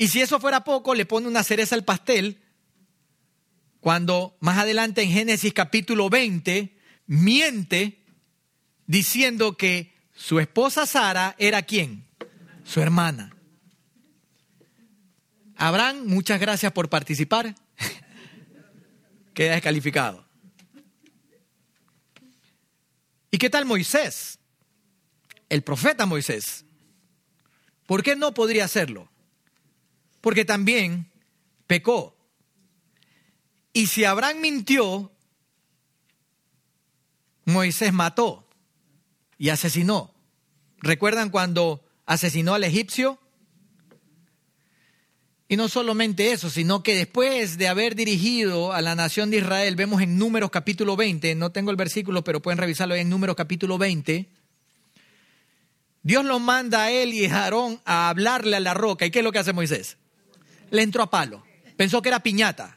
Y 0.00 0.08
si 0.08 0.22
eso 0.22 0.40
fuera 0.40 0.64
poco, 0.64 0.94
le 0.94 1.04
pone 1.04 1.28
una 1.28 1.44
cereza 1.44 1.74
al 1.74 1.84
pastel 1.84 2.40
cuando 3.80 4.34
más 4.40 4.56
adelante 4.56 5.02
en 5.02 5.10
Génesis 5.10 5.52
capítulo 5.52 6.08
20 6.08 6.74
miente 7.06 8.02
diciendo 8.86 9.58
que 9.58 9.94
su 10.14 10.40
esposa 10.40 10.86
Sara 10.86 11.36
era 11.36 11.60
quién? 11.60 12.08
Su 12.64 12.80
hermana. 12.80 13.36
Abraham, 15.56 16.04
muchas 16.06 16.40
gracias 16.40 16.72
por 16.72 16.88
participar. 16.88 17.54
Queda 19.34 19.52
descalificado. 19.52 20.26
¿Y 23.30 23.36
qué 23.36 23.50
tal 23.50 23.66
Moisés? 23.66 24.38
El 25.50 25.60
profeta 25.60 26.06
Moisés. 26.06 26.64
¿Por 27.84 28.02
qué 28.02 28.16
no 28.16 28.32
podría 28.32 28.64
hacerlo? 28.64 29.09
Porque 30.20 30.44
también 30.44 31.10
pecó. 31.66 32.16
Y 33.72 33.86
si 33.86 34.04
Abraham 34.04 34.40
mintió, 34.40 35.12
Moisés 37.44 37.92
mató 37.92 38.48
y 39.38 39.50
asesinó. 39.50 40.14
¿Recuerdan 40.78 41.30
cuando 41.30 41.84
asesinó 42.06 42.54
al 42.54 42.64
egipcio? 42.64 43.18
Y 45.48 45.56
no 45.56 45.68
solamente 45.68 46.30
eso, 46.30 46.48
sino 46.48 46.82
que 46.82 46.94
después 46.94 47.58
de 47.58 47.66
haber 47.66 47.96
dirigido 47.96 48.72
a 48.72 48.80
la 48.82 48.94
nación 48.94 49.30
de 49.30 49.38
Israel, 49.38 49.74
vemos 49.74 50.00
en 50.00 50.16
Números 50.16 50.50
capítulo 50.50 50.96
20, 50.96 51.34
no 51.34 51.50
tengo 51.50 51.72
el 51.72 51.76
versículo, 51.76 52.22
pero 52.22 52.40
pueden 52.40 52.58
revisarlo 52.58 52.94
en 52.94 53.08
Números 53.08 53.34
capítulo 53.34 53.76
20, 53.76 54.28
Dios 56.02 56.24
lo 56.24 56.38
manda 56.38 56.84
a 56.84 56.90
él 56.92 57.12
y 57.12 57.26
a 57.26 57.44
Aarón 57.44 57.80
a 57.84 58.08
hablarle 58.08 58.56
a 58.56 58.60
la 58.60 58.74
roca. 58.74 59.04
¿Y 59.06 59.10
qué 59.10 59.18
es 59.18 59.24
lo 59.24 59.32
que 59.32 59.40
hace 59.40 59.52
Moisés? 59.52 59.98
Le 60.70 60.82
entró 60.82 61.02
a 61.02 61.10
palo. 61.10 61.44
Pensó 61.76 62.02
que 62.02 62.08
era 62.08 62.20
piñata. 62.20 62.76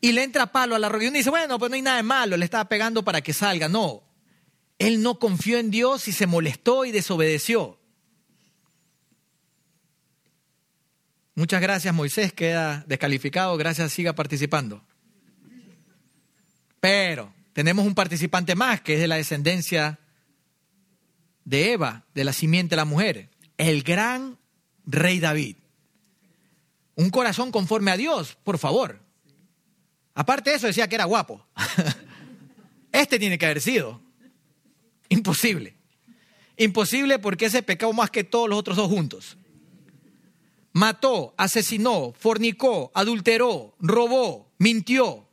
Y 0.00 0.12
le 0.12 0.24
entra 0.24 0.44
a 0.44 0.52
palo 0.52 0.74
a 0.74 0.78
la 0.78 0.88
roca. 0.88 1.04
Y 1.04 1.08
uno 1.08 1.16
dice, 1.16 1.30
bueno, 1.30 1.58
pues 1.58 1.70
no 1.70 1.76
hay 1.76 1.82
nada 1.82 1.96
de 1.98 2.02
malo, 2.02 2.36
le 2.36 2.44
estaba 2.44 2.68
pegando 2.68 3.04
para 3.04 3.20
que 3.20 3.32
salga. 3.32 3.68
No, 3.68 4.02
él 4.78 5.00
no 5.00 5.18
confió 5.18 5.58
en 5.58 5.70
Dios 5.70 6.08
y 6.08 6.12
se 6.12 6.26
molestó 6.26 6.84
y 6.84 6.90
desobedeció. 6.90 7.78
Muchas 11.34 11.62
gracias, 11.62 11.94
Moisés, 11.94 12.32
queda 12.32 12.84
descalificado, 12.86 13.56
gracias, 13.56 13.92
siga 13.92 14.12
participando. 14.12 14.84
Pero 16.80 17.32
tenemos 17.52 17.86
un 17.86 17.94
participante 17.94 18.54
más 18.54 18.80
que 18.80 18.94
es 18.94 19.00
de 19.00 19.06
la 19.06 19.16
descendencia 19.16 20.00
de 21.44 21.72
Eva, 21.72 22.04
de 22.14 22.24
la 22.24 22.32
simiente 22.32 22.72
de 22.72 22.76
la 22.76 22.84
mujer, 22.84 23.30
el 23.56 23.82
gran 23.82 24.36
rey 24.84 25.20
David. 25.20 25.56
Un 26.94 27.10
corazón 27.10 27.50
conforme 27.50 27.90
a 27.90 27.96
Dios, 27.96 28.36
por 28.44 28.58
favor. 28.58 29.00
Aparte 30.14 30.50
de 30.50 30.56
eso, 30.56 30.66
decía 30.66 30.88
que 30.88 30.94
era 30.94 31.04
guapo. 31.04 31.46
Este 32.92 33.18
tiene 33.18 33.38
que 33.38 33.46
haber 33.46 33.62
sido. 33.62 34.02
Imposible. 35.08 35.78
Imposible 36.58 37.18
porque 37.18 37.46
ese 37.46 37.62
pecado 37.62 37.94
más 37.94 38.10
que 38.10 38.22
todos 38.22 38.50
los 38.50 38.58
otros 38.58 38.76
dos 38.76 38.88
juntos 38.88 39.38
mató, 40.72 41.34
asesinó, 41.36 42.12
fornicó, 42.18 42.90
adulteró, 42.94 43.74
robó, 43.78 44.50
mintió. 44.58 45.28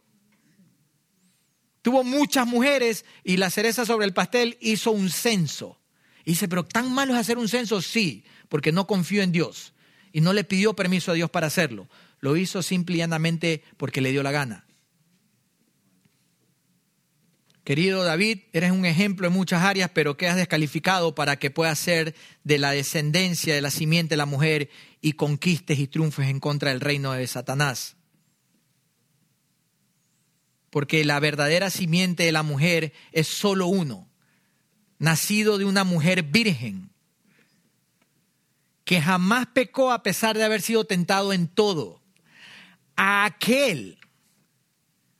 Tuvo 1.81 2.03
muchas 2.03 2.45
mujeres 2.45 3.05
y 3.23 3.37
la 3.37 3.49
cereza 3.49 3.85
sobre 3.85 4.05
el 4.05 4.13
pastel 4.13 4.57
hizo 4.61 4.91
un 4.91 5.09
censo. 5.09 5.79
Y 6.25 6.31
dice, 6.31 6.47
pero 6.47 6.65
tan 6.65 6.93
malo 6.93 7.13
es 7.13 7.19
hacer 7.19 7.37
un 7.37 7.47
censo, 7.47 7.81
sí, 7.81 8.23
porque 8.49 8.71
no 8.71 8.85
confió 8.85 9.23
en 9.23 9.31
Dios 9.31 9.73
y 10.11 10.21
no 10.21 10.33
le 10.33 10.43
pidió 10.43 10.75
permiso 10.75 11.11
a 11.11 11.15
Dios 11.15 11.29
para 11.29 11.47
hacerlo. 11.47 11.87
Lo 12.19 12.35
hizo 12.37 12.61
simplemente 12.61 13.63
porque 13.77 14.01
le 14.01 14.11
dio 14.11 14.23
la 14.23 14.31
gana. 14.31 14.65
Querido 17.69 18.03
David, 18.03 18.39
eres 18.51 18.71
un 18.71 18.83
ejemplo 18.83 19.27
en 19.27 19.33
muchas 19.33 19.61
áreas, 19.61 19.91
pero 19.93 20.17
quedas 20.17 20.37
descalificado 20.37 21.13
para 21.13 21.37
que 21.37 21.51
puedas 21.51 21.77
ser 21.77 22.15
de 22.43 22.57
la 22.57 22.71
descendencia, 22.71 23.53
de 23.53 23.61
la 23.61 23.69
simiente 23.69 24.13
de 24.13 24.17
la 24.17 24.25
mujer 24.25 24.71
y 25.01 25.11
conquistes 25.13 25.77
y 25.77 25.85
triunfes 25.85 26.29
en 26.29 26.39
contra 26.39 26.71
del 26.71 26.81
reino 26.81 27.11
de 27.11 27.27
Satanás. 27.27 27.95
Porque 30.71 31.05
la 31.05 31.19
verdadera 31.19 31.69
simiente 31.69 32.23
de 32.23 32.31
la 32.31 32.41
mujer 32.41 32.91
es 33.11 33.27
solo 33.27 33.67
uno, 33.67 34.09
nacido 34.97 35.59
de 35.59 35.65
una 35.65 35.83
mujer 35.83 36.23
virgen, 36.23 36.88
que 38.89 39.03
jamás 39.03 39.45
pecó 39.53 39.91
a 39.91 40.01
pesar 40.01 40.35
de 40.35 40.43
haber 40.43 40.63
sido 40.63 40.83
tentado 40.83 41.31
en 41.31 41.47
todo. 41.47 42.01
A 42.95 43.23
aquel, 43.25 43.99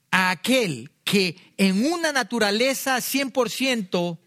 a 0.09 0.31
aquel 0.31 0.89
que 1.03 1.53
en 1.55 1.85
una 1.85 2.11
naturaleza 2.11 2.97
100% 2.97 4.17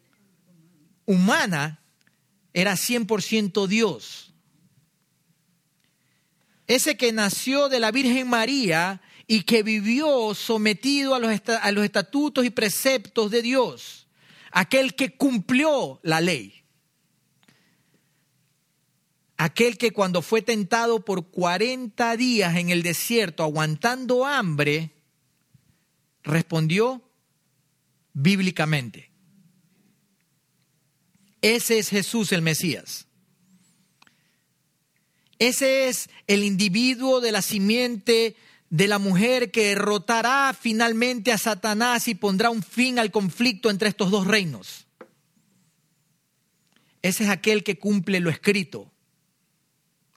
humana 1.07 1.83
era 2.53 2.75
100% 2.75 3.67
Dios. 3.67 4.33
Ese 6.69 6.97
que 6.97 7.11
nació 7.11 7.69
de 7.69 7.81
la 7.81 7.91
Virgen 7.91 8.29
María 8.29 9.03
y 9.27 9.43
que 9.43 9.65
vivió 9.65 10.35
sometido 10.35 11.17
a 11.17 11.19
los, 11.19 11.33
a 11.49 11.73
los 11.73 11.85
estatutos 11.85 12.45
y 12.45 12.51
preceptos 12.51 13.33
de 13.33 13.43
Dios. 13.43 14.07
Aquel 14.53 14.95
que 14.95 15.17
cumplió 15.17 15.99
la 16.05 16.21
ley. 16.21 16.62
Aquel 19.43 19.77
que 19.77 19.91
cuando 19.91 20.23
fue 20.23 20.41
tentado 20.41 21.05
por 21.05 21.33
40 21.33 22.17
días 22.17 22.55
en 22.55 22.71
el 22.71 22.85
desierto 22.85 23.43
aguantando 23.43 24.25
hambre, 24.25 24.93
respondió 26.23 27.03
bíblicamente. 28.13 29.11
Ese 31.41 31.81
es 31.81 31.89
Jesús 31.89 32.31
el 32.31 32.41
Mesías. 32.41 33.09
Ese 35.41 35.89
es 35.89 36.09
el 36.29 36.45
individuo 36.45 37.21
de 37.21 37.33
la 37.33 37.43
simiente 37.43 38.37
de 38.71 38.87
la 38.87 39.01
mujer 39.01 39.51
que 39.51 39.71
derrotará 39.71 40.57
finalmente 40.57 41.33
a 41.33 41.39
Satanás 41.39 42.07
y 42.07 42.15
pondrá 42.15 42.49
un 42.49 42.63
fin 42.63 43.01
al 43.01 43.11
conflicto 43.11 43.71
entre 43.71 43.89
estos 43.89 44.13
dos 44.13 44.25
reinos. 44.25 44.87
Ese 47.03 47.25
es 47.25 47.29
aquel 47.29 47.65
que 47.65 47.77
cumple 47.77 48.21
lo 48.21 48.31
escrito 48.31 48.92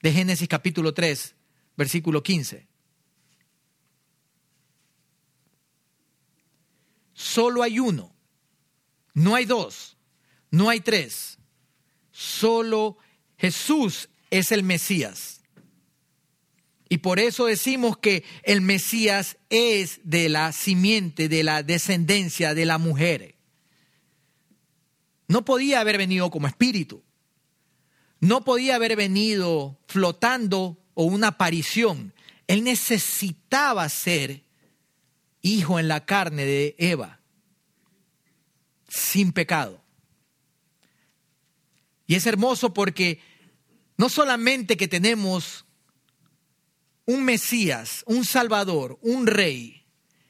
de 0.06 0.12
Génesis 0.12 0.47
capítulo 0.47 0.93
3, 0.93 1.34
versículo 1.76 2.22
15. 2.22 2.68
solo 7.16 7.64
hay 7.64 7.80
uno. 7.80 8.16
No 9.16 9.34
hay 9.34 9.45
dos, 9.45 9.97
no 10.51 10.70
hay 10.70 10.80
tres. 10.82 11.39
Solo 12.12 12.99
Jesús 13.39 14.10
es 14.30 14.51
el 14.51 14.62
Mesías. 14.62 15.41
Y 16.88 16.99
por 16.99 17.18
eso 17.18 17.45
decimos 17.45 17.97
que 17.97 18.24
el 18.43 18.62
Mesías 18.62 19.38
es 19.49 20.01
de 20.03 20.30
la 20.30 20.51
simiente, 20.51 21.30
de 21.30 21.43
la 21.43 21.64
descendencia 21.64 22.53
de 22.53 22.66
la 22.68 22.78
mujer. 22.78 23.34
No 25.28 25.43
podía 25.45 25.80
haber 25.80 25.97
venido 25.97 26.30
como 26.30 26.45
espíritu. 26.45 27.03
No 28.20 28.43
podía 28.43 28.76
haber 28.76 28.95
venido 28.95 29.80
flotando 29.88 30.78
o 30.93 31.03
una 31.03 31.28
aparición. 31.30 32.13
Él 32.47 32.63
necesitaba 32.63 33.88
ser 33.89 34.43
hijo 35.41 35.80
en 35.80 35.88
la 35.88 36.05
carne 36.05 36.45
de 36.45 36.76
Eva, 36.80 37.20
sin 38.88 39.32
pecado. 39.32 39.84
Y 42.07 42.16
es 42.16 42.26
hermoso 42.26 42.74
porque 42.74 43.20
no 43.97 44.09
solamente 44.09 44.78
que 44.78 44.88
tenemos 44.88 45.66
un 47.05 47.24
Mesías, 47.24 48.03
un 48.07 48.26
Salvador, 48.26 48.97
un 49.01 49.28
Rey, 49.28 49.86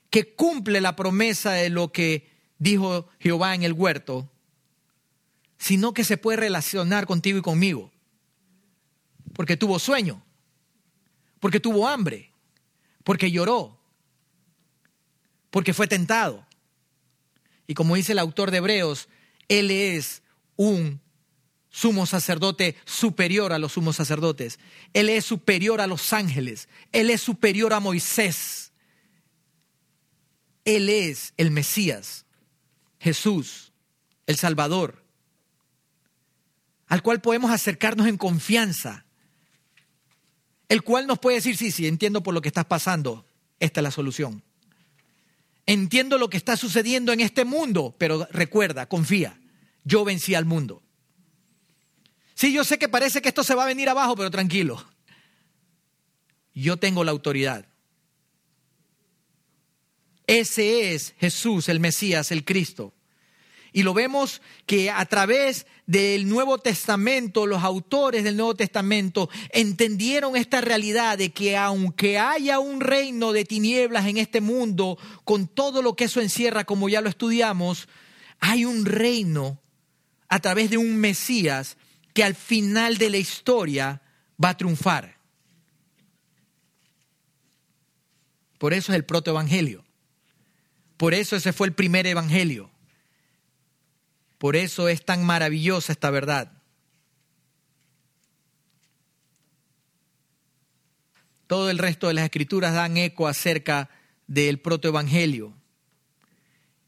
que 0.10 0.36
cumple 0.36 0.82
la 0.82 0.96
promesa 0.96 1.54
de 1.54 1.70
lo 1.70 1.92
que 1.92 2.30
dijo 2.58 3.08
Jehová 3.20 3.56
en 3.56 3.64
el 3.64 3.74
huerto, 3.74 4.32
sino 5.66 5.96
que 5.96 6.04
se 6.04 6.18
puede 6.18 6.38
relacionar 6.38 7.08
contigo 7.08 7.40
y 7.40 7.42
conmigo. 7.42 7.92
Porque 9.34 9.58
tuvo 9.58 9.80
sueño, 9.80 10.24
porque 11.40 11.60
tuvo 11.60 11.88
hambre, 11.88 12.32
porque 13.04 13.32
lloró, 13.32 13.76
porque 15.50 15.74
fue 15.74 15.88
tentado. 15.88 16.46
Y 17.66 17.74
como 17.74 17.96
dice 17.96 18.12
el 18.12 18.20
autor 18.20 18.52
de 18.52 18.58
Hebreos, 18.58 19.10
Él 19.48 19.72
es 19.72 20.22
un 20.56 21.02
sumo 21.68 22.06
sacerdote 22.06 22.76
superior 22.86 23.52
a 23.52 23.58
los 23.58 23.72
sumos 23.72 23.96
sacerdotes. 23.96 24.60
Él 24.94 25.10
es 25.10 25.26
superior 25.26 25.82
a 25.82 25.88
los 25.88 26.14
ángeles. 26.14 26.70
Él 26.92 27.10
es 27.10 27.22
superior 27.22 27.74
a 27.74 27.80
Moisés. 27.80 28.72
Él 30.64 30.90
es 30.90 31.34
el 31.38 31.50
Mesías, 31.50 32.28
Jesús, 33.00 33.74
el 34.28 34.36
Salvador, 34.36 35.05
al 36.88 37.02
cual 37.02 37.22
podemos 37.22 37.52
acercarnos 37.52 38.08
en 38.08 38.18
confianza, 38.18 39.06
el 40.70 40.84
cual 40.84 41.08
nos 41.08 41.20
puede 41.20 41.38
decir, 41.38 41.58
sí, 41.58 41.72
sí, 41.72 41.88
entiendo 41.88 42.24
por 42.24 42.34
lo 42.34 42.42
que 42.42 42.50
estás 42.50 42.66
pasando, 42.66 43.26
esta 43.60 43.80
es 43.80 43.84
la 43.84 43.92
solución. 43.92 44.44
Entiendo 45.66 46.18
lo 46.18 46.30
que 46.30 46.38
está 46.38 46.58
sucediendo 46.58 47.12
en 47.12 47.22
este 47.22 47.46
mundo, 47.46 47.96
pero 47.98 48.28
recuerda, 48.32 48.88
confía, 48.88 49.40
yo 49.84 50.06
vencí 50.06 50.36
al 50.36 50.46
mundo. 50.46 50.84
Sí, 52.36 52.52
yo 52.52 52.64
sé 52.64 52.78
que 52.78 52.90
parece 52.90 53.22
que 53.22 53.30
esto 53.30 53.44
se 53.44 53.56
va 53.56 53.64
a 53.64 53.68
venir 53.68 53.90
abajo, 53.90 54.16
pero 54.16 54.30
tranquilo. 54.30 54.86
Yo 56.54 56.78
tengo 56.78 57.04
la 57.04 57.12
autoridad. 57.12 57.66
Ese 60.28 60.94
es 60.94 61.14
Jesús, 61.20 61.70
el 61.70 61.80
Mesías, 61.80 62.32
el 62.32 62.44
Cristo. 62.44 62.95
Y 63.76 63.84
lo 63.84 63.94
vemos 63.94 64.42
que 64.66 64.90
a 64.90 65.06
través 65.06 65.68
del 65.86 66.30
Nuevo 66.30 66.60
Testamento, 66.60 67.46
los 67.46 67.62
autores 67.62 68.24
del 68.24 68.38
Nuevo 68.38 68.56
Testamento 68.56 69.30
entendieron 69.50 70.38
esta 70.38 70.62
realidad 70.62 71.18
de 71.18 71.34
que 71.34 71.58
aunque 71.58 72.18
haya 72.18 72.60
un 72.60 72.80
reino 72.80 73.34
de 73.34 73.44
tinieblas 73.44 74.08
en 74.08 74.16
este 74.16 74.40
mundo, 74.40 74.98
con 75.26 75.50
todo 75.50 75.82
lo 75.82 75.94
que 75.94 76.06
eso 76.06 76.22
encierra, 76.22 76.64
como 76.64 76.88
ya 76.88 77.02
lo 77.02 77.10
estudiamos, 77.10 77.90
hay 78.40 78.64
un 78.64 78.86
reino 78.86 79.60
a 80.30 80.40
través 80.40 80.70
de 80.70 80.78
un 80.78 80.96
Mesías 80.96 81.76
que 82.14 82.24
al 82.24 82.36
final 82.36 82.98
de 82.98 83.10
la 83.10 83.18
historia 83.18 84.02
va 84.42 84.52
a 84.52 84.58
triunfar. 84.58 85.18
Por 88.58 88.74
eso 88.74 88.94
es 88.94 88.96
el 88.96 89.04
protoevangelio. 89.04 89.84
Por 90.96 91.14
eso 91.14 91.36
ese 91.36 91.52
fue 91.52 91.68
el 91.68 91.74
primer 91.74 92.08
evangelio. 92.08 92.72
Por 94.46 94.56
eso 94.56 94.90
es 94.90 95.04
tan 95.04 95.26
maravillosa 95.26 95.92
esta 95.92 96.12
verdad. 96.12 96.52
Todo 101.48 101.72
el 101.72 101.80
resto 101.80 102.10
de 102.10 102.14
las 102.14 102.26
escrituras 102.26 102.76
dan 102.76 102.96
eco 102.96 103.28
acerca 103.28 103.90
del 104.28 104.60
protoevangelio. 104.60 105.52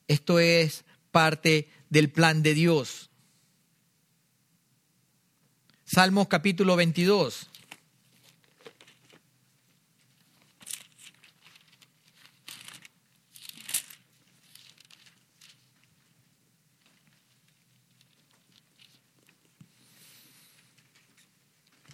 Esto 0.07 0.37
es 0.37 0.85
parte 1.09 1.71
del 1.89 2.11
plan 2.11 2.43
de 2.43 2.53
Dios. 2.53 3.09
Salmos 5.83 6.27
capítulo 6.27 6.75
22. 6.75 7.49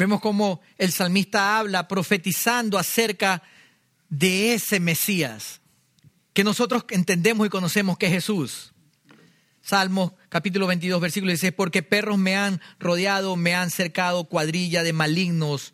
Vemos 0.03 0.19
cómo 0.19 0.59
el 0.77 0.91
salmista 0.91 1.57
habla 1.57 1.87
profetizando 1.87 2.77
acerca 2.77 3.41
de 4.09 4.53
ese 4.53 4.81
Mesías 4.81 5.61
que 6.33 6.43
nosotros 6.43 6.83
entendemos 6.89 7.47
y 7.47 7.49
conocemos 7.49 7.97
que 7.97 8.07
es 8.07 8.11
Jesús. 8.11 8.73
Salmo 9.61 10.17
capítulo 10.27 10.67
22, 10.67 10.99
versículo 10.99 11.29
16, 11.29 11.53
porque 11.53 11.83
perros 11.83 12.17
me 12.17 12.35
han 12.35 12.59
rodeado, 12.79 13.37
me 13.37 13.55
han 13.55 13.71
cercado 13.71 14.25
cuadrilla 14.25 14.83
de 14.83 14.91
malignos, 14.91 15.73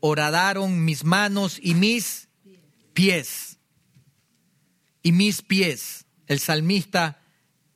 horadaron 0.00 0.84
mis 0.84 1.04
manos 1.04 1.60
y 1.62 1.74
mis 1.74 2.26
pies. 2.94 3.58
Y 5.04 5.12
mis 5.12 5.40
pies. 5.42 6.06
El 6.26 6.40
salmista 6.40 7.21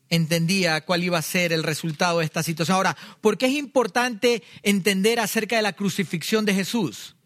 entendía 0.09 0.81
cuál 0.83 1.05
iba 1.05 1.19
a 1.19 1.23
ser 1.23 1.53
el 1.53 1.63
resultado 1.63 2.19
de 2.19 2.25
esta 2.25 2.43
situación. 2.43 2.77
Ahora, 2.77 2.97
¿por 3.21 3.39
qué 3.39 3.47
es 3.47 3.53
importante 3.53 4.43
entender 4.63 5.21
acerca 5.21 5.57
de 5.57 5.63
la 5.63 5.75
crucifixión 5.75 6.45
de 6.45 6.55
Jesús? 6.55 7.17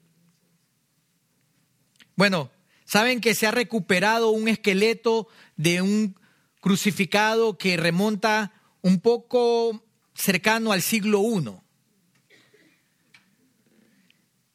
Bueno, 2.16 2.50
saben 2.84 3.20
que 3.20 3.34
se 3.34 3.46
ha 3.46 3.50
recuperado 3.50 4.30
un 4.30 4.48
esqueleto 4.48 5.28
de 5.56 5.82
un 5.82 6.18
crucificado 6.60 7.56
que 7.56 7.76
remonta 7.76 8.52
un 8.82 9.00
poco 9.00 9.84
cercano 10.14 10.72
al 10.72 10.82
siglo 10.82 11.22
I. 11.22 11.69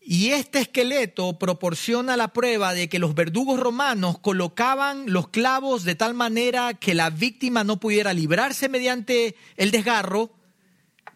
Y 0.08 0.30
este 0.30 0.60
esqueleto 0.60 1.40
proporciona 1.40 2.16
la 2.16 2.28
prueba 2.28 2.76
de 2.76 2.88
que 2.90 3.00
los 3.00 3.16
verdugos 3.16 3.60
romanos 3.60 4.20
colocaban 4.20 5.12
los 5.12 5.30
clavos 5.30 5.84
de 5.84 5.96
tal 5.96 6.14
manera 6.14 6.76
que 6.76 6.94
la 6.94 7.10
víctima 7.10 7.64
no 7.64 7.80
pudiera 7.80 8.14
librarse 8.14 8.70
mediante 8.70 9.36
el 9.58 9.72
desgarro. 9.72 10.32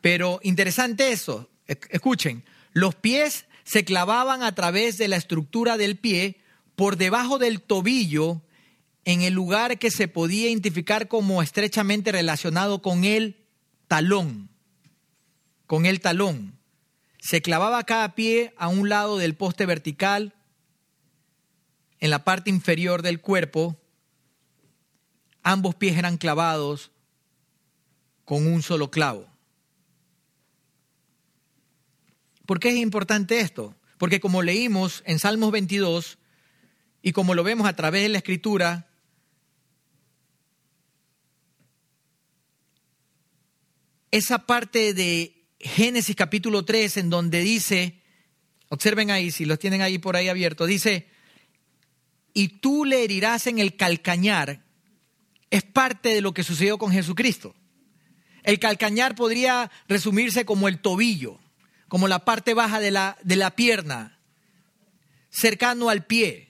Pero 0.01 0.39
interesante 0.41 1.11
eso, 1.11 1.51
escuchen, 1.67 2.43
los 2.73 2.95
pies 2.95 3.45
se 3.63 3.85
clavaban 3.85 4.41
a 4.41 4.55
través 4.55 4.97
de 4.97 5.07
la 5.07 5.17
estructura 5.17 5.77
del 5.77 5.95
pie 5.95 6.41
por 6.75 6.97
debajo 6.97 7.37
del 7.37 7.61
tobillo 7.61 8.41
en 9.05 9.21
el 9.21 9.35
lugar 9.35 9.77
que 9.77 9.91
se 9.91 10.07
podía 10.07 10.49
identificar 10.49 11.07
como 11.07 11.43
estrechamente 11.43 12.11
relacionado 12.11 12.81
con 12.81 13.03
el 13.03 13.45
talón, 13.87 14.49
con 15.67 15.85
el 15.85 15.99
talón. 15.99 16.58
Se 17.29 17.43
clavaba 17.43 17.83
cada 17.83 18.15
pie 18.15 18.55
a 18.57 18.69
un 18.69 18.89
lado 18.89 19.19
del 19.19 19.35
poste 19.35 19.67
vertical, 19.67 20.33
en 21.99 22.09
la 22.09 22.23
parte 22.23 22.49
inferior 22.49 23.03
del 23.03 23.21
cuerpo. 23.21 23.79
Ambos 25.43 25.75
pies 25.75 25.95
eran 25.95 26.17
clavados 26.17 26.89
con 28.25 28.47
un 28.47 28.63
solo 28.63 28.89
clavo. 28.89 29.27
¿Por 32.47 32.59
qué 32.59 32.69
es 32.69 32.77
importante 32.77 33.41
esto? 33.41 33.75
Porque 33.99 34.19
como 34.19 34.41
leímos 34.41 35.03
en 35.05 35.19
Salmos 35.19 35.51
22 35.51 36.17
y 37.03 37.11
como 37.11 37.35
lo 37.35 37.43
vemos 37.43 37.67
a 37.67 37.75
través 37.75 38.01
de 38.01 38.09
la 38.09 38.17
escritura, 38.17 38.87
esa 44.09 44.47
parte 44.47 44.95
de 44.95 45.38
Génesis 45.59 46.15
capítulo 46.15 46.63
3 46.63 46.97
en 46.97 47.09
donde 47.09 47.41
dice, 47.41 47.99
observen 48.69 49.11
ahí, 49.11 49.31
si 49.31 49.45
los 49.45 49.59
tienen 49.59 49.81
ahí 49.81 49.97
por 49.97 50.15
ahí 50.15 50.29
abiertos, 50.29 50.67
dice, 50.67 51.07
y 52.33 52.47
tú 52.47 52.85
le 52.85 53.03
herirás 53.03 53.47
en 53.47 53.59
el 53.59 53.75
calcañar, 53.75 54.61
es 55.49 55.63
parte 55.63 56.09
de 56.09 56.21
lo 56.21 56.33
que 56.33 56.43
sucedió 56.43 56.77
con 56.77 56.91
Jesucristo. 56.91 57.55
El 58.43 58.59
calcañar 58.59 59.15
podría 59.15 59.69
resumirse 59.87 60.45
como 60.45 60.67
el 60.67 60.79
tobillo, 60.79 61.39
como 61.87 62.07
la 62.07 62.23
parte 62.23 62.53
baja 62.53 62.79
de 62.79 62.91
la, 62.91 63.17
de 63.23 63.35
la 63.35 63.55
pierna, 63.55 64.19
cercano 65.29 65.89
al 65.89 66.05
pie. 66.05 66.48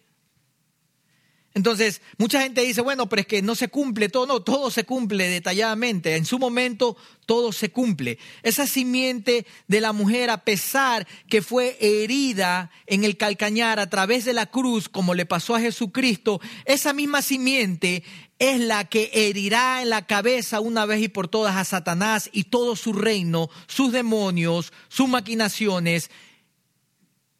Entonces, 1.56 2.02
mucha 2.18 2.41
gente 2.41 2.62
dice, 2.62 2.82
bueno, 2.82 3.10
pero 3.10 3.22
es 3.22 3.28
que 3.28 3.41
no 3.41 3.56
se 3.56 3.70
cumple 3.70 4.08
todo, 4.08 4.28
no, 4.28 4.41
todo 4.41 4.70
se 4.70 4.84
cumple 4.84 5.28
detalladamente, 5.28 6.16
en 6.16 6.26
su 6.26 6.38
momento 6.38 6.95
todo 7.26 7.52
se 7.52 7.72
cumple. 7.72 8.20
Esa 8.43 8.68
simiente 8.68 9.47
de 9.68 9.82
la 9.82 9.91
mujer, 9.91 10.30
a 10.30 10.43
pesar 10.43 11.08
que 11.28 11.41
fue 11.41 11.76
herida 11.82 12.70
en 12.86 13.04
el 13.04 13.18
calcañar 13.18 13.80
a 13.80 13.89
través 13.89 14.26
de 14.26 14.34
la 14.34 14.45
cruz, 14.45 14.89
como 14.89 15.16
le 15.16 15.26
pasó 15.26 15.56
a 15.56 15.60
Jesucristo, 15.60 16.39
esa 16.66 16.93
misma 16.93 17.24
simiente 17.24 18.04
es 18.38 18.60
la 18.62 18.86
que 18.86 19.10
herirá 19.14 19.82
en 19.82 19.89
la 19.89 20.06
cabeza 20.06 20.60
una 20.60 20.86
vez 20.86 21.02
y 21.02 21.10
por 21.10 21.28
todas 21.28 21.58
a 21.58 21.66
Satanás 21.66 22.30
y 22.32 22.45
todo 22.45 22.76
su 22.76 22.93
reino, 22.93 23.50
sus 23.68 23.91
demonios, 23.91 24.72
sus 24.88 25.10
maquinaciones 25.10 26.12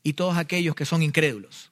y 0.04 0.14
todos 0.14 0.36
aquellos 0.36 0.76
que 0.76 0.86
son 0.86 1.04
incrédulos. 1.04 1.69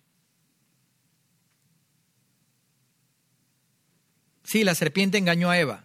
Sí, 4.47 4.63
la 4.63 4.75
serpiente 4.75 5.17
engañó 5.17 5.49
a 5.49 5.59
Eva. 5.59 5.83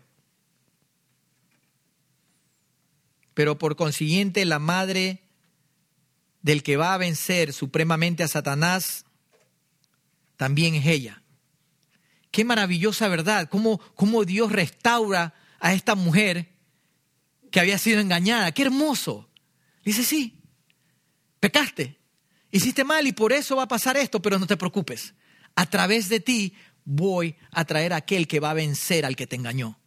Pero 3.35 3.59
por 3.59 3.75
consiguiente 3.75 4.45
la 4.45 4.61
madre 4.61 5.25
del 6.43 6.63
que 6.63 6.77
va 6.77 6.95
a 6.95 6.99
vencer 6.99 7.53
supremamente 7.53 8.23
a 8.23 8.29
Satanás 8.29 9.05
también 10.37 10.77
es 10.77 10.87
ella. 10.87 11.25
Qué 12.31 12.45
maravillosa 12.45 13.09
verdad, 13.09 13.49
cómo, 13.49 13.81
cómo 13.97 14.25
Dios 14.25 14.53
restaura 14.53 15.35
a 15.59 15.75
esta 15.75 15.97
mujer 15.97 16.53
que 17.51 17.59
había 17.59 17.79
sido 17.79 17.99
engañada. 17.99 18.53
Qué 18.53 18.63
hermoso. 18.63 19.29
Dice, 19.85 20.05
sí, 20.05 20.39
pecaste, 21.41 21.99
hiciste 22.53 22.85
mal 22.85 23.09
y 23.09 23.13
por 23.13 23.33
eso 23.33 23.57
va 23.57 23.65
a 23.65 23.69
pasar 23.69 23.97
esto, 23.97 24.23
pero 24.23 24.39
no 24.39 24.47
te 24.47 24.57
preocupes. 24.57 25.15
A 25.57 25.67
través 25.67 26.09
de 26.09 26.21
ti 26.21 26.55
voy 26.85 27.37
a 27.51 27.65
traer 27.65 27.93
a 27.93 27.97
aquel 27.97 28.27
que 28.27 28.41
va 28.41 28.51
a 28.51 28.55
vencer 28.55 29.05
al 29.05 29.17
que 29.17 29.27
te 29.27 29.37
engañó. 29.37 29.79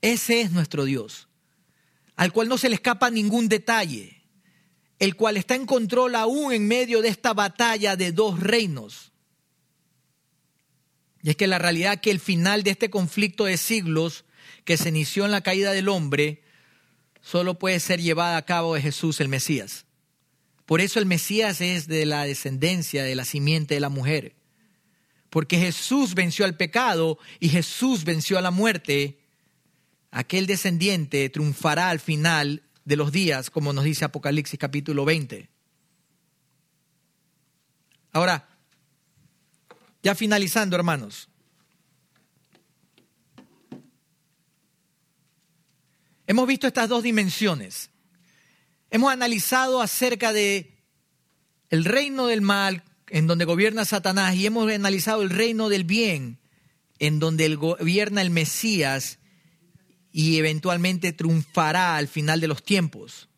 Ese 0.00 0.40
es 0.40 0.52
nuestro 0.52 0.84
Dios, 0.84 1.28
al 2.16 2.32
cual 2.32 2.48
no 2.48 2.58
se 2.58 2.68
le 2.68 2.76
escapa 2.76 3.10
ningún 3.10 3.48
detalle, 3.48 4.22
el 4.98 5.16
cual 5.16 5.36
está 5.36 5.54
en 5.54 5.66
control 5.66 6.14
aún 6.14 6.52
en 6.52 6.66
medio 6.66 7.02
de 7.02 7.08
esta 7.08 7.34
batalla 7.34 7.96
de 7.96 8.12
dos 8.12 8.40
reinos. 8.40 9.12
Y 11.22 11.30
es 11.30 11.36
que 11.36 11.46
la 11.46 11.58
realidad 11.58 12.00
que 12.00 12.10
el 12.10 12.20
final 12.20 12.62
de 12.62 12.70
este 12.70 12.90
conflicto 12.90 13.44
de 13.44 13.56
siglos 13.56 14.24
que 14.64 14.76
se 14.76 14.88
inició 14.88 15.24
en 15.24 15.32
la 15.32 15.40
caída 15.40 15.72
del 15.72 15.88
hombre 15.88 16.42
solo 17.20 17.58
puede 17.58 17.80
ser 17.80 18.00
llevada 18.00 18.36
a 18.36 18.44
cabo 18.44 18.74
de 18.74 18.82
Jesús 18.82 19.20
el 19.20 19.28
Mesías. 19.28 19.84
Por 20.64 20.80
eso 20.80 20.98
el 20.98 21.06
Mesías 21.06 21.60
es 21.60 21.88
de 21.88 22.06
la 22.06 22.24
descendencia, 22.24 23.02
de 23.02 23.14
la 23.14 23.24
simiente 23.24 23.74
de 23.74 23.80
la 23.80 23.88
mujer. 23.88 24.37
Porque 25.38 25.56
Jesús 25.56 26.16
venció 26.16 26.44
al 26.44 26.56
pecado 26.56 27.16
y 27.38 27.48
Jesús 27.48 28.02
venció 28.02 28.38
a 28.38 28.42
la 28.42 28.50
muerte. 28.50 29.20
Aquel 30.10 30.48
descendiente 30.48 31.30
triunfará 31.30 31.90
al 31.90 32.00
final 32.00 32.64
de 32.84 32.96
los 32.96 33.12
días, 33.12 33.48
como 33.48 33.72
nos 33.72 33.84
dice 33.84 34.04
Apocalipsis 34.04 34.58
capítulo 34.58 35.04
20. 35.04 35.48
Ahora, 38.10 38.48
ya 40.02 40.16
finalizando, 40.16 40.74
hermanos. 40.74 41.28
Hemos 46.26 46.48
visto 46.48 46.66
estas 46.66 46.88
dos 46.88 47.04
dimensiones. 47.04 47.90
Hemos 48.90 49.12
analizado 49.12 49.80
acerca 49.80 50.32
de 50.32 50.82
el 51.70 51.84
reino 51.84 52.26
del 52.26 52.40
mal 52.40 52.82
en 53.10 53.26
donde 53.26 53.44
gobierna 53.44 53.84
Satanás 53.84 54.34
y 54.34 54.46
hemos 54.46 54.70
analizado 54.70 55.22
el 55.22 55.30
reino 55.30 55.68
del 55.68 55.84
bien 55.84 56.38
en 56.98 57.18
donde 57.18 57.54
gobierna 57.54 58.22
el 58.22 58.30
Mesías 58.30 59.18
y 60.12 60.38
eventualmente 60.38 61.12
triunfará 61.12 61.96
al 61.96 62.08
final 62.08 62.40
de 62.40 62.48
los 62.48 62.62
tiempos. 62.62 63.28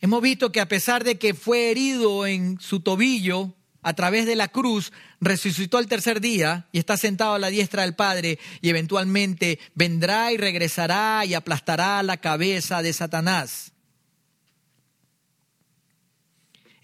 Hemos 0.00 0.22
visto 0.22 0.52
que 0.52 0.60
a 0.60 0.68
pesar 0.68 1.02
de 1.02 1.18
que 1.18 1.34
fue 1.34 1.70
herido 1.70 2.26
en 2.26 2.60
su 2.60 2.80
tobillo 2.80 3.54
a 3.82 3.94
través 3.94 4.26
de 4.26 4.36
la 4.36 4.48
cruz, 4.48 4.92
resucitó 5.20 5.78
el 5.78 5.86
tercer 5.86 6.20
día 6.20 6.68
y 6.72 6.78
está 6.78 6.96
sentado 6.96 7.34
a 7.34 7.38
la 7.38 7.48
diestra 7.48 7.82
del 7.82 7.94
Padre 7.94 8.38
y 8.60 8.68
eventualmente 8.68 9.58
vendrá 9.74 10.32
y 10.32 10.36
regresará 10.36 11.24
y 11.24 11.34
aplastará 11.34 12.02
la 12.02 12.18
cabeza 12.18 12.82
de 12.82 12.92
Satanás. 12.92 13.72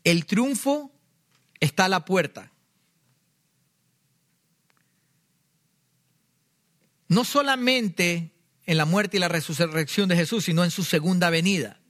El 0.02 0.26
triunfo 0.26 0.93
está 1.64 1.86
a 1.86 1.88
la 1.88 2.04
puerta. 2.04 2.52
No 7.08 7.24
solamente 7.24 8.32
en 8.66 8.76
la 8.76 8.84
muerte 8.84 9.16
y 9.16 9.20
la 9.20 9.28
resurrección 9.28 10.08
de 10.08 10.16
Jesús, 10.16 10.44
sino 10.44 10.64
en 10.64 10.70
su 10.70 10.84
segunda 10.84 11.30
venida. 11.30 11.80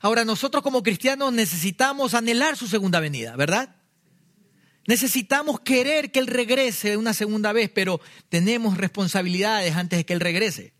Ahora, 0.00 0.24
nosotros 0.24 0.62
como 0.62 0.82
cristianos 0.82 1.32
necesitamos 1.32 2.14
anhelar 2.14 2.56
su 2.56 2.66
segunda 2.66 3.00
venida, 3.00 3.36
¿verdad? 3.36 3.76
Necesitamos 4.86 5.60
querer 5.60 6.10
que 6.10 6.18
Él 6.18 6.26
regrese 6.26 6.96
una 6.96 7.14
segunda 7.14 7.52
vez, 7.52 7.70
pero 7.70 8.00
tenemos 8.28 8.78
responsabilidades 8.78 9.76
antes 9.76 9.98
de 9.98 10.06
que 10.06 10.12
Él 10.12 10.20
regrese. 10.20 10.74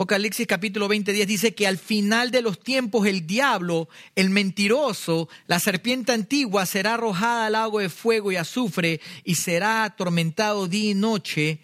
Apocalipsis 0.00 0.46
capítulo 0.46 0.88
20, 0.88 1.12
10 1.12 1.28
dice 1.28 1.54
que 1.54 1.66
al 1.66 1.76
final 1.76 2.30
de 2.30 2.40
los 2.40 2.58
tiempos 2.58 3.06
el 3.06 3.26
diablo, 3.26 3.90
el 4.14 4.30
mentiroso, 4.30 5.28
la 5.46 5.60
serpiente 5.60 6.12
antigua 6.12 6.64
será 6.64 6.94
arrojada 6.94 7.44
al 7.44 7.52
lago 7.52 7.80
de 7.80 7.90
fuego 7.90 8.32
y 8.32 8.36
azufre 8.36 9.02
y 9.24 9.34
será 9.34 9.84
atormentado 9.84 10.68
día 10.68 10.92
y 10.92 10.94
noche 10.94 11.60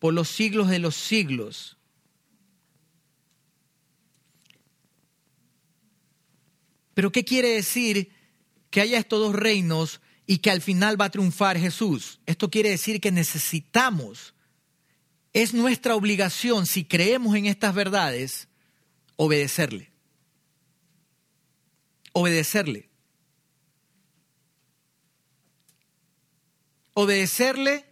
por 0.00 0.12
los 0.14 0.28
siglos 0.28 0.68
de 0.68 0.80
los 0.80 0.96
siglos. 0.96 1.76
Pero 6.92 7.12
¿qué 7.12 7.24
quiere 7.24 7.50
decir 7.50 8.10
que 8.70 8.80
haya 8.80 8.98
estos 8.98 9.20
dos 9.20 9.36
reinos 9.36 10.00
y 10.26 10.38
que 10.38 10.50
al 10.50 10.60
final 10.60 11.00
va 11.00 11.04
a 11.04 11.10
triunfar 11.10 11.56
Jesús? 11.56 12.18
Esto 12.26 12.50
quiere 12.50 12.70
decir 12.70 13.00
que 13.00 13.12
necesitamos 13.12 14.34
es 15.32 15.54
nuestra 15.54 15.94
obligación, 15.94 16.66
si 16.66 16.84
creemos 16.84 17.36
en 17.36 17.46
estas 17.46 17.74
verdades, 17.74 18.48
obedecerle. 19.16 19.90
Obedecerle. 22.12 22.88
Obedecerle 26.94 27.86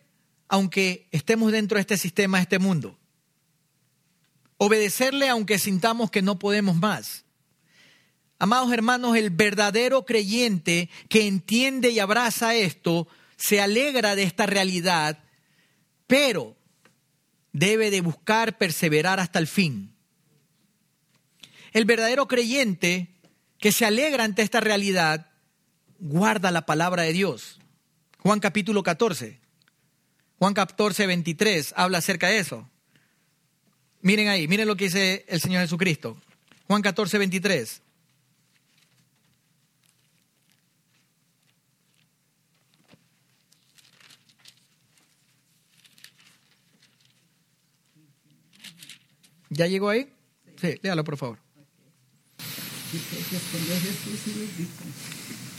aunque 0.48 1.08
estemos 1.12 1.52
dentro 1.52 1.76
de 1.76 1.82
este 1.82 1.96
sistema, 1.96 2.38
de 2.38 2.42
este 2.42 2.58
mundo. 2.58 2.98
Obedecerle 4.56 5.28
aunque 5.28 5.58
sintamos 5.58 6.10
que 6.10 6.22
no 6.22 6.38
podemos 6.38 6.76
más. 6.76 7.24
Amados 8.40 8.72
hermanos, 8.72 9.16
el 9.16 9.30
verdadero 9.30 10.04
creyente 10.04 10.90
que 11.08 11.26
entiende 11.26 11.90
y 11.90 12.00
abraza 12.00 12.54
esto, 12.54 13.06
se 13.36 13.60
alegra 13.60 14.16
de 14.16 14.24
esta 14.24 14.46
realidad, 14.46 15.22
pero 16.06 16.57
debe 17.58 17.90
de 17.90 18.00
buscar 18.00 18.56
perseverar 18.56 19.20
hasta 19.20 19.38
el 19.38 19.46
fin. 19.46 19.94
El 21.72 21.84
verdadero 21.84 22.28
creyente 22.28 23.08
que 23.58 23.72
se 23.72 23.84
alegra 23.84 24.24
ante 24.24 24.42
esta 24.42 24.60
realidad 24.60 25.30
guarda 25.98 26.50
la 26.50 26.66
palabra 26.66 27.02
de 27.02 27.12
Dios. 27.12 27.58
Juan 28.20 28.40
capítulo 28.40 28.82
14. 28.82 29.40
Juan 30.38 30.54
14, 30.54 31.06
23 31.06 31.74
habla 31.76 31.98
acerca 31.98 32.28
de 32.28 32.38
eso. 32.38 32.68
Miren 34.00 34.28
ahí, 34.28 34.46
miren 34.46 34.68
lo 34.68 34.76
que 34.76 34.84
dice 34.84 35.24
el 35.28 35.40
Señor 35.40 35.62
Jesucristo. 35.62 36.16
Juan 36.68 36.82
14, 36.82 37.18
23. 37.18 37.82
¿Ya 49.50 49.66
llegó 49.66 49.88
ahí? 49.88 50.12
Sí, 50.60 50.78
léalo 50.82 51.04
por 51.04 51.16
favor. 51.16 51.38
respondió 52.92 53.74
Jesús 53.80 54.26
y 54.26 54.38
les 54.38 54.58
dijo, 54.58 54.70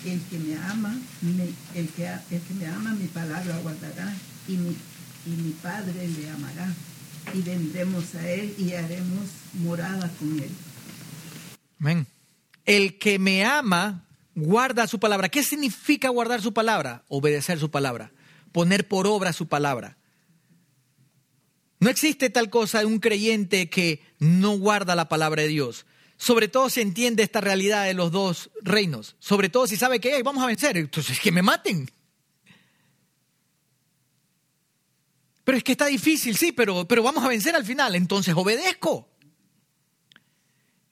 el 0.06 0.22
que 0.30 0.40
me 0.40 0.58
ama, 0.58 0.98
el, 1.76 1.88
que, 1.90 2.08
el 2.08 2.42
que 2.42 2.54
me 2.54 2.68
ama 2.68 2.92
mi 2.92 3.08
palabra 3.08 3.58
guardará 3.60 4.16
y 4.48 4.54
mi, 4.54 4.76
y 5.26 5.30
mi 5.30 5.52
Padre 5.52 6.08
le 6.08 6.30
amará 6.30 6.74
y 7.34 7.42
vendremos 7.42 8.16
a 8.16 8.30
él 8.30 8.56
y 8.58 8.74
haremos 8.74 9.28
morada 9.54 10.10
con 10.20 10.40
él. 10.40 10.50
Amén. 11.80 12.08
El 12.66 12.98
que 12.98 13.20
me 13.20 13.46
ama 13.46 14.06
guarda 14.36 14.88
su 14.88 15.00
palabra. 15.00 15.30
¿Qué 15.30 15.44
significa 15.44 16.10
guardar 16.10 16.42
su 16.42 16.54
palabra? 16.54 17.04
Obedecer 17.08 17.60
su 17.60 17.70
palabra, 17.72 18.12
poner 18.52 18.88
por 18.88 19.08
obra 19.08 19.34
su 19.34 19.48
palabra. 19.48 19.98
No 21.80 21.90
existe 21.90 22.30
tal 22.30 22.50
cosa 22.50 22.80
de 22.80 22.86
un 22.86 23.00
creyente 23.00 23.70
que 23.70 24.04
no 24.20 24.58
guarda 24.58 24.96
la 24.96 25.08
palabra 25.08 25.44
de 25.44 25.48
Dios. 25.48 25.86
Sobre 26.18 26.50
todo 26.50 26.70
si 26.70 26.82
entiende 26.82 27.24
esta 27.24 27.40
realidad 27.40 27.86
de 27.86 27.94
los 27.94 28.12
dos 28.12 28.52
reinos. 28.62 29.16
Sobre 29.20 29.50
todo 29.50 29.66
si 29.66 29.78
sabe 29.78 30.02
que 30.02 30.22
vamos 30.22 30.44
a 30.44 30.48
vencer. 30.48 30.76
Entonces, 30.76 31.20
que 31.20 31.32
me 31.32 31.42
maten. 31.42 31.90
Pero 35.46 35.58
es 35.58 35.64
que 35.64 35.72
está 35.72 35.86
difícil, 35.86 36.36
sí, 36.36 36.52
pero, 36.52 36.86
pero 36.86 37.02
vamos 37.02 37.24
a 37.24 37.30
vencer 37.30 37.56
al 37.56 37.66
final. 37.66 37.96
Entonces 37.96 38.36
obedezco. 38.36 39.10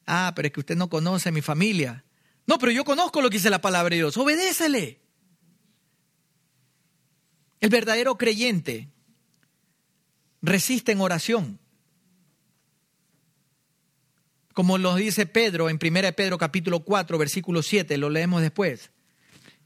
Ah, 0.05 0.31
pero 0.33 0.47
es 0.47 0.53
que 0.53 0.61
usted 0.61 0.77
no 0.77 0.89
conoce 0.89 1.29
a 1.29 1.33
mi 1.33 1.41
familia. 1.41 2.05
No, 2.45 2.57
pero 2.57 2.71
yo 2.71 2.85
conozco 2.85 3.21
lo 3.21 3.29
que 3.29 3.37
dice 3.37 3.49
la 3.49 3.59
palabra 3.59 3.89
de 3.89 3.97
Dios. 3.97 4.15
Obedécele. 4.15 5.01
El 7.59 7.69
verdadero 7.69 8.17
creyente 8.17 8.89
resiste 10.47 10.91
en 10.91 11.01
oración. 11.01 11.59
Como 14.53 14.79
lo 14.79 14.95
dice 14.95 15.27
Pedro 15.27 15.69
en 15.69 15.77
1 15.79 16.13
Pedro 16.13 16.37
capítulo 16.39 16.79
4, 16.79 17.17
versículo 17.17 17.61
7, 17.61 17.97
lo 17.97 18.09
leemos 18.09 18.41
después. 18.41 18.89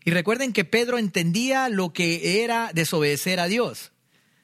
Y 0.04 0.12
recuerden 0.12 0.52
que 0.52 0.66
Pedro 0.66 0.98
entendía 0.98 1.70
lo 1.70 1.94
que 1.94 2.44
era 2.44 2.72
desobedecer 2.74 3.40
a 3.40 3.48
Dios. 3.48 3.94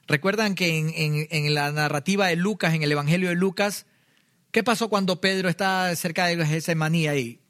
Recuerdan 0.07 0.55
que 0.55 1.27
en, 1.29 1.53
la 1.53 1.71
narrativa 1.71 2.27
de 2.27 2.37
Lucas, 2.37 2.73
en 2.73 2.83
el 2.83 2.91
Evangelio 2.91 3.27
de 3.27 3.35
Lucas, 3.35 3.87
¿qué 4.51 4.63
pasó 4.63 4.87
cuando 4.87 5.19
Pedro 5.19 5.49
estaba 5.49 5.93
cerca 5.95 6.27
de 6.27 6.45
Getsemaní 6.45 7.07
ahí? 7.07 7.41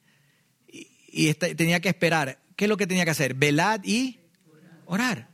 Y, 0.67 0.87
y 1.11 1.27
este, 1.27 1.53
tenía 1.53 1.81
que 1.81 1.89
esperar. 1.89 2.39
¿Qué 2.55 2.65
es 2.65 2.69
lo 2.69 2.77
que 2.77 2.87
tenía 2.87 3.05
que 3.05 3.11
hacer? 3.11 3.35
Velad 3.35 3.81
y 3.83 4.21
orar. 4.85 5.29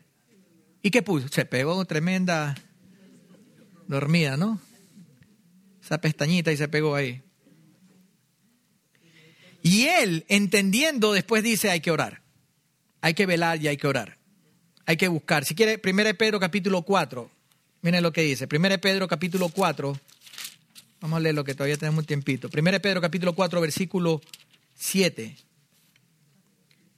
¿Y 0.81 0.91
qué 0.91 1.01
puso? 1.01 1.29
Se 1.29 1.45
pegó 1.45 1.85
tremenda 1.85 2.55
dormida, 3.87 4.37
¿no? 4.37 4.59
Esa 5.83 5.99
pestañita 5.99 6.51
y 6.51 6.57
se 6.57 6.67
pegó 6.67 6.95
ahí. 6.95 7.21
Y 9.61 9.85
él, 9.85 10.25
entendiendo, 10.27 11.13
después 11.13 11.43
dice, 11.43 11.69
hay 11.69 11.79
que 11.79 11.91
orar. 11.91 12.21
Hay 13.01 13.13
que 13.13 13.25
velar 13.25 13.61
y 13.61 13.67
hay 13.67 13.77
que 13.77 13.87
orar. 13.87 14.17
Hay 14.85 14.97
que 14.97 15.07
buscar. 15.07 15.45
Si 15.45 15.55
quiere, 15.55 15.81
1 15.83 16.17
Pedro 16.17 16.39
capítulo 16.39 16.81
4. 16.81 17.29
Miren 17.81 18.03
lo 18.03 18.11
que 18.11 18.21
dice. 18.21 18.47
1 18.51 18.77
Pedro 18.79 19.07
capítulo 19.07 19.49
4. 19.49 19.97
Vamos 20.99 21.17
a 21.17 21.19
leer 21.19 21.35
lo 21.35 21.43
que 21.43 21.53
todavía 21.53 21.77
tenemos 21.77 21.99
un 21.99 22.05
tiempito. 22.05 22.49
1 22.53 22.81
Pedro 22.81 23.01
capítulo 23.01 23.33
4, 23.33 23.61
versículo 23.61 24.21
7. 24.75 25.35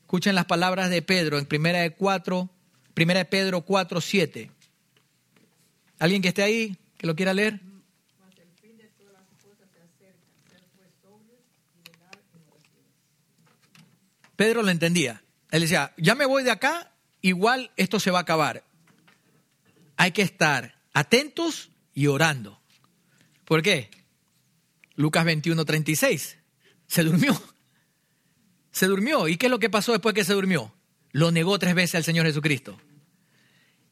Escuchen 0.02 0.36
las 0.36 0.46
palabras 0.46 0.90
de 0.90 1.02
Pedro 1.02 1.40
en 1.40 1.46
primera 1.46 1.80
de 1.80 1.92
4, 1.92 2.50
primera 2.94 3.20
de 3.20 3.26
Pedro 3.26 3.62
4, 3.62 4.02
7. 4.02 4.52
¿Alguien 6.00 6.22
que 6.22 6.30
esté 6.30 6.44
ahí, 6.44 6.78
que 6.98 7.08
lo 7.08 7.16
quiera 7.16 7.34
leer? 7.34 7.60
Pedro 14.36 14.64
lo 14.64 14.70
entendía. 14.70 15.24
Él 15.52 15.62
decía, 15.62 15.94
ya 15.98 16.16
me 16.16 16.26
voy 16.26 16.44
de 16.44 16.52
acá, 16.52 16.92
igual 17.22 17.72
esto 17.78 18.00
se 18.00 18.12
va 18.12 18.20
a 18.20 18.24
acabar. 18.24 18.64
Hay 19.98 20.12
que 20.12 20.22
estar 20.22 20.76
atentos 20.94 21.70
y 21.94 22.08
orando. 22.08 22.60
¿Por 23.46 23.62
qué? 23.62 23.90
Lucas 24.96 25.24
21, 25.24 25.64
36. 25.64 26.38
Se 26.88 27.04
durmió. 27.04 27.42
Se 28.72 28.88
durmió. 28.88 29.28
¿Y 29.28 29.38
qué 29.38 29.46
es 29.46 29.52
lo 29.52 29.60
que 29.60 29.70
pasó 29.70 29.94
después 29.94 30.14
que 30.14 30.26
se 30.26 30.34
durmió? 30.34 30.74
Lo 31.12 31.32
negó 31.32 31.58
tres 31.60 31.76
veces 31.76 31.96
al 31.96 32.04
Señor 32.04 32.26
Jesucristo. 32.26 32.78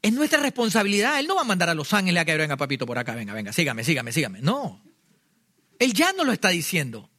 Es 0.04 0.12
nuestra 0.12 0.40
responsabilidad. 0.42 1.18
Él 1.20 1.28
no 1.28 1.36
va 1.36 1.42
a 1.42 1.46
mandar 1.46 1.70
a 1.70 1.74
los 1.74 1.94
ángeles 1.94 2.22
a 2.22 2.26
que 2.26 2.38
venga 2.38 2.58
papito 2.58 2.86
por 2.86 2.98
acá, 2.98 3.16
venga, 3.16 3.34
venga, 3.34 3.54
sígame, 3.54 3.86
sígame, 3.86 4.12
sígame. 4.12 4.42
No. 4.42 4.84
Él 5.80 5.94
ya 5.94 6.12
no 6.12 6.26
lo 6.26 6.34
está 6.34 6.50
diciendo. 6.50 7.10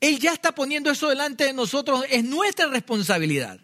Él 0.00 0.18
ya 0.18 0.32
está 0.32 0.52
poniendo 0.52 0.90
eso 0.90 1.10
delante 1.10 1.44
de 1.44 1.52
nosotros. 1.52 2.04
Es 2.10 2.24
nuestra 2.24 2.68
responsabilidad. 2.68 3.60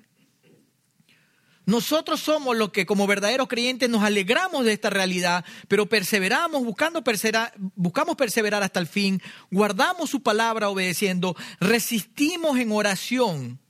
Nosotros 1.65 2.21
somos 2.21 2.55
los 2.55 2.73
que 2.73 2.85
como 2.85 3.07
verdaderos 3.07 3.49
creyentes 3.49 3.89
nos 3.89 4.03
alegramos 4.03 4.67
de 4.67 4.75
esta 4.75 4.91
realidad, 4.91 5.45
pero 5.69 5.89
perseveramos, 5.89 6.63
buscando 6.63 7.03
perseverar, 7.03 7.55
buscamos 7.57 8.17
perseverar 8.17 8.63
hasta 8.63 8.81
el 8.81 8.87
fin, 8.87 9.23
guardamos 9.51 10.11
su 10.11 10.23
palabra 10.23 10.69
obedeciendo, 10.69 11.37
resistimos 11.59 12.59
en 12.59 12.73
oración 12.73 13.61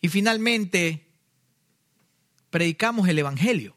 y 0.00 0.08
finalmente 0.08 1.03
predicamos 2.54 3.08
el 3.08 3.18
Evangelio. 3.18 3.74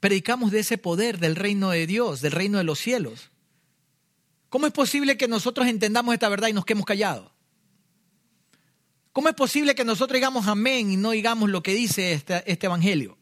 Predicamos 0.00 0.50
de 0.50 0.58
ese 0.58 0.76
poder 0.76 1.20
del 1.20 1.36
reino 1.36 1.70
de 1.70 1.86
Dios, 1.86 2.20
del 2.20 2.32
reino 2.32 2.58
de 2.58 2.64
los 2.64 2.80
cielos. 2.80 3.30
¿Cómo 4.48 4.66
es 4.66 4.72
posible 4.72 5.16
que 5.16 5.28
nosotros 5.28 5.68
entendamos 5.68 6.14
esta 6.14 6.28
verdad 6.28 6.48
y 6.48 6.52
nos 6.52 6.64
quedemos 6.64 6.84
callados? 6.84 7.30
¿Cómo 9.12 9.28
es 9.28 9.36
posible 9.36 9.76
que 9.76 9.84
nosotros 9.84 10.16
digamos 10.16 10.48
amén 10.48 10.90
y 10.90 10.96
no 10.96 11.12
digamos 11.12 11.48
lo 11.48 11.62
que 11.62 11.74
dice 11.74 12.12
este, 12.12 12.42
este 12.50 12.66
Evangelio? 12.66 13.16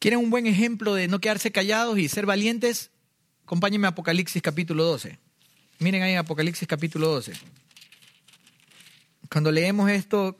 ¿Quieren 0.00 0.18
un 0.18 0.30
buen 0.30 0.48
ejemplo 0.48 0.94
de 0.94 1.06
no 1.06 1.20
quedarse 1.20 1.52
callados 1.52 1.96
y 1.96 2.08
ser 2.08 2.26
valientes? 2.26 2.90
Acompáñenme 3.44 3.86
a 3.86 3.90
Apocalipsis 3.90 4.42
capítulo 4.42 4.82
12. 4.82 5.20
Miren 5.78 6.02
ahí 6.02 6.16
Apocalipsis 6.16 6.66
capítulo 6.66 7.06
12. 7.06 7.61
Cuando 9.32 9.50
leemos 9.50 9.90
esto, 9.90 10.36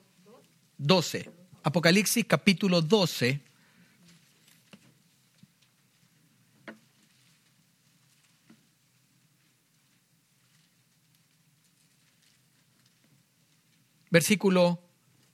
12. 0.77 1.31
Apocalipsis 1.63 2.27
capítulo 2.27 2.83
12. 2.83 3.41
versículo 14.11 14.79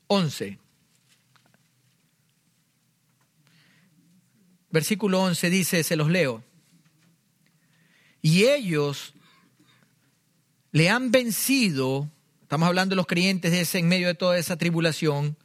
11. 0.07 0.57
Versículo 4.71 5.21
11 5.21 5.51
dice, 5.51 5.83
se 5.83 5.97
los 5.97 6.09
leo, 6.09 6.45
y 8.23 8.45
ellos 8.45 9.15
le 10.71 10.91
han 10.91 11.11
vencido, 11.11 12.09
estamos 12.49 12.67
hablando 12.67 12.95
de 12.95 12.97
los 12.97 13.07
creyentes 13.07 13.53
de 13.53 13.61
ese, 13.61 13.79
en 13.79 13.89
medio 13.89 14.07
de 14.07 14.15
toda 14.15 14.39
esa 14.39 14.57
tribulación, 14.57 15.37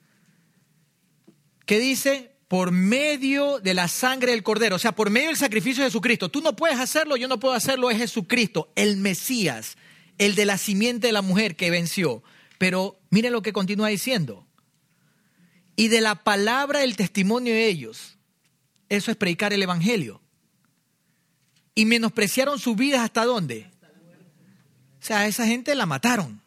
que 1.65 1.77
dice, 1.77 2.31
por 2.47 2.71
medio 2.71 3.59
de 3.59 3.73
la 3.73 3.89
sangre 3.89 4.31
del 4.31 4.41
cordero, 4.41 4.77
o 4.77 4.79
sea, 4.79 4.93
por 4.93 5.09
medio 5.09 5.27
del 5.27 5.35
sacrificio 5.35 5.83
de 5.83 5.89
Jesucristo. 5.89 6.29
Tú 6.29 6.39
no 6.39 6.55
puedes 6.55 6.79
hacerlo, 6.79 7.17
yo 7.17 7.27
no 7.27 7.41
puedo 7.41 7.55
hacerlo, 7.55 7.91
es 7.91 7.97
Jesucristo, 7.97 8.71
el 8.77 8.95
Mesías, 8.95 9.75
el 10.17 10.35
de 10.35 10.45
la 10.45 10.57
simiente 10.57 11.07
de 11.07 11.11
la 11.11 11.21
mujer 11.21 11.57
que 11.57 11.69
venció. 11.69 12.23
Pero 12.57 12.97
mire 13.09 13.31
lo 13.31 13.41
que 13.41 13.51
continúa 13.51 13.89
diciendo. 13.89 14.47
Y 15.75 15.89
de 15.89 15.99
la 15.99 16.23
palabra 16.23 16.85
el 16.85 16.95
testimonio 16.95 17.53
de 17.53 17.67
ellos. 17.67 18.17
Eso 18.87 19.11
es 19.11 19.17
predicar 19.17 19.51
el 19.51 19.61
Evangelio. 19.61 20.21
Y 21.75 21.83
menospreciaron 21.83 22.59
sus 22.59 22.77
vidas 22.77 23.01
hasta 23.01 23.25
dónde. 23.25 23.69
O 25.01 25.05
sea, 25.05 25.19
a 25.19 25.27
esa 25.27 25.45
gente 25.45 25.75
la 25.75 25.85
mataron. 25.85 26.42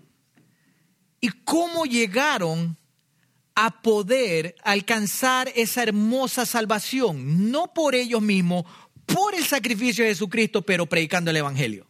¿Y 1.21 1.29
cómo 1.45 1.85
llegaron 1.85 2.77
a 3.55 3.81
poder 3.83 4.55
alcanzar 4.63 5.51
esa 5.55 5.83
hermosa 5.83 6.45
salvación? 6.47 7.51
No 7.51 7.73
por 7.73 7.95
ellos 7.95 8.21
mismos, 8.21 8.65
por 9.07 9.35
el 9.35 9.45
sacrificio 9.45 10.05
de 10.05 10.11
Jesucristo, 10.11 10.63
pero 10.63 10.87
predicando 10.87 11.31
el 11.31 11.37
Evangelio. 11.39 11.87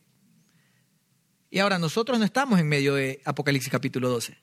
Y 1.51 1.59
ahora 1.59 1.79
nosotros 1.79 2.18
no 2.18 2.24
estamos 2.24 2.61
en 2.61 2.68
medio 2.68 2.95
de 2.95 3.20
Apocalipsis 3.24 3.70
capítulo 3.70 4.09
12. 4.11 4.37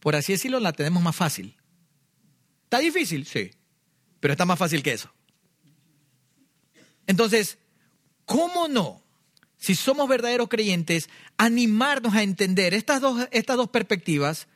Por 0.00 0.16
así 0.16 0.32
decirlo, 0.32 0.60
la 0.60 0.72
tenemos 0.72 1.02
más 1.02 1.14
fácil. 1.14 1.56
¿Está 2.64 2.78
difícil? 2.78 3.26
Sí. 3.26 3.50
Pero 4.20 4.32
está 4.32 4.46
más 4.46 4.58
fácil 4.58 4.82
que 4.82 4.92
eso. 4.92 5.12
Entonces, 7.06 7.58
¿cómo 8.24 8.68
no? 8.68 9.03
Si 9.64 9.74
somos 9.74 10.08
verdaderos 10.08 10.48
creyentes, 10.48 11.08
animarnos 11.38 12.14
a 12.14 12.22
entender 12.22 12.74
estas 12.74 13.00
dos, 13.00 13.28
estas 13.30 13.56
dos 13.56 13.68
perspectivas, 13.70 14.46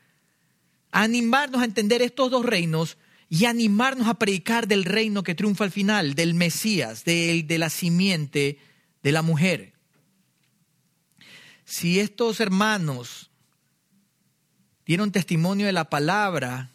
animarnos 0.90 1.62
a 1.62 1.64
entender 1.64 2.02
estos 2.02 2.30
dos 2.30 2.44
reinos 2.44 2.98
y 3.28 3.46
animarnos 3.46 4.08
a 4.08 4.14
predicar 4.14 4.68
del 4.68 4.84
reino 4.84 5.22
que 5.22 5.34
triunfa 5.34 5.64
al 5.64 5.70
final, 5.70 6.14
del 6.14 6.34
Mesías, 6.34 7.04
de 7.04 7.56
la 7.58 7.70
simiente 7.70 8.58
de 9.02 9.12
la 9.12 9.22
mujer 9.22 9.78
si 11.68 12.00
estos 12.00 12.40
hermanos 12.40 13.30
dieron 14.86 15.12
testimonio 15.12 15.66
de 15.66 15.74
la 15.74 15.90
palabra 15.90 16.70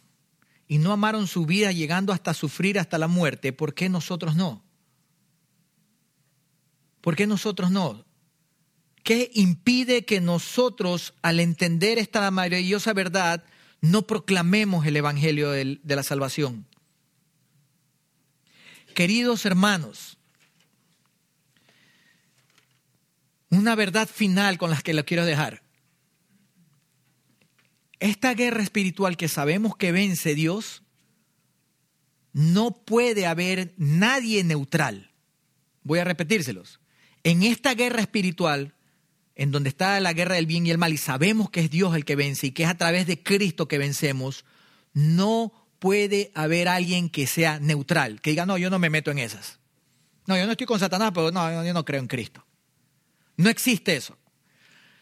y 0.68 0.78
no 0.78 0.92
amaron 0.92 1.26
su 1.26 1.48
vida 1.48 1.72
llegando 1.72 2.14
hasta 2.14 2.36
sufrir 2.36 2.78
hasta 2.78 3.00
la 3.00 3.08
muerte, 3.08 3.54
¿por 3.54 3.74
qué 3.74 3.90
nosotros 3.90 4.36
no? 4.36 4.62
¿Por 7.02 7.16
qué 7.16 7.26
nosotros 7.26 7.72
no? 7.72 8.06
¿Qué 9.04 9.30
impide 9.34 10.06
que 10.06 10.22
nosotros, 10.22 11.14
al 11.22 11.40
entender 11.42 12.00
esta 12.00 12.30
maravillosa 12.32 12.94
verdad, 12.94 13.44
no 13.82 14.08
proclamemos 14.08 14.86
el 14.86 14.96
Evangelio 14.96 15.52
de 15.52 15.80
la 15.84 16.04
salvación? 16.04 16.66
Queridos 18.96 19.46
hermanos, 19.46 20.18
una 23.50 23.76
verdad 23.76 24.08
final 24.08 24.58
con 24.58 24.70
la 24.70 24.82
que 24.82 24.94
lo 24.94 25.04
quiero 25.04 25.26
dejar. 25.26 25.64
Esta 28.00 28.34
guerra 28.34 28.64
espiritual 28.64 29.18
que 29.18 29.28
sabemos 29.28 29.76
que 29.76 29.92
vence 29.92 30.34
Dios, 30.34 30.84
no 32.34 32.72
puede 32.72 33.28
haber 33.28 33.74
nadie 33.78 34.44
neutral. 34.44 35.12
Voy 35.84 36.00
a 36.00 36.04
repetírselos. 36.04 36.80
En 37.24 37.44
esta 37.44 37.76
guerra 37.76 38.02
espiritual, 38.02 38.74
en 39.36 39.52
donde 39.52 39.70
está 39.70 40.00
la 40.00 40.14
guerra 40.14 40.36
del 40.36 40.46
bien 40.46 40.66
y 40.66 40.72
el 40.72 40.78
mal, 40.78 40.94
y 40.94 40.98
sabemos 40.98 41.50
que 41.50 41.62
es 41.62 41.70
Dios 41.70 41.96
el 41.96 42.06
que 42.06 42.16
vence 42.16 42.48
y 42.48 42.52
que 42.52 42.64
es 42.64 42.70
a 42.70 42.78
través 42.78 43.08
de 43.08 43.22
Cristo 43.22 43.68
que 43.68 43.78
vencemos, 43.78 44.46
no 44.94 45.52
puede 45.80 46.32
haber 46.36 46.68
alguien 46.68 47.10
que 47.10 47.28
sea 47.28 47.60
neutral, 47.60 48.22
que 48.22 48.30
diga, 48.30 48.46
no, 48.46 48.58
yo 48.58 48.70
no 48.70 48.80
me 48.80 48.90
meto 48.90 49.12
en 49.12 49.20
esas. 49.20 49.60
No, 50.26 50.38
yo 50.38 50.46
no 50.46 50.52
estoy 50.52 50.68
con 50.68 50.80
Satanás, 50.80 51.12
pero 51.14 51.32
no, 51.32 51.64
yo 51.64 51.74
no 51.74 51.84
creo 51.84 52.00
en 52.00 52.08
Cristo. 52.08 52.46
No 53.36 53.50
existe 53.50 53.96
eso. 53.96 54.18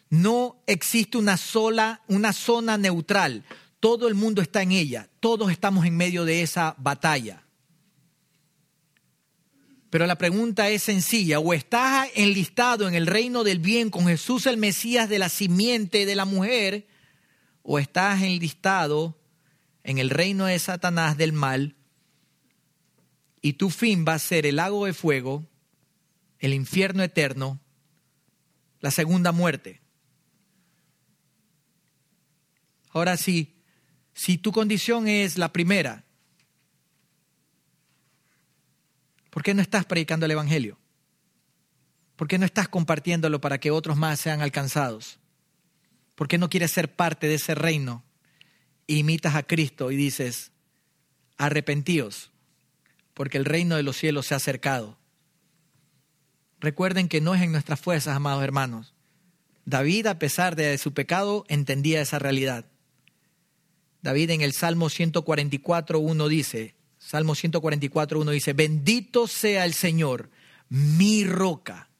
No 0.08 0.62
existe 0.66 1.16
una 1.18 1.36
sola, 1.36 2.02
una 2.08 2.32
zona 2.32 2.76
neutral. 2.76 3.44
Todo 3.80 4.08
el 4.08 4.14
mundo 4.14 4.42
está 4.42 4.62
en 4.62 4.72
ella. 4.72 5.08
Todos 5.20 5.50
estamos 5.50 5.86
en 5.86 5.96
medio 5.96 6.24
de 6.24 6.42
esa 6.42 6.74
batalla. 6.78 7.41
Pero 9.92 10.06
la 10.06 10.16
pregunta 10.16 10.70
es 10.70 10.84
sencilla. 10.84 11.38
O 11.38 11.52
estás 11.52 12.08
enlistado 12.14 12.88
en 12.88 12.94
el 12.94 13.06
reino 13.06 13.44
del 13.44 13.58
bien 13.58 13.90
con 13.90 14.06
Jesús 14.06 14.46
el 14.46 14.56
Mesías 14.56 15.06
de 15.10 15.18
la 15.18 15.28
simiente 15.28 16.06
de 16.06 16.16
la 16.16 16.24
mujer, 16.24 16.88
o 17.62 17.78
estás 17.78 18.22
enlistado 18.22 19.20
en 19.84 19.98
el 19.98 20.08
reino 20.08 20.46
de 20.46 20.58
Satanás 20.58 21.18
del 21.18 21.34
mal, 21.34 21.76
y 23.42 23.52
tu 23.52 23.68
fin 23.68 24.06
va 24.08 24.14
a 24.14 24.18
ser 24.18 24.46
el 24.46 24.56
lago 24.56 24.86
de 24.86 24.94
fuego, 24.94 25.44
el 26.38 26.54
infierno 26.54 27.02
eterno, 27.02 27.60
la 28.80 28.90
segunda 28.90 29.30
muerte. 29.30 29.82
Ahora 32.88 33.18
sí, 33.18 33.56
si 34.14 34.38
tu 34.38 34.52
condición 34.52 35.06
es 35.06 35.36
la 35.36 35.52
primera, 35.52 36.06
¿por 39.32 39.42
qué 39.42 39.54
no 39.54 39.62
estás 39.62 39.86
predicando 39.86 40.26
el 40.26 40.32
Evangelio? 40.32 40.78
¿Por 42.16 42.28
qué 42.28 42.36
no 42.36 42.44
estás 42.44 42.68
compartiéndolo 42.68 43.40
para 43.40 43.58
que 43.58 43.70
otros 43.70 43.96
más 43.96 44.20
sean 44.20 44.42
alcanzados? 44.42 45.18
¿Por 46.14 46.28
qué 46.28 46.36
no 46.36 46.50
quieres 46.50 46.70
ser 46.70 46.94
parte 46.94 47.28
de 47.28 47.36
ese 47.36 47.54
reino? 47.54 48.04
Imitas 48.86 49.34
a 49.34 49.42
Cristo 49.42 49.90
y 49.90 49.96
dices, 49.96 50.52
arrepentíos, 51.38 52.30
porque 53.14 53.38
el 53.38 53.46
reino 53.46 53.76
de 53.76 53.82
los 53.82 53.96
cielos 53.96 54.26
se 54.26 54.34
ha 54.34 54.36
acercado. 54.36 54.98
Recuerden 56.60 57.08
que 57.08 57.22
no 57.22 57.34
es 57.34 57.40
en 57.40 57.52
nuestras 57.52 57.80
fuerzas, 57.80 58.14
amados 58.14 58.44
hermanos. 58.44 58.92
David, 59.64 60.08
a 60.08 60.18
pesar 60.18 60.56
de 60.56 60.76
su 60.76 60.92
pecado, 60.92 61.46
entendía 61.48 62.02
esa 62.02 62.18
realidad. 62.18 62.66
David 64.02 64.30
en 64.30 64.42
el 64.42 64.52
Salmo 64.52 64.90
144.1 64.90 66.28
dice, 66.28 66.74
Salmo 67.12 67.34
144.1 67.34 68.30
dice, 68.30 68.54
bendito 68.54 69.28
sea 69.28 69.66
el 69.66 69.74
Señor, 69.74 70.30
mi 70.70 71.26
roca, 71.26 71.90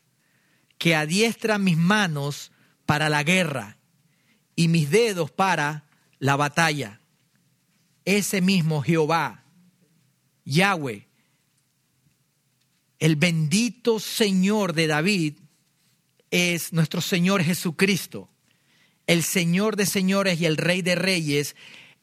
que 0.79 0.95
adiestra 0.95 1.59
mis 1.59 1.77
manos 1.77 2.51
para 2.87 3.11
la 3.11 3.23
guerra 3.23 3.77
y 4.57 4.69
mis 4.69 4.91
dedos 4.91 5.31
para 5.31 5.85
la 6.19 6.37
batalla. 6.37 7.03
Ese 8.07 8.41
mismo 8.41 8.81
Jehová, 8.81 9.45
Yahweh, 10.47 11.07
el 12.99 13.17
bendito 13.17 14.01
Señor 14.01 14.73
de 14.73 14.87
David, 14.87 15.35
es 16.31 16.73
nuestro 16.73 17.03
Señor 17.03 17.43
Jesucristo, 17.43 18.31
el 19.07 19.25
Señor 19.25 19.77
de 19.77 19.85
señores 19.85 20.41
y 20.41 20.47
el 20.47 20.57
Rey 20.57 20.81
de 20.81 20.95
reyes. 20.95 21.55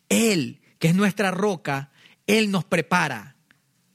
Él, 0.09 0.61
que 0.77 0.89
es 0.89 0.95
nuestra 0.95 1.31
roca, 1.31 1.91
Él 2.29 2.51
nos 2.51 2.63
prepara 2.63 3.35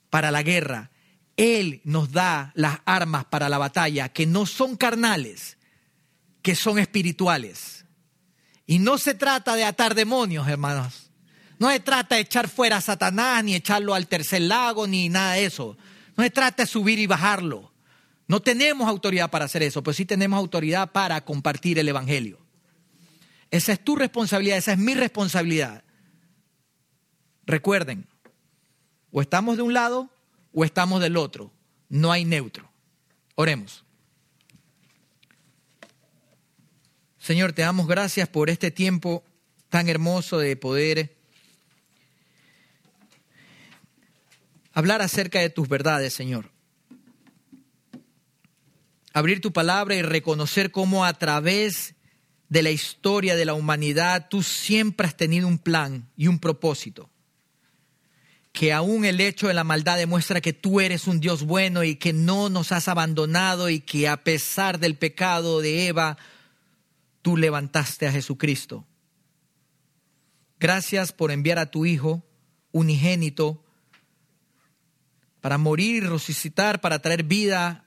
para 0.09 0.29
la 0.29 0.43
guerra 0.43 0.91
él 1.37 1.81
nos 1.83 2.11
da 2.11 2.51
las 2.55 2.79
armas 2.85 3.25
para 3.25 3.49
la 3.49 3.57
batalla 3.57 4.09
que 4.09 4.25
no 4.25 4.45
son 4.45 4.77
carnales, 4.77 5.57
que 6.41 6.55
son 6.55 6.79
espirituales. 6.79 7.85
Y 8.65 8.79
no 8.79 8.97
se 8.97 9.13
trata 9.13 9.55
de 9.55 9.65
atar 9.65 9.95
demonios, 9.95 10.47
hermanos. 10.47 11.11
No 11.59 11.69
se 11.69 11.79
trata 11.79 12.15
de 12.15 12.21
echar 12.21 12.49
fuera 12.49 12.77
a 12.77 12.81
Satanás, 12.81 13.43
ni 13.43 13.55
echarlo 13.55 13.93
al 13.93 14.07
tercer 14.07 14.41
lago, 14.41 14.87
ni 14.87 15.09
nada 15.09 15.33
de 15.33 15.45
eso. 15.45 15.77
No 16.15 16.23
se 16.23 16.29
trata 16.29 16.63
de 16.63 16.67
subir 16.67 16.99
y 16.99 17.07
bajarlo. 17.07 17.73
No 18.27 18.41
tenemos 18.41 18.87
autoridad 18.87 19.29
para 19.29 19.45
hacer 19.45 19.61
eso, 19.61 19.83
pero 19.83 19.93
sí 19.93 20.05
tenemos 20.05 20.37
autoridad 20.37 20.91
para 20.91 21.23
compartir 21.23 21.77
el 21.79 21.87
Evangelio. 21.87 22.39
Esa 23.51 23.73
es 23.73 23.83
tu 23.83 23.95
responsabilidad, 23.95 24.57
esa 24.57 24.73
es 24.73 24.79
mi 24.79 24.95
responsabilidad. 24.95 25.83
Recuerden, 27.45 28.07
o 29.17 29.21
estamos 29.21 29.55
de 29.55 29.63
un 29.63 29.73
lado 29.73 30.09
o 30.51 30.65
estamos 30.65 30.99
del 30.99 31.15
otro. 31.15 31.49
No 31.87 32.11
hay 32.11 32.25
neutro. 32.25 32.69
Oremos. 33.35 33.85
Señor, 37.17 37.53
te 37.53 37.61
damos 37.61 37.87
gracias 37.87 38.27
por 38.27 38.49
este 38.49 38.71
tiempo 38.71 39.23
tan 39.69 39.87
hermoso 39.87 40.37
de 40.37 40.57
poder 40.57 41.15
hablar 44.73 45.01
acerca 45.01 45.39
de 45.39 45.49
tus 45.49 45.69
verdades, 45.69 46.13
Señor. 46.13 46.51
Abrir 49.13 49.39
tu 49.39 49.53
palabra 49.53 49.95
y 49.95 50.01
reconocer 50.01 50.71
cómo 50.71 51.05
a 51.05 51.13
través 51.13 51.95
de 52.49 52.63
la 52.63 52.71
historia 52.71 53.37
de 53.37 53.45
la 53.45 53.53
humanidad 53.53 54.27
tú 54.29 54.43
siempre 54.43 55.07
has 55.07 55.15
tenido 55.15 55.47
un 55.47 55.57
plan 55.57 56.11
y 56.17 56.27
un 56.27 56.37
propósito 56.37 57.09
que 58.55 58.71
aún 58.71 59.03
el 59.03 59.19
hecho 59.19 59.49
de 59.49 59.53
la 59.53 59.65
maldad 59.65 59.97
demuestra 59.97 60.39
que 60.39 60.53
tú 60.53 60.79
eres 60.79 61.07
un 61.07 61.19
Dios 61.19 61.43
bueno 61.43 61.83
y 61.83 61.97
que 61.97 62.13
no 62.13 62.47
nos 62.47 62.71
has 62.71 62.87
abandonado 62.87 63.69
y 63.69 63.81
que 63.81 64.07
a 64.07 64.23
pesar 64.23 64.79
del 64.79 64.95
pecado 64.95 65.59
de 65.59 65.87
Eva, 65.87 66.17
tú 67.21 67.35
levantaste 67.35 68.07
a 68.07 68.13
Jesucristo. 68.13 68.87
Gracias 70.57 71.11
por 71.11 71.31
enviar 71.31 71.59
a 71.59 71.69
tu 71.69 71.85
Hijo 71.85 72.23
unigénito 72.71 73.61
para 75.41 75.57
morir 75.57 76.03
y 76.03 76.07
resucitar, 76.07 76.79
para 76.79 76.99
traer 76.99 77.23
vida 77.23 77.83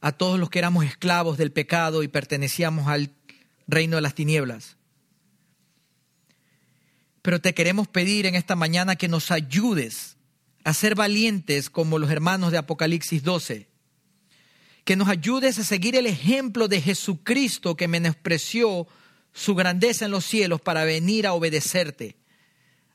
a 0.00 0.12
todos 0.12 0.38
los 0.38 0.48
que 0.48 0.60
éramos 0.60 0.84
esclavos 0.84 1.38
del 1.38 1.50
pecado 1.50 2.04
y 2.04 2.08
pertenecíamos 2.08 2.86
al 2.86 3.10
reino 3.66 3.96
de 3.96 4.02
las 4.02 4.14
tinieblas. 4.14 4.77
Pero 7.28 7.42
te 7.42 7.52
queremos 7.52 7.86
pedir 7.86 8.24
en 8.24 8.34
esta 8.34 8.56
mañana 8.56 8.96
que 8.96 9.06
nos 9.06 9.30
ayudes 9.30 10.16
a 10.64 10.72
ser 10.72 10.94
valientes 10.94 11.68
como 11.68 11.98
los 11.98 12.10
hermanos 12.10 12.52
de 12.52 12.56
Apocalipsis 12.56 13.22
12. 13.22 13.68
Que 14.86 14.96
nos 14.96 15.08
ayudes 15.08 15.58
a 15.58 15.64
seguir 15.64 15.94
el 15.94 16.06
ejemplo 16.06 16.68
de 16.68 16.80
Jesucristo 16.80 17.76
que 17.76 17.86
menospreció 17.86 18.88
su 19.34 19.54
grandeza 19.54 20.06
en 20.06 20.10
los 20.10 20.24
cielos 20.24 20.62
para 20.62 20.84
venir 20.84 21.26
a 21.26 21.34
obedecerte. 21.34 22.16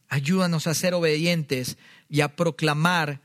Ayúdanos 0.10 0.66
a 0.66 0.74
ser 0.74 0.96
obedientes 0.96 1.78
y 2.10 2.22
a 2.22 2.36
proclamar 2.36 3.22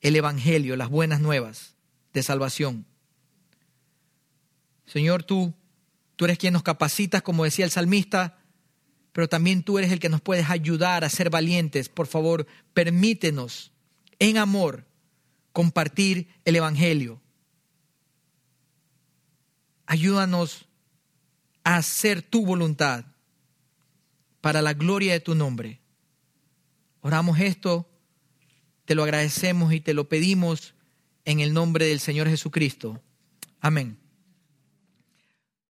el 0.00 0.16
Evangelio, 0.16 0.74
las 0.74 0.88
buenas 0.88 1.20
nuevas 1.20 1.76
de 2.12 2.24
salvación. 2.24 2.84
Señor, 4.86 5.22
tú, 5.22 5.54
tú 6.16 6.24
eres 6.24 6.36
quien 6.36 6.52
nos 6.52 6.64
capacitas, 6.64 7.22
como 7.22 7.44
decía 7.44 7.64
el 7.64 7.70
salmista, 7.70 8.41
pero 9.12 9.28
también 9.28 9.62
tú 9.62 9.78
eres 9.78 9.92
el 9.92 10.00
que 10.00 10.08
nos 10.08 10.20
puedes 10.20 10.48
ayudar 10.50 11.04
a 11.04 11.10
ser 11.10 11.30
valientes. 11.30 11.88
Por 11.88 12.06
favor, 12.06 12.46
permítenos 12.72 13.72
en 14.18 14.38
amor 14.38 14.86
compartir 15.52 16.28
el 16.44 16.56
Evangelio. 16.56 17.20
Ayúdanos 19.86 20.66
a 21.64 21.76
hacer 21.76 22.22
tu 22.22 22.46
voluntad 22.46 23.04
para 24.40 24.62
la 24.62 24.72
gloria 24.72 25.12
de 25.12 25.20
tu 25.20 25.34
nombre. 25.34 25.80
Oramos 27.02 27.38
esto, 27.40 27.88
te 28.84 28.94
lo 28.94 29.02
agradecemos 29.02 29.72
y 29.72 29.80
te 29.80 29.94
lo 29.94 30.08
pedimos 30.08 30.74
en 31.24 31.40
el 31.40 31.52
nombre 31.52 31.86
del 31.86 32.00
Señor 32.00 32.28
Jesucristo. 32.28 33.00
Amén. 33.60 34.01